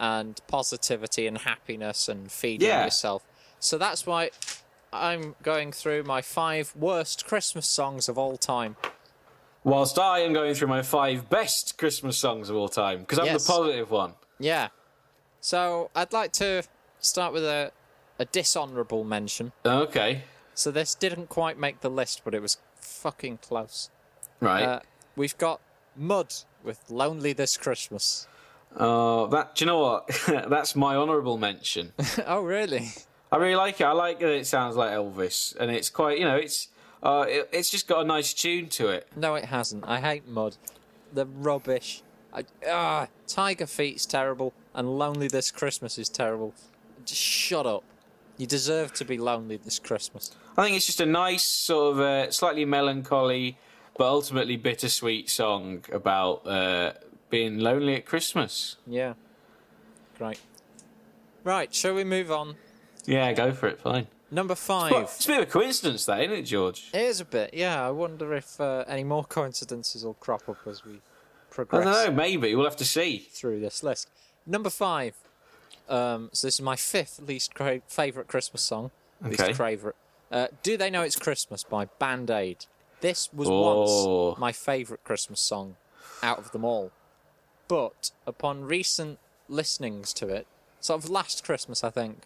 and 0.03 0.41
positivity 0.49 1.27
and 1.29 1.39
happiness 1.39 2.09
and 2.09 2.31
feeding 2.31 2.69
Yeah. 2.69 2.85
yourself. 2.85 3.23
So 3.61 3.79
that's 3.79 4.05
why 4.05 4.31
I'm 4.93 5.37
going 5.43 5.71
through 5.73 6.03
my 6.03 6.21
five 6.21 6.75
worst 6.75 7.25
Christmas 7.25 7.69
songs 7.69 8.09
of 8.09 8.19
all 8.19 8.37
time. 8.37 8.77
Whilst 9.65 9.99
I 10.01 10.19
am 10.19 10.33
going 10.33 10.55
through 10.55 10.67
my 10.69 10.83
five 10.83 11.31
best 11.31 11.79
Christmas 11.79 12.19
songs 12.19 12.51
of 12.51 12.57
all 12.57 12.69
time 12.69 13.01
because 13.03 13.21
I'm 13.21 13.27
Yes. 13.27 13.47
the 13.47 13.53
positive 13.53 13.91
one. 13.93 14.15
Yeah. 14.41 14.69
So 15.41 15.91
I'd 15.95 16.13
like 16.13 16.33
to 16.33 16.65
start 16.99 17.33
with 17.33 17.45
a, 17.45 17.71
a 18.19 18.25
dishonourable 18.25 19.05
mention. 19.05 19.53
Okay, 19.65 20.25
So 20.55 20.71
this 20.73 20.95
didn't 20.97 21.29
quite 21.29 21.59
make 21.59 21.81
the 21.81 21.89
list, 21.89 22.23
but 22.25 22.35
it 22.35 22.43
was 22.43 22.59
fucking 22.81 23.39
close. 23.39 23.89
right. 24.41 24.65
Uh, 24.65 24.81
we've 25.15 25.39
got 25.39 25.61
Mud 25.97 26.35
with 26.65 26.81
Lonely 26.91 27.33
This 27.33 27.57
Christmas. 27.57 28.27
Oh, 28.77 29.27
that. 29.29 29.55
Do 29.55 29.65
you 29.65 29.67
know 29.67 29.81
what? 29.81 30.09
That's 30.27 30.75
my 30.75 30.97
honourable 30.97 31.39
mention. 31.39 31.93
oh, 32.27 32.43
really? 32.43 32.91
I 33.31 33.37
really 33.37 33.57
like 33.57 33.81
it. 33.81 33.85
I 33.85 33.93
like 33.93 34.21
that 34.21 34.31
it 34.31 34.47
sounds 34.47 34.77
like 34.77 34.93
Elvis, 34.93 35.57
and 35.57 35.71
it's 35.71 35.91
quite. 35.91 36.19
You 36.19 36.25
know, 36.25 36.37
it's. 36.37 36.69
Uh, 37.03 37.27
it, 37.29 37.49
it's 37.53 37.69
just 37.69 37.89
got 37.89 38.03
a 38.03 38.05
nice 38.05 38.33
tune 38.33 38.69
to 38.69 38.89
it. 38.89 39.09
No, 39.17 39.35
it 39.35 39.47
hasn't. 39.47 39.85
I 39.87 40.01
hate 40.01 40.29
Mud. 40.29 40.57
The 41.13 41.27
rubbish. 41.27 42.03
I, 42.33 42.45
ah, 42.69 43.09
Tiger 43.27 43.67
Feet's 43.67 44.07
terrible, 44.07 44.53
and 44.75 44.99
Lonely 44.99 45.29
This 45.29 45.51
Christmas 45.51 45.99
is 45.99 46.09
terrible. 46.09 46.55
Just 47.05 47.21
shut 47.21 47.67
up. 47.67 47.85
You 48.39 48.47
deserve 48.47 48.93
to 48.95 49.05
be 49.05 49.19
lonely 49.19 49.57
this 49.57 49.79
Christmas. 49.79 50.35
I 50.57 50.65
think 50.65 50.77
it's 50.77 50.87
just 50.87 51.01
a 51.01 51.07
nice 51.07 51.45
sort 51.45 51.95
of 51.95 52.01
uh, 52.01 52.31
slightly 52.31 52.65
melancholy, 52.65 53.59
but 53.97 54.05
ultimately 54.05 54.57
bittersweet 54.57 55.29
song 55.29 55.85
about 55.93 56.47
uh, 56.47 56.93
being 57.33 57.59
lonely 57.59 57.97
at 57.97 58.05
Christmas. 58.05 58.77
Yeah. 58.87 59.15
Great. 60.19 60.39
Right, 61.43 61.75
shall 61.75 61.95
we 61.95 62.05
move 62.05 62.31
on? 62.31 62.55
Yeah, 63.07 63.33
go 63.33 63.51
for 63.53 63.67
it. 63.67 63.81
Fine. 63.81 64.07
Number 64.31 64.53
Well, 64.53 64.57
five. 64.91 64.93
it's 65.05 65.25
a 65.25 65.29
bit 65.29 65.43
of 65.43 65.49
a 65.49 65.51
coincidence, 65.51 66.05
that, 66.07 66.21
isn't 66.21 66.33
it, 66.39 66.43
George? 66.43 66.91
It 66.95 67.01
is 67.01 67.21
a 67.21 67.25
bit, 67.25 67.53
yeah. 67.55 67.85
I 67.87 67.91
wonder 67.91 68.33
if 68.35 68.61
uh, 68.61 68.85
any 68.87 69.03
more 69.03 69.25
coincidences 69.25 70.05
will 70.05 70.15
crop 70.15 70.49
up 70.49 70.59
as 70.67 70.85
we 70.85 71.01
progress. 71.51 71.87
I 71.87 72.05
don't 72.05 72.15
know. 72.15 72.23
Maybe 72.23 72.55
we'll 72.55 72.65
have 72.67 72.77
to 72.77 72.85
see. 72.85 73.19
through 73.31 73.61
this 73.61 73.83
list. 73.83 74.09
Number 74.47 74.71
five. 74.71 75.15
Um, 75.89 76.29
so 76.33 76.47
this 76.47 76.55
is 76.57 76.63
my 76.63 76.77
fifth 76.77 77.19
least 77.27 77.55
cra- 77.55 77.81
favourite 77.89 78.29
Christmas 78.29 78.63
song. 78.63 78.91
Okay. 79.27 79.47
Least 79.47 79.59
favourite. 79.59 79.97
Uh, 80.31 80.49
Do 80.63 80.77
They 80.77 80.91
Know 80.91 81.03
It's 81.03 81.17
Christmas 81.17 81.65
by 81.65 81.87
Band 81.99 82.31
Aid. 82.31 82.67
This 83.01 83.31
was 83.33 83.49
Oh. 83.51 84.29
once 84.29 84.39
my 84.39 84.53
favourite 84.53 85.03
Christmas 85.03 85.41
song 85.41 85.77
out 86.23 86.39
of 86.39 86.53
them 86.53 86.65
all. 86.65 86.93
But 87.69 88.11
upon 88.27 88.65
recent 88.65 89.19
listenings 89.49 90.13
to 90.15 90.29
it, 90.29 90.47
sort 90.81 91.03
of 91.03 91.11
last 91.11 91.45
Christmas, 91.45 91.83
I 91.85 91.91
think, 91.91 92.23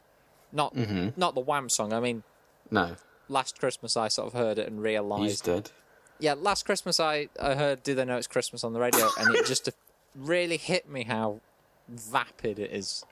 not 0.53 0.75
Mm-hmm. 0.75 1.09
not 1.21 1.35
the 1.35 1.41
Wham 1.41 1.69
song. 1.69 1.93
I 1.93 2.01
mean, 2.01 2.23
No, 2.71 2.97
last 3.29 3.59
Christmas 3.59 3.97
I 3.97 4.09
sort 4.09 4.29
of 4.29 4.33
heard 4.35 4.59
it 4.59 4.67
and 4.69 4.77
he's 4.79 4.85
realised 4.85 5.45
dead. 5.45 5.71
yeah, 6.19 6.35
last 6.35 6.65
Christmas 6.65 6.99
I, 7.01 7.29
I 7.41 7.55
heard 7.55 7.83
Do 7.83 7.95
They 7.95 8.05
Know 8.05 8.17
It's 8.17 8.27
Christmas 8.27 8.65
on 8.65 8.73
the 8.73 8.81
radio, 8.81 9.09
and 9.19 9.35
it 9.35 9.47
just 9.47 9.69
really 10.15 10.57
hit 10.57 10.89
me 10.89 11.05
how 11.05 11.41
vapid 11.89 12.59
it 12.59 12.73
is 12.73 13.05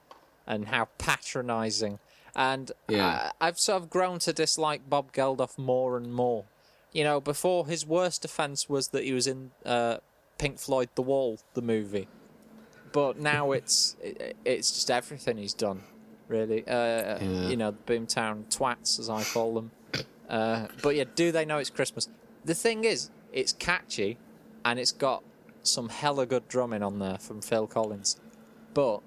and 0.46 0.66
how 0.68 0.88
patronising. 0.98 1.98
And 2.34 2.72
Yeah. 2.88 3.30
I, 3.40 3.46
I've 3.48 3.58
sort 3.60 3.82
of 3.82 3.90
grown 3.90 4.18
to 4.20 4.32
dislike 4.32 4.88
Bob 4.88 5.12
Geldof 5.12 5.56
more 5.58 5.96
and 5.96 6.12
more. 6.12 6.44
You 6.92 7.04
know, 7.04 7.20
before 7.20 7.66
his 7.66 7.84
worst 7.86 8.24
offence 8.24 8.68
was 8.68 8.88
that 8.88 9.04
he 9.04 9.12
was 9.12 9.26
in 9.26 9.50
uh, 9.64 9.98
Pink 10.38 10.58
Floyd 10.58 10.88
The 10.94 11.02
Wall, 11.02 11.38
the 11.54 11.62
movie. 11.62 12.08
But 12.92 13.18
now 13.18 13.52
it's 13.52 13.96
it, 14.02 14.36
it's 14.44 14.70
just 14.72 14.90
everything 14.90 15.36
he's 15.36 15.54
done, 15.54 15.82
really. 16.28 16.66
Uh, 16.66 17.18
Yeah. 17.18 17.48
You 17.48 17.56
know, 17.56 17.72
Boomtown 17.86 18.44
twats, 18.56 18.98
as 18.98 19.08
I 19.10 19.24
call 19.24 19.54
them. 19.54 19.70
Uh, 20.28 20.68
but 20.82 20.94
yeah, 20.96 21.04
do 21.14 21.32
they 21.32 21.44
know 21.44 21.58
it's 21.58 21.70
Christmas? 21.70 22.08
The 22.44 22.54
thing 22.54 22.84
is, 22.84 23.10
it's 23.32 23.52
catchy, 23.52 24.16
and 24.64 24.78
it's 24.78 24.92
got 24.92 25.22
some 25.62 25.88
hella 25.88 26.26
good 26.26 26.46
drumming 26.48 26.82
on 26.82 26.98
there 26.98 27.18
from 27.18 27.40
Phil 27.40 27.66
Collins. 27.66 28.16
But 28.74 29.00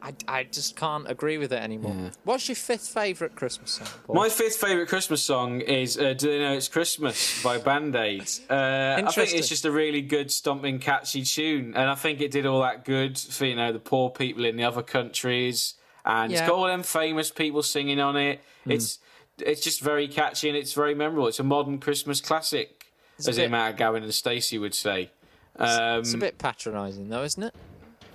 I, 0.00 0.14
I 0.28 0.44
just 0.44 0.76
can't 0.76 1.10
agree 1.10 1.38
with 1.38 1.52
it 1.52 1.60
anymore. 1.60 2.12
What's 2.24 2.48
your 2.48 2.54
fifth 2.56 2.88
favourite 2.88 3.34
Christmas 3.34 3.72
song? 3.72 3.88
Paul? 4.06 4.14
My 4.16 4.28
fifth 4.28 4.56
favourite 4.56 4.88
Christmas 4.88 5.22
song 5.22 5.60
is 5.60 5.98
uh, 5.98 6.12
"Do 6.12 6.28
They 6.30 6.38
Know 6.38 6.52
It's 6.52 6.68
Christmas" 6.68 7.42
by 7.42 7.58
Band 7.68 7.96
Aid. 7.96 8.28
Uh, 8.48 9.02
I 9.04 9.10
think 9.10 9.34
it's 9.34 9.48
just 9.48 9.64
a 9.64 9.70
really 9.72 10.00
good, 10.02 10.30
stomping, 10.30 10.78
catchy 10.78 11.24
tune, 11.24 11.74
and 11.74 11.90
I 11.90 11.96
think 11.96 12.20
it 12.20 12.30
did 12.30 12.46
all 12.46 12.60
that 12.60 12.84
good 12.84 13.18
for 13.18 13.44
you 13.44 13.56
know 13.56 13.72
the 13.72 13.80
poor 13.80 14.10
people 14.10 14.44
in 14.44 14.56
the 14.56 14.64
other 14.64 14.82
countries, 14.82 15.74
and 16.04 16.30
Yeah. 16.30 16.38
it's 16.38 16.48
got 16.48 16.56
all 16.56 16.66
them 16.66 16.84
famous 16.84 17.30
people 17.30 17.62
singing 17.64 17.98
on 18.00 18.16
it. 18.16 18.40
It's 18.66 19.00
it's 19.38 19.60
just 19.60 19.80
very 19.80 20.06
catchy 20.08 20.48
and 20.48 20.56
it's 20.56 20.72
very 20.74 20.94
memorable. 20.94 21.26
It's 21.28 21.40
a 21.40 21.44
modern 21.44 21.78
Christmas 21.78 22.20
classic, 22.20 22.86
a 23.24 23.28
as 23.30 23.36
bit- 23.36 23.46
Emma 23.46 23.72
Gowan 23.76 24.02
and 24.04 24.14
Stacey 24.14 24.58
would 24.58 24.74
say. 24.74 25.10
Um, 25.56 26.00
It's 26.00 26.14
a 26.14 26.18
bit 26.18 26.38
patronising, 26.38 27.08
though, 27.08 27.24
isn't 27.24 27.42
it? 27.42 27.54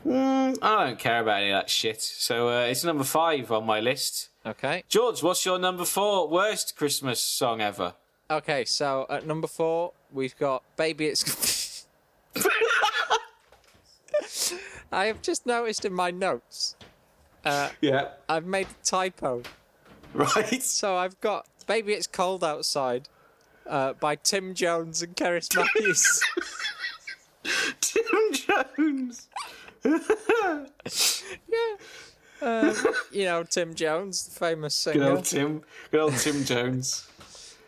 Mm, 0.05 0.57
I 0.61 0.85
don't 0.85 0.99
care 0.99 1.21
about 1.21 1.41
any 1.41 1.51
of 1.51 1.61
that 1.61 1.69
shit. 1.69 2.01
So 2.01 2.49
uh, 2.49 2.61
it's 2.65 2.83
number 2.83 3.03
five 3.03 3.51
on 3.51 3.65
my 3.65 3.79
list. 3.79 4.29
Okay. 4.45 4.83
George, 4.89 5.23
what's 5.23 5.45
your 5.45 5.57
number 5.57 5.85
four 5.85 6.27
worst 6.27 6.75
Christmas 6.75 7.19
song 7.21 7.61
ever? 7.61 7.93
Okay, 8.29 8.65
so 8.65 9.05
at 9.09 9.25
number 9.25 9.47
four, 9.47 9.93
we've 10.11 10.37
got 10.37 10.63
Baby 10.75 11.05
It's. 11.07 11.85
I 14.91 15.05
have 15.05 15.21
just 15.21 15.45
noticed 15.45 15.85
in 15.85 15.93
my 15.93 16.11
notes, 16.11 16.75
Yeah. 17.81 18.09
I've 18.29 18.45
made 18.45 18.67
a 18.67 18.85
typo. 18.85 19.41
Right. 20.13 20.61
So 20.61 20.95
I've 20.95 21.19
got 21.21 21.47
Baby 21.65 21.93
It's 21.93 22.05
Cold 22.07 22.43
Outside 22.43 23.09
uh, 23.67 23.93
by 23.93 24.15
Tim 24.15 24.53
Jones 24.53 25.01
and 25.01 25.15
Cerys 25.15 25.55
Matthews. 25.55 26.21
Tim 27.81 28.03
Jones. 28.33 29.27
You 33.11 33.25
know, 33.25 33.43
Tim 33.43 33.73
Jones, 33.73 34.25
the 34.27 34.31
famous 34.39 34.83
Good 34.83 34.93
singer. 34.93 35.09
old 35.11 35.25
Tim. 35.25 35.61
Good 35.91 35.99
old 36.01 36.17
Tim 36.17 36.43
Jones. 36.43 37.07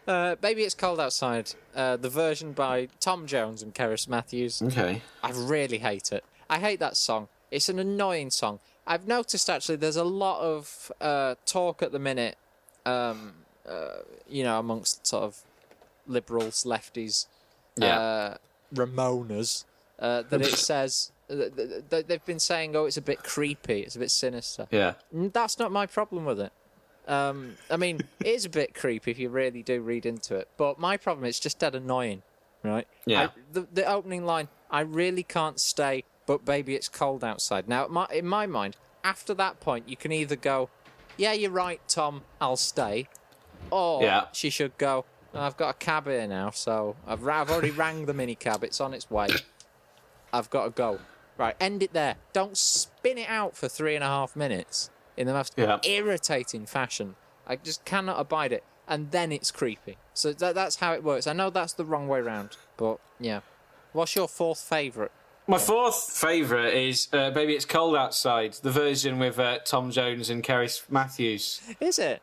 Uh, 0.08 0.36
Baby 0.36 0.62
It's 0.62 0.76
Cold 0.76 1.00
Outside, 1.00 1.54
uh, 1.76 1.98
the 1.98 2.10
version 2.10 2.52
by 2.54 2.90
Tom 3.00 3.26
Jones 3.26 3.64
and 3.64 3.74
Cerys 3.74 4.08
Matthews. 4.08 4.62
Okay. 4.62 5.02
I 5.24 5.32
really 5.32 5.80
hate 5.80 6.12
it. 6.12 6.24
I 6.48 6.60
hate 6.60 6.80
that 6.80 6.96
song. 6.96 7.28
It's 7.50 7.70
an 7.70 7.80
annoying 7.80 8.30
song. 8.30 8.60
I've 8.86 9.08
noticed 9.08 9.50
actually 9.50 9.78
there's 9.78 9.96
a 9.96 10.04
lot 10.04 10.42
of 10.42 10.92
uh, 11.02 11.34
talk 11.48 11.82
at 11.82 11.92
the 11.92 11.98
minute, 11.98 12.38
um, 12.86 13.34
uh, 13.68 13.94
you 14.30 14.44
know, 14.44 14.60
amongst 14.60 15.08
sort 15.08 15.24
of 15.24 15.40
liberals, 16.06 16.64
lefties, 16.66 17.26
Yeah. 17.76 17.98
uh, 18.00 18.38
Remoaners, 18.76 19.66
uh, 19.98 20.22
that 20.30 20.40
it 20.40 20.54
says 20.54 21.14
they've 21.28 22.26
been 22.26 22.40
saying, 22.40 22.76
oh, 22.76 22.86
it's 22.86 22.98
a 22.98 23.02
bit 23.02 23.24
creepy, 23.24 23.82
it's 23.82 23.96
a 23.96 24.00
bit 24.00 24.12
sinister. 24.12 24.68
Yeah. 24.72 24.94
That's 25.12 25.60
not 25.60 25.72
my 25.72 25.86
problem 25.86 26.26
with 26.26 26.40
it. 26.40 26.52
Um, 27.08 27.56
I 27.70 27.78
mean, 27.78 28.02
it 28.20 28.28
is 28.28 28.46
a 28.46 28.50
bit 28.50 28.74
creepy 28.74 29.12
if 29.12 29.20
you 29.20 29.30
really 29.30 29.62
do 29.62 29.82
read 29.82 30.06
into 30.06 30.36
it, 30.36 30.50
but 30.58 30.80
my 30.80 30.98
problem 30.98 31.26
is 31.26 31.40
just 31.40 31.60
dead 31.60 31.76
annoying, 31.76 32.24
right? 32.64 32.88
Yeah. 33.06 33.24
I, 33.26 33.30
the, 33.52 33.68
the 33.72 33.86
opening 33.86 34.26
line, 34.26 34.48
I 34.72 34.82
really 34.82 35.24
can't 35.24 35.60
stay, 35.60 36.04
but 36.26 36.46
baby, 36.46 36.74
it's 36.76 36.90
cold 36.90 37.24
outside. 37.24 37.68
Now, 37.68 37.88
my, 37.88 38.08
in 38.12 38.26
my 38.26 38.48
mind, 38.48 38.76
after 39.04 39.36
that 39.36 39.60
point, 39.60 39.88
you 39.88 39.96
can 39.96 40.12
either 40.12 40.36
go, 40.36 40.70
yeah, 41.18 41.34
you're 41.34 41.52
right, 41.52 41.80
Tom, 41.88 42.24
I'll 42.42 42.58
stay, 42.58 43.08
or 43.70 44.02
Yeah. 44.04 44.26
she 44.32 44.50
should 44.50 44.76
go, 44.80 45.06
I've 45.34 45.58
got 45.58 45.70
a 45.70 45.74
cab 45.78 46.08
here 46.08 46.26
now, 46.28 46.50
so 46.50 46.96
I've, 47.06 47.28
I've 47.28 47.52
already 47.52 47.72
rang 47.72 48.06
the 48.08 48.14
minicab, 48.14 48.64
it's 48.64 48.82
on 48.82 48.94
its 48.94 49.12
way. 49.12 49.28
I've 50.34 50.50
got 50.50 50.64
to 50.66 50.70
go. 50.72 51.00
Right, 51.38 51.56
end 51.60 51.84
it 51.84 51.94
there. 51.94 52.16
Don't 52.34 52.58
spin 52.58 53.18
it 53.18 53.30
out 53.30 53.56
for 53.58 53.68
three 53.68 53.96
and 53.96 54.04
a 54.04 54.08
half 54.08 54.36
minutes 54.36 54.90
in 55.18 55.28
the 55.28 55.34
most 55.34 55.54
Yeah. 55.58 55.80
irritating 55.84 56.66
fashion. 56.66 57.16
I 57.48 57.58
just 57.58 57.84
cannot 57.86 58.20
abide 58.20 58.52
it. 58.52 58.64
And 58.88 59.12
then 59.12 59.32
it's 59.32 59.50
creepy. 59.52 59.98
So 60.14 60.32
that, 60.34 60.54
that's 60.56 60.78
how 60.78 60.94
it 60.94 61.04
works. 61.04 61.26
I 61.28 61.34
know 61.34 61.50
that's 61.50 61.74
the 61.74 61.84
wrong 61.86 62.08
way 62.08 62.22
round, 62.22 62.56
but 62.78 63.00
yeah. 63.20 63.42
What's 63.94 64.16
your 64.16 64.28
fourth 64.28 64.60
favourite? 64.60 65.12
My 65.48 65.58
fourth 65.58 66.12
favourite 66.12 66.74
is 66.74 67.08
uh, 67.14 67.30
Baby 67.32 67.54
It's 67.54 67.66
Cold 67.66 67.96
Outside, 67.96 68.54
the 68.62 68.72
version 68.72 69.20
with 69.20 69.38
uh, 69.40 69.60
Tom 69.66 69.92
Jones 69.92 70.30
and 70.30 70.44
Cerys 70.44 70.84
Matthews. 70.90 71.62
Is 71.80 72.00
it? 72.00 72.22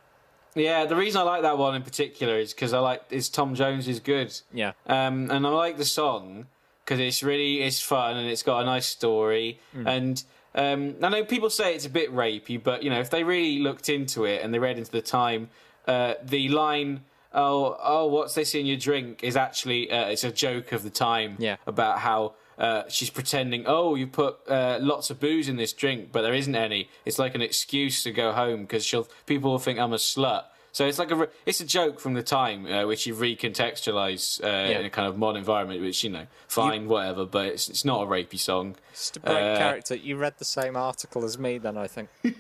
Yeah, 0.55 0.85
the 0.87 0.97
reason 0.97 1.21
I 1.21 1.25
like 1.25 1.43
that 1.43 1.57
one 1.57 1.75
in 1.75 1.83
particular 1.83 2.39
is 2.39 2.53
because 2.53 2.73
I 2.73 2.79
like 2.81 3.03
is 3.11 3.29
Tom 3.29 3.55
Jones 3.55 3.89
is 3.89 4.01
good. 4.01 4.39
Yeah. 4.53 4.73
Um, 4.87 5.31
and 5.31 5.47
I 5.47 5.51
like 5.51 5.79
the 5.79 5.85
song 5.85 6.47
because 6.93 7.07
it's 7.07 7.23
really 7.23 7.63
it's 7.63 7.81
fun 7.81 8.17
and 8.19 8.29
it's 8.29 8.43
got 8.43 8.61
a 8.61 8.65
nice 8.65 8.87
story. 8.87 9.59
And 9.87 10.23
um, 10.55 10.97
I 11.03 11.09
know 11.09 11.25
people 11.25 11.49
say 11.49 11.75
it's 11.75 11.87
a 11.87 11.91
bit 11.91 12.13
rapey, 12.15 12.63
but 12.63 12.83
you 12.83 12.91
know 12.91 13.01
if 13.01 13.09
they 13.11 13.25
really 13.25 13.59
looked 13.61 13.89
into 13.89 14.25
it 14.27 14.43
and 14.43 14.53
they 14.53 14.59
read 14.59 14.77
into 14.79 14.91
the 14.91 15.01
time, 15.01 15.49
uh, 15.89 16.15
the 16.23 16.49
line 16.51 17.05
"Oh, 17.33 17.79
oh, 17.83 18.07
what's 18.09 18.35
this 18.35 18.55
in 18.55 18.67
your 18.67 18.77
drink?" 18.77 19.25
is 19.25 19.37
actually 19.37 19.91
uh, 19.91 20.07
it's 20.09 20.25
a 20.25 20.31
joke 20.33 20.73
of 20.73 20.83
the 20.83 20.91
time 20.91 21.37
Yeah. 21.39 21.57
about 21.67 22.01
how. 22.01 22.35
Uh, 22.59 22.85
she's 22.87 23.09
pretending, 23.11 23.65
oh, 23.67 23.95
you 23.97 24.07
put 24.07 24.37
uh, 24.47 24.79
lots 24.81 25.09
of 25.11 25.19
booze 25.19 25.49
in 25.49 25.57
this 25.57 25.73
drink, 25.73 26.13
but 26.13 26.21
there 26.23 26.35
isn't 26.35 26.55
any. 26.55 26.89
It's 27.07 27.19
like 27.19 27.35
an 27.35 27.41
excuse 27.43 28.03
to 28.05 28.13
go 28.13 28.31
home 28.33 28.61
because 28.61 28.85
she'll 28.85 29.09
people 29.27 29.51
will 29.51 29.59
think 29.59 29.79
I'm 29.81 29.93
a 29.95 29.97
slut. 29.97 30.45
So 30.75 30.87
it's 30.87 30.99
like 30.99 31.11
a 31.11 31.29
it's 31.45 31.61
a 31.61 31.67
joke 31.67 32.01
from 32.01 32.15
the 32.15 32.23
time 32.23 32.65
uh, 32.67 32.87
which 32.87 33.07
you 33.07 33.15
recontextualize 33.15 34.43
uh, 34.43 34.73
in 34.73 34.87
a 34.87 34.91
kind 34.91 35.07
of 35.07 35.19
modern 35.19 35.37
environment, 35.41 35.83
which 35.83 36.03
you 36.03 36.09
know, 36.11 36.27
fine, 36.49 36.89
whatever. 36.89 37.27
But 37.27 37.47
it's 37.49 37.69
it's 37.69 37.85
not 37.85 38.03
a 38.03 38.07
rapey 38.07 38.39
song. 38.39 38.77
Just 38.93 39.19
a 39.19 39.21
break 39.21 39.37
Uh, 39.37 39.57
character. 39.59 39.95
You 39.95 40.17
read 40.17 40.35
the 40.39 40.47
same 40.47 40.75
article 40.77 41.25
as 41.25 41.39
me, 41.39 41.59
then 41.59 41.77
I 41.77 41.87
think. 41.89 42.09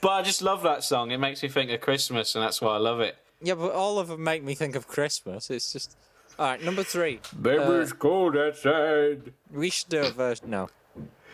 But 0.00 0.10
I 0.10 0.22
just 0.22 0.42
love 0.42 0.62
that 0.62 0.84
song. 0.84 1.10
It 1.10 1.18
makes 1.18 1.42
me 1.42 1.48
think 1.48 1.70
of 1.72 1.80
Christmas, 1.80 2.34
and 2.36 2.44
that's 2.44 2.60
why 2.60 2.74
I 2.74 2.78
love 2.78 3.00
it. 3.00 3.16
Yeah, 3.42 3.54
but 3.54 3.72
all 3.72 3.98
of 3.98 4.08
them 4.08 4.22
make 4.22 4.44
me 4.44 4.54
think 4.54 4.76
of 4.76 4.86
Christmas. 4.86 5.50
It's 5.50 5.72
just. 5.72 5.96
All 6.38 6.46
right, 6.46 6.62
number 6.62 6.84
three. 6.84 7.20
Baby, 7.40 7.58
Uh, 7.64 7.70
it's 7.72 7.92
cold 7.92 8.36
outside. 8.36 9.32
We 9.50 9.70
should 9.70 9.88
do 9.88 10.02
a 10.02 10.10
version. 10.10 10.50
No. 10.50 10.68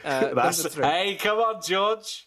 Uh, 0.04 0.34
That's 0.34 0.58
number 0.58 0.68
three. 0.70 0.84
hey, 0.84 1.14
come 1.16 1.38
on, 1.38 1.62
George. 1.62 2.26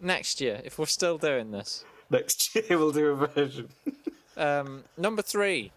Next 0.00 0.40
year, 0.40 0.60
if 0.64 0.78
we're 0.78 0.86
still 0.86 1.18
doing 1.18 1.50
this. 1.50 1.84
Next 2.10 2.54
year 2.54 2.64
we'll 2.78 2.92
do 2.92 3.08
a 3.10 3.26
version. 3.26 3.68
Um, 4.36 4.84
number 4.96 5.22
three, 5.22 5.72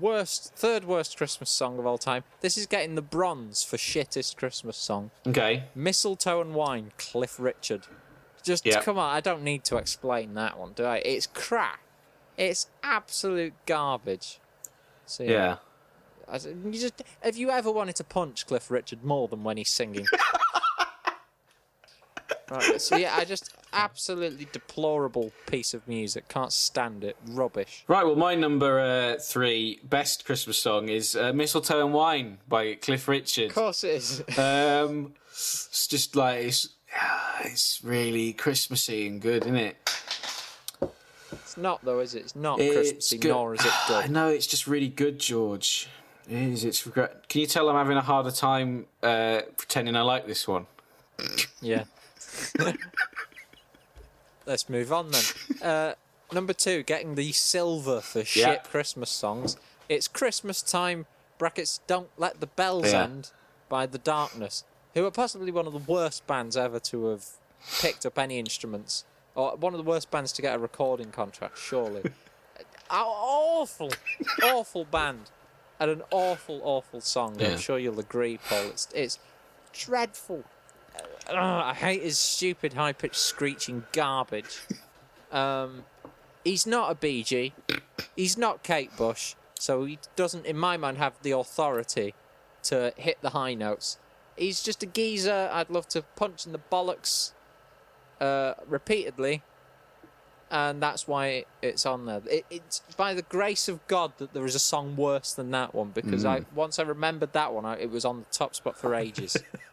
worst, 0.00 0.52
third 0.54 0.84
worst 0.84 1.16
Christmas 1.16 1.50
song 1.50 1.78
of 1.78 1.86
all 1.86 1.98
time. 1.98 2.24
This 2.40 2.56
is 2.58 2.66
getting 2.66 2.94
the 2.94 3.02
bronze 3.02 3.62
for 3.62 3.76
shittest 3.76 4.36
Christmas 4.36 4.76
song. 4.76 5.10
Okay. 5.26 5.64
Mistletoe 5.74 6.40
and 6.40 6.54
Wine, 6.54 6.92
Cliff 6.98 7.38
Richard. 7.38 7.82
Just 8.42 8.66
Yeah. 8.66 8.80
come 8.82 8.98
on, 8.98 9.14
I 9.14 9.20
don't 9.20 9.42
need 9.42 9.64
to 9.64 9.76
explain 9.76 10.34
that 10.34 10.58
one, 10.58 10.72
do 10.72 10.84
I? 10.84 10.96
It's 10.98 11.26
crap. 11.28 11.78
It's 12.36 12.68
absolute 12.82 13.54
garbage. 13.66 14.40
So 15.06 15.22
Yeah. 15.24 15.56
S- 16.28 16.46
you 16.46 16.72
just 16.72 17.02
have 17.22 17.36
you 17.36 17.50
ever 17.50 17.70
wanted 17.70 17.94
to 17.96 18.04
punch 18.04 18.46
Cliff 18.46 18.70
Richard 18.70 19.04
more 19.04 19.28
than 19.28 19.44
when 19.44 19.56
he's 19.58 19.70
singing? 19.70 20.06
right, 22.58 22.80
so 22.80 22.96
yeah, 22.96 23.14
I 23.16 23.24
just 23.24 23.54
absolutely 23.72 24.46
deplorable 24.52 25.32
piece 25.46 25.74
of 25.74 25.86
music. 25.88 26.28
Can't 26.28 26.52
stand 26.52 27.04
it. 27.04 27.16
Rubbish. 27.28 27.84
Right. 27.88 28.04
Well, 28.04 28.16
my 28.16 28.34
number 28.34 28.80
uh, 28.80 29.18
three 29.20 29.80
best 29.84 30.24
Christmas 30.24 30.58
song 30.58 30.88
is 30.88 31.14
uh, 31.16 31.32
"Mistletoe 31.32 31.84
and 31.84 31.94
Wine" 31.94 32.38
by 32.48 32.74
Cliff 32.74 33.08
Richard. 33.08 33.50
Of 33.50 33.54
course 33.54 33.84
it 33.84 33.94
is. 33.96 34.38
Um, 34.38 35.14
it's 35.30 35.86
just 35.88 36.14
like 36.16 36.40
it's, 36.44 36.68
it's 37.44 37.80
really 37.82 38.32
Christmassy 38.32 39.06
and 39.06 39.20
good, 39.20 39.44
isn't 39.44 39.56
it? 39.56 39.76
It's 41.32 41.56
not 41.56 41.84
though, 41.84 42.00
is 42.00 42.14
it? 42.14 42.20
It's 42.20 42.36
not 42.36 42.60
It's 42.60 42.74
Christmassy, 42.74 43.18
good. 43.18 43.28
nor 43.28 43.54
is 43.54 43.64
it 43.64 43.72
good. 43.88 44.10
know 44.10 44.28
it's 44.28 44.46
just 44.46 44.66
really 44.66 44.88
good, 44.88 45.18
George. 45.18 45.88
It 46.28 46.36
is. 46.36 46.64
It's 46.64 46.86
regret. 46.86 47.28
Can 47.28 47.40
you 47.40 47.46
tell 47.46 47.68
I'm 47.68 47.76
having 47.76 47.96
a 47.96 48.00
harder 48.02 48.30
time 48.30 48.86
uh, 49.02 49.40
pretending 49.56 49.96
I 49.96 50.02
like 50.02 50.26
this 50.26 50.46
one? 50.46 50.66
Yeah. 51.60 51.84
Let's 54.46 54.68
move 54.68 54.92
on 54.92 55.10
then. 55.10 55.22
Uh, 55.62 55.94
number 56.32 56.52
two, 56.52 56.82
getting 56.82 57.14
the 57.14 57.30
silver 57.30 58.00
for 58.00 58.24
shit 58.24 58.42
Yeah. 58.42 58.56
Christmas 58.56 59.10
songs. 59.10 59.56
It's 59.88 60.08
Christmas 60.08 60.60
time. 60.60 61.06
Brackets. 61.38 61.78
Don't 61.86 62.08
let 62.18 62.40
the 62.40 62.48
bells 62.48 62.90
Yeah. 62.92 63.04
end 63.04 63.30
by 63.68 63.86
the 63.86 63.98
Darkness, 63.98 64.64
who 64.94 65.04
are 65.06 65.10
possibly 65.12 65.52
one 65.52 65.68
of 65.68 65.72
the 65.72 65.78
worst 65.78 66.26
bands 66.26 66.56
ever 66.56 66.80
to 66.80 67.06
have 67.10 67.24
picked 67.80 68.04
up 68.04 68.18
any 68.18 68.40
instruments, 68.40 69.04
or 69.36 69.54
one 69.56 69.72
of 69.72 69.78
the 69.78 69.84
worst 69.88 70.10
bands 70.10 70.32
to 70.32 70.42
get 70.42 70.56
a 70.56 70.58
recording 70.58 71.12
contract. 71.12 71.58
Surely. 71.58 72.02
Aw- 72.90 73.60
awful, 73.60 73.92
awful 74.42 74.84
band, 74.84 75.30
and 75.78 75.90
an 75.92 76.02
awful, 76.10 76.60
awful 76.64 77.00
song. 77.00 77.36
Yeah. 77.38 77.52
I'm 77.52 77.58
sure 77.58 77.78
you'll 77.78 78.00
agree, 78.00 78.38
Paul. 78.48 78.66
It's 78.66 78.88
it's 78.92 79.18
dreadful. 79.72 80.42
I 81.30 81.74
hate 81.74 82.02
his 82.02 82.18
stupid 82.18 82.74
high 82.74 82.92
pitched 82.92 83.16
screeching 83.16 83.84
garbage. 83.92 84.60
Um, 85.30 85.84
he's 86.44 86.66
not 86.66 86.90
a 86.90 86.94
Bee 86.94 87.22
Gee. 87.22 87.54
He's 88.16 88.36
not 88.36 88.62
Kate 88.62 88.94
Bush, 88.96 89.34
so 89.58 89.84
he 89.84 89.98
doesn't, 90.16 90.44
in 90.44 90.56
my 90.56 90.76
mind, 90.76 90.98
have 90.98 91.14
the 91.22 91.30
authority 91.30 92.14
to 92.64 92.92
hit 92.96 93.18
the 93.22 93.30
high 93.30 93.54
notes. 93.54 93.98
He's 94.36 94.62
just 94.62 94.82
a 94.82 94.86
geezer. 94.86 95.50
I'd 95.52 95.70
love 95.70 95.88
to 95.88 96.02
punch 96.16 96.46
in 96.46 96.52
the 96.52 96.60
bollocks 96.70 97.32
uh, 98.20 98.54
repeatedly, 98.66 99.42
and 100.50 100.82
that's 100.82 101.08
why 101.08 101.44
it's 101.62 101.86
on 101.86 102.06
there. 102.06 102.20
It, 102.30 102.44
it's 102.50 102.82
by 102.96 103.14
the 103.14 103.22
grace 103.22 103.68
of 103.68 103.86
God 103.86 104.12
that 104.18 104.34
there 104.34 104.44
is 104.44 104.54
a 104.54 104.60
song 104.60 104.96
worse 104.96 105.32
than 105.32 105.50
that 105.52 105.74
one 105.74 105.90
because 105.90 106.24
I 106.24 106.44
once 106.54 106.78
I 106.78 106.82
remembered 106.82 107.32
that 107.32 107.52
one, 107.52 107.64
I, 107.64 107.78
it 107.78 107.90
was 107.90 108.04
on 108.04 108.20
the 108.20 108.26
top 108.30 108.54
spot 108.54 108.76
for 108.76 108.94
ages. 108.94 109.36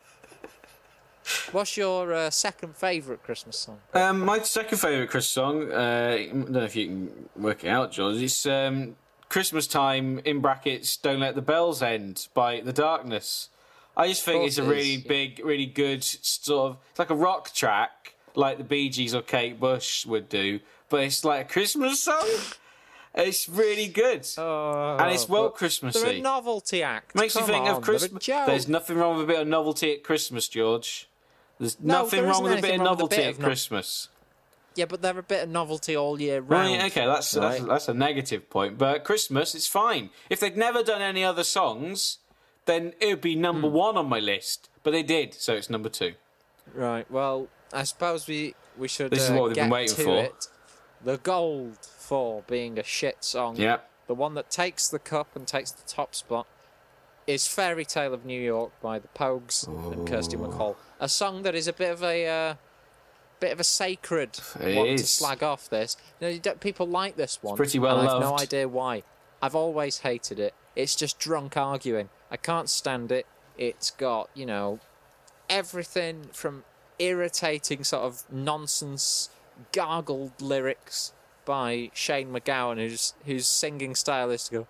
What's 1.52 1.78
your 1.78 2.14
uh, 2.14 2.30
second 2.30 2.76
favourite 2.76 3.24
Christmas 3.24 3.58
song? 3.58 3.80
Um, 3.94 4.20
my 4.22 4.40
second 4.40 4.78
favourite 4.78 5.10
Christmas 5.10 5.30
song, 5.30 5.72
uh, 5.72 6.16
I 6.18 6.28
don't 6.28 6.52
know 6.52 6.64
if 6.64 6.76
you 6.76 6.88
can 6.88 7.30
work 7.36 7.64
it 7.64 7.70
out, 7.70 7.92
George, 7.92 8.18
it's 8.18 8.46
um, 8.46 8.96
Christmas 9.30 9.68
Time, 9.68 10.20
in 10.26 10.40
brackets, 10.42 10.98
Don't 10.98 11.20
Let 11.20 11.36
the 11.36 11.42
Bells 11.42 11.82
End 11.82 12.28
by 12.34 12.62
The 12.62 12.74
Darkness. 12.74 13.50
I 13.96 14.08
just 14.08 14.24
think 14.24 14.46
it's 14.46 14.58
a 14.58 14.64
really 14.64 14.96
is, 14.96 15.04
yeah. 15.04 15.08
big, 15.08 15.42
really 15.44 15.66
good 15.66 16.04
sort 16.04 16.72
of, 16.72 16.78
it's 16.90 17.00
like 17.00 17.10
a 17.10 17.16
rock 17.16 17.54
track, 17.54 18.16
like 18.36 18.58
the 18.58 18.64
Bee 18.64 18.90
Gees 18.90 19.14
or 19.14 19.22
Kate 19.22 19.60
Bush 19.60 20.06
would 20.06 20.30
do, 20.30 20.60
but 20.90 21.04
it's 21.04 21.26
like 21.26 21.46
a 21.46 21.50
Christmas 21.50 22.02
song. 22.02 22.28
It's 23.16 23.50
really 23.50 23.88
good. 23.88 24.28
and 24.38 25.12
it's 25.12 25.28
well 25.28 25.46
Oh, 25.46 25.90
They're 25.92 26.12
a 26.12 26.22
novelty 26.22 26.84
act. 26.84 27.16
Makes 27.16 27.36
you 27.36 27.42
think 27.42 27.66
on, 27.66 27.78
of 27.78 27.82
Christmas. 27.82 28.26
There's 28.26 28.68
nothing 28.68 28.98
wrong 28.98 29.18
with 29.18 29.26
a 29.26 29.28
bit 29.28 29.42
of 29.42 29.48
novelty 29.48 29.94
at 29.94 30.04
Christmas, 30.04 30.48
George. 30.48 31.09
There's 31.60 31.80
No, 31.80 32.04
nothing 32.04 32.22
there 32.22 32.30
wrong 32.32 32.44
with 32.44 32.54
a 32.54 32.62
bit 32.62 32.76
of 32.76 32.80
wrong 32.80 32.80
with 32.80 32.82
a 32.82 32.92
novelty 32.92 33.16
bit 33.18 33.26
at 33.26 33.32
of 33.34 33.40
no- 33.40 33.46
Christmas. 33.46 34.10
Yeah, 34.76 34.86
but 34.86 35.02
they're 35.02 35.18
a 35.20 35.24
bit 35.24 35.44
of 35.44 35.50
novelty 35.50 35.96
all 35.98 36.22
year 36.22 36.40
round. 36.40 36.72
Right, 36.78 36.86
okay, 36.92 37.06
that's, 37.06 37.32
that's 37.32 37.60
right? 37.60 37.68
that's 37.68 37.88
a 37.90 37.94
negative 37.94 38.50
point. 38.50 38.78
But 38.78 38.96
at 38.98 39.04
Christmas, 39.04 39.54
it's 39.56 39.68
fine. 39.68 40.10
If 40.30 40.40
they'd 40.40 40.56
never 40.56 40.84
done 40.84 41.02
any 41.02 41.24
other 41.24 41.44
songs, 41.44 42.20
then 42.66 42.94
it 43.02 43.08
would 43.08 43.22
be 43.22 43.36
number 43.36 43.68
Hmm. 43.68 43.74
one 43.74 43.98
on 43.98 44.08
my 44.08 44.20
list. 44.20 44.70
But 44.84 44.92
they 44.92 45.04
did, 45.04 45.34
so 45.34 45.54
it's 45.56 45.70
number 45.70 45.90
two. 45.90 46.14
Right. 46.74 47.10
Well, 47.12 47.48
I 47.74 47.84
suppose 47.84 48.28
we 48.28 48.56
we 48.78 48.88
should. 48.88 49.12
This 49.12 49.24
is 49.24 49.32
uh, 49.32 49.34
what 49.34 49.44
we've 49.46 49.56
get 49.56 49.64
been 49.64 49.72
waiting 49.72 49.96
to 49.98 50.04
for. 50.04 50.18
It. 50.24 50.48
The 51.04 51.18
gold 51.18 51.78
for 51.82 52.44
being 52.48 52.80
a 52.80 52.84
shit 52.84 53.24
song. 53.24 53.58
Yeah. 53.58 53.78
The 54.08 54.14
one 54.16 54.34
that 54.36 54.50
takes 54.50 54.88
the 54.88 55.00
cup 55.00 55.36
and 55.36 55.46
takes 55.48 55.72
the 55.72 55.86
top 55.88 56.16
spot 56.16 56.48
is 57.28 57.48
"Fairy 57.48 57.86
Tale 57.86 58.14
of 58.14 58.24
New 58.24 58.40
York" 58.40 58.72
by 58.82 59.00
the 59.00 59.08
Pogues 59.10 59.68
and 59.68 60.08
Kirsty 60.08 60.38
MacColl. 60.38 60.76
A 61.00 61.08
song 61.10 61.44
that 61.44 61.56
is 61.56 61.68
a 61.68 61.74
bit 61.74 61.92
of 61.92 62.04
a 62.04 62.28
uh, 62.28 62.56
bit 63.40 63.52
of 63.52 63.60
a 63.60 63.64
sacred 63.64 64.40
It 64.60 64.76
one 64.76 64.88
to 64.88 64.94
is. 64.94 65.10
slag 65.10 65.44
off. 65.44 65.70
This, 65.70 65.96
you 66.20 66.40
know, 66.44 66.54
people 66.56 66.88
like 66.88 67.16
this 67.16 67.40
one. 67.42 67.56
pretty 67.56 67.80
well 67.80 68.00
and 68.00 68.10
I've 68.10 68.22
no 68.22 68.38
idea 68.38 68.68
why. 68.68 69.04
I've 69.42 69.56
always 69.56 70.00
hated 70.00 70.40
it. 70.40 70.54
It's 70.76 70.96
just 70.96 71.18
drunk 71.20 71.56
arguing. 71.56 72.10
I 72.30 72.38
can't 72.38 72.70
stand 72.70 73.12
it. 73.12 73.26
It's 73.58 73.92
got 73.92 74.30
you 74.34 74.46
know 74.46 74.80
everything 75.50 76.30
from 76.32 76.64
irritating 77.00 77.84
sort 77.84 78.04
of 78.04 78.24
nonsense 78.32 79.30
gargled 79.72 80.42
lyrics 80.42 81.14
by 81.46 81.90
Shane 81.94 82.32
MacGowan 82.32 82.78
whose 82.78 83.14
whose 83.26 83.48
singing 83.48 83.96
style 83.96 84.30
is 84.32 84.44
to 84.50 84.52
go 84.52 84.68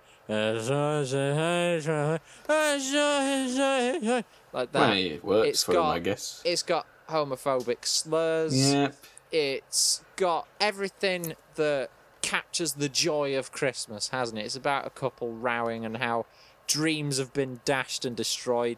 like 4.53 4.71
that. 4.71 4.79
Well, 4.79 4.93
it 4.97 5.23
works 5.23 5.47
It's 5.49 5.63
for 5.63 5.73
got 5.73 5.87
them, 5.89 5.95
I 5.95 5.99
guess. 5.99 6.41
it's 6.45 6.63
got 6.63 6.85
homophobic 7.09 7.85
slurs. 7.85 8.71
Yep. 8.73 8.95
It's 9.31 10.03
got 10.15 10.47
everything 10.59 11.33
that 11.55 11.89
captures 12.21 12.73
the 12.73 12.89
joy 12.89 13.37
of 13.37 13.51
Christmas, 13.51 14.09
hasn't 14.09 14.39
it? 14.39 14.45
It's 14.45 14.55
about 14.55 14.85
a 14.85 14.89
couple 14.89 15.31
rowing 15.33 15.85
and 15.85 15.97
how 15.97 16.25
dreams 16.67 17.17
have 17.17 17.33
been 17.33 17.61
dashed 17.65 18.05
and 18.05 18.15
destroyed. 18.15 18.77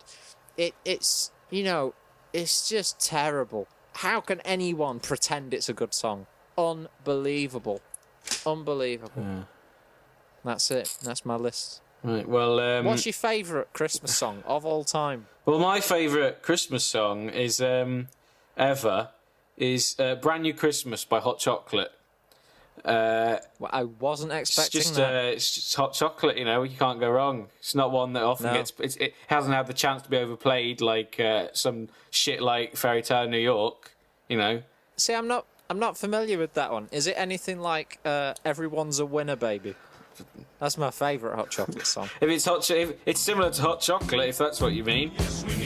It 0.58 0.74
it's 0.86 1.32
you 1.50 1.64
know, 1.64 1.94
it's 2.34 2.68
just 2.70 3.00
terrible. 3.00 3.68
How 3.96 4.22
can 4.22 4.40
anyone 4.42 5.00
pretend 5.00 5.54
it's 5.54 5.68
a 5.70 5.74
good 5.74 5.94
song? 5.94 6.28
Unbelievable. 6.58 7.82
Unbelievable. 8.46 9.46
That's 10.44 10.72
it. 10.72 10.98
That's 11.04 11.26
my 11.26 11.36
list. 11.36 11.82
Right. 12.04 12.28
Well, 12.28 12.60
um, 12.60 12.86
What's 12.86 13.06
your 13.06 13.14
favourite 13.14 13.72
Christmas 13.74 14.16
song 14.16 14.44
of 14.46 14.66
all 14.66 14.84
time? 14.84 15.28
Well, 15.46 15.60
my 15.60 15.80
favourite 15.80 16.42
Christmas 16.42 16.84
song 16.84 17.30
is 17.30 17.62
um, 17.62 18.08
ever 18.58 19.10
is 19.58 19.96
uh, 20.00 20.16
"Brand 20.16 20.44
New 20.44 20.54
Christmas" 20.54 21.04
by 21.06 21.20
Hot 21.20 21.40
Chocolate. 21.40 21.92
Uh, 22.86 23.38
Well, 23.60 23.70
I 23.74 23.84
wasn't 23.84 24.32
It's 24.32 24.50
expecting 24.50 24.82
just, 24.82 24.96
that. 24.96 25.14
uh, 25.14 25.28
it's 25.28 25.54
just 25.54 25.76
hot 25.76 25.94
chocolate, 25.94 26.38
you 26.38 26.46
know. 26.46 26.64
You 26.64 26.76
can't 26.78 27.00
go 27.00 27.12
wrong. 27.12 27.48
It's 27.60 27.76
not 27.76 27.92
one 27.92 28.14
that 28.14 28.24
often 28.24 28.48
No. 28.48 28.54
gets. 28.54 28.74
It's, 28.80 28.96
it 28.96 29.14
hasn't 29.28 29.54
had 29.54 29.68
the 29.68 29.74
chance 29.74 30.02
to 30.04 30.10
be 30.10 30.18
overplayed 30.18 30.82
like 30.82 31.20
uh, 31.20 31.48
some 31.54 31.90
shit 32.10 32.42
like 32.42 32.76
Fairy 32.76 33.04
Tale 33.04 33.28
New 33.28 33.38
York. 33.38 33.92
You 34.30 34.38
know, 34.38 34.64
See, 34.98 35.14
I'm 35.14 35.28
not. 35.28 35.46
I'm 35.70 35.80
not 35.80 35.98
familiar 35.98 36.38
with 36.38 36.54
that 36.56 36.72
one. 36.72 36.90
Is 36.92 37.08
it 37.08 37.14
anything 37.18 37.60
like 37.60 38.00
uh, 38.06 38.34
"Everyone's 38.46 39.00
a 39.00 39.06
Winner, 39.06 39.36
Baby"? 39.36 39.76
That's 40.60 40.78
my 40.78 40.92
favourite 40.92 41.36
hot 41.36 41.50
chocolate 41.50 41.88
song. 41.88 42.10
if 42.22 42.30
it's 42.30 42.46
hot, 42.46 42.62
cho- 42.64 42.76
if 42.76 42.94
it's 43.06 43.20
similar 43.22 43.50
to 43.52 43.62
hot 43.62 43.82
chocolate, 43.82 44.30
if 44.30 44.38
that's 44.38 44.62
what 44.62 44.74
you 44.74 44.84
mean. 44.84 45.12
Somebody 45.20 45.66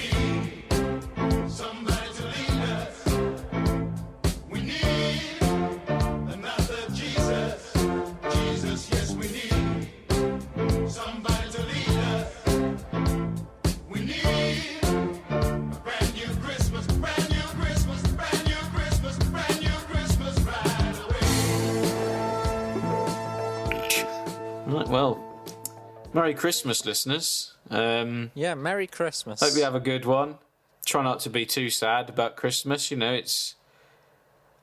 Merry 26.26 26.34
Christmas, 26.34 26.88
listeners. 26.88 27.54
Um, 27.70 28.32
Yeah, 28.34 28.56
Merry 28.56 28.88
Christmas. 28.88 29.42
hope 29.42 29.56
you 29.56 29.64
have 29.64 29.76
a 29.76 29.80
good 29.80 30.06
one. 30.06 30.40
Try 30.84 31.04
not 31.04 31.20
to 31.20 31.30
be 31.30 31.46
too 31.46 31.70
sad 31.70 32.10
about 32.10 32.36
Christmas. 32.36 32.90
You 32.90 32.98
know, 32.98 33.14
it's. 33.14 33.54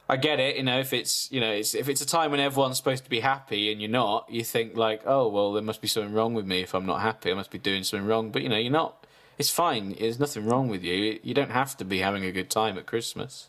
I 0.09 0.17
get 0.17 0.41
it. 0.41 0.57
You 0.57 0.65
know, 0.65 0.81
if 0.81 0.93
it's 0.93 1.31
you 1.31 1.41
know, 1.41 1.53
it's 1.53 1.77
if 1.77 1.89
it's 1.89 2.01
a 2.01 2.07
time 2.07 2.33
when 2.33 2.41
everyone's 2.41 2.79
supposed 2.79 3.05
to 3.05 3.11
be 3.11 3.21
happy 3.21 3.71
and 3.71 3.81
you're 3.81 3.89
not, 3.89 4.27
you 4.29 4.43
think 4.43 4.77
like, 4.77 5.03
oh 5.07 5.29
well, 5.29 5.53
there 5.53 5.63
must 5.63 5.81
be 5.81 5.87
something 5.87 6.13
wrong 6.13 6.35
with 6.35 6.47
me 6.47 6.63
if 6.63 6.75
I'm 6.75 6.85
not 6.85 7.01
happy. 7.01 7.31
I 7.31 7.35
must 7.35 7.53
be 7.53 7.59
doing 7.59 7.85
something 7.85 8.09
wrong. 8.09 8.33
But 8.33 8.43
you 8.43 8.49
know, 8.49 8.59
you're 8.59 8.73
not. 8.73 9.07
It's 9.39 9.51
fine. 9.51 9.95
There's 10.01 10.19
nothing 10.19 10.45
wrong 10.45 10.67
with 10.67 10.83
you. 10.83 11.21
You 11.23 11.33
don't 11.33 11.53
have 11.53 11.77
to 11.77 11.85
be 11.85 12.01
having 12.01 12.25
a 12.25 12.33
good 12.33 12.51
time 12.51 12.77
at 12.77 12.87
Christmas. 12.87 13.47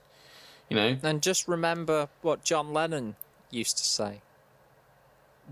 You 0.70 0.76
know. 0.76 0.98
And 1.02 1.24
just 1.24 1.48
remember 1.48 2.10
what 2.22 2.44
John 2.44 2.74
Lennon 2.74 3.16
used 3.50 3.80
to 3.80 3.84
say: 3.84 4.22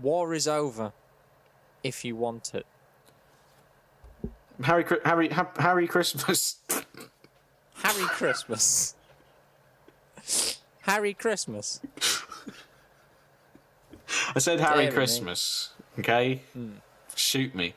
"War 0.00 0.32
is 0.32 0.46
over 0.46 0.92
if 1.82 2.04
you 2.04 2.16
want 2.16 2.54
it." 2.54 2.66
Harry, 4.62 4.84
Harry, 5.04 5.28
ha- 5.28 5.50
Harry 5.58 5.86
Christmas. 5.88 6.56
Harry 7.74 8.04
Christmas. 8.04 8.94
Harry 10.82 11.14
Christmas. 11.14 11.80
I 14.34 14.38
said 14.38 14.60
Harry 14.60 14.84
Dare 14.84 14.90
me. 14.90 14.94
Christmas. 14.94 15.70
Okay? 15.98 16.42
Shoot 17.14 17.54
me. 17.54 17.74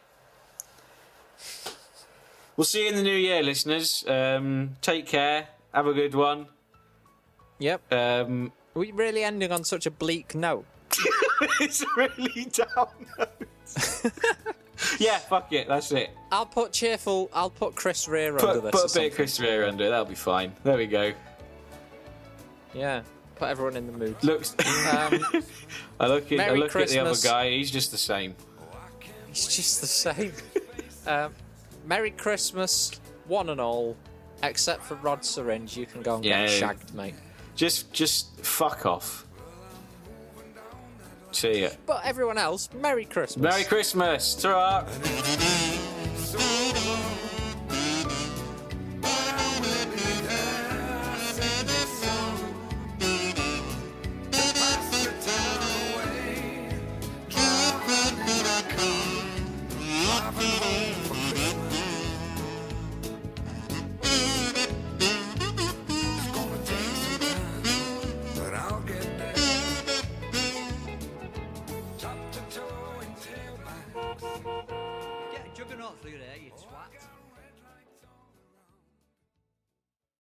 We'll 2.57 2.65
see 2.65 2.83
you 2.83 2.89
in 2.89 2.95
the 2.95 3.03
new 3.03 3.15
year, 3.15 3.43
listeners. 3.43 4.05
Um, 4.07 4.75
take 4.81 5.07
care. 5.07 5.47
Have 5.73 5.87
a 5.87 5.93
good 5.93 6.15
one. 6.15 6.47
Yep. 7.59 7.93
Um, 7.93 8.51
Are 8.75 8.79
we 8.79 8.91
really 8.91 9.23
ending 9.23 9.51
on 9.51 9.63
such 9.63 9.85
a 9.85 9.91
bleak 9.91 10.35
note? 10.35 10.65
it's 11.59 11.83
really 11.97 12.45
down. 12.45 12.87
Yeah, 14.99 15.17
fuck 15.19 15.51
it. 15.53 15.67
That's 15.67 15.91
it. 15.91 16.09
I'll 16.31 16.45
put 16.45 16.71
cheerful. 16.73 17.29
I'll 17.33 17.49
put 17.49 17.75
Chris 17.75 18.07
Rea 18.07 18.27
under 18.27 18.39
Put, 18.39 18.63
this. 18.63 18.71
put 18.71 18.79
a 18.79 18.83
bit 18.83 18.89
something. 18.89 19.05
of 19.11 19.15
Chris 19.15 19.39
Rea 19.39 19.63
under 19.67 19.85
it. 19.85 19.89
That'll 19.89 20.05
be 20.05 20.15
fine. 20.15 20.53
There 20.63 20.77
we 20.77 20.87
go. 20.87 21.13
Yeah. 22.73 23.01
Put 23.35 23.49
everyone 23.49 23.75
in 23.75 23.87
the 23.87 23.97
mood. 23.97 24.15
Looks. 24.23 24.53
Um, 24.53 25.25
I 25.99 26.07
look, 26.07 26.31
at, 26.31 26.39
I 26.39 26.51
look 26.53 26.75
at 26.75 26.87
the 26.89 26.99
other 26.99 27.15
guy. 27.21 27.51
He's 27.51 27.71
just 27.71 27.91
the 27.91 27.97
same. 27.97 28.35
He's 29.27 29.47
just 29.47 29.81
the 29.81 29.87
same. 29.87 30.31
um, 31.07 31.33
Merry 31.85 32.11
Christmas, 32.11 32.99
one 33.27 33.49
and 33.49 33.59
all, 33.59 33.97
except 34.43 34.83
for 34.83 34.95
Rod 34.95 35.25
Syringe. 35.25 35.75
You 35.75 35.85
can 35.85 36.01
go 36.01 36.15
and 36.15 36.23
get 36.23 36.39
Yeah. 36.41 36.47
shagged, 36.47 36.93
mate. 36.93 37.15
Just, 37.55 37.91
just 37.91 38.39
fuck 38.41 38.85
off. 38.85 39.24
See 41.35 41.63
ya. 41.63 41.69
But 41.85 42.01
everyone 42.05 42.37
else, 42.37 42.69
Merry 42.81 43.03
Christmas. 43.03 43.43
Merry 43.43 43.65
Christmas. 43.65 44.35
Ta-ra. 44.35 44.85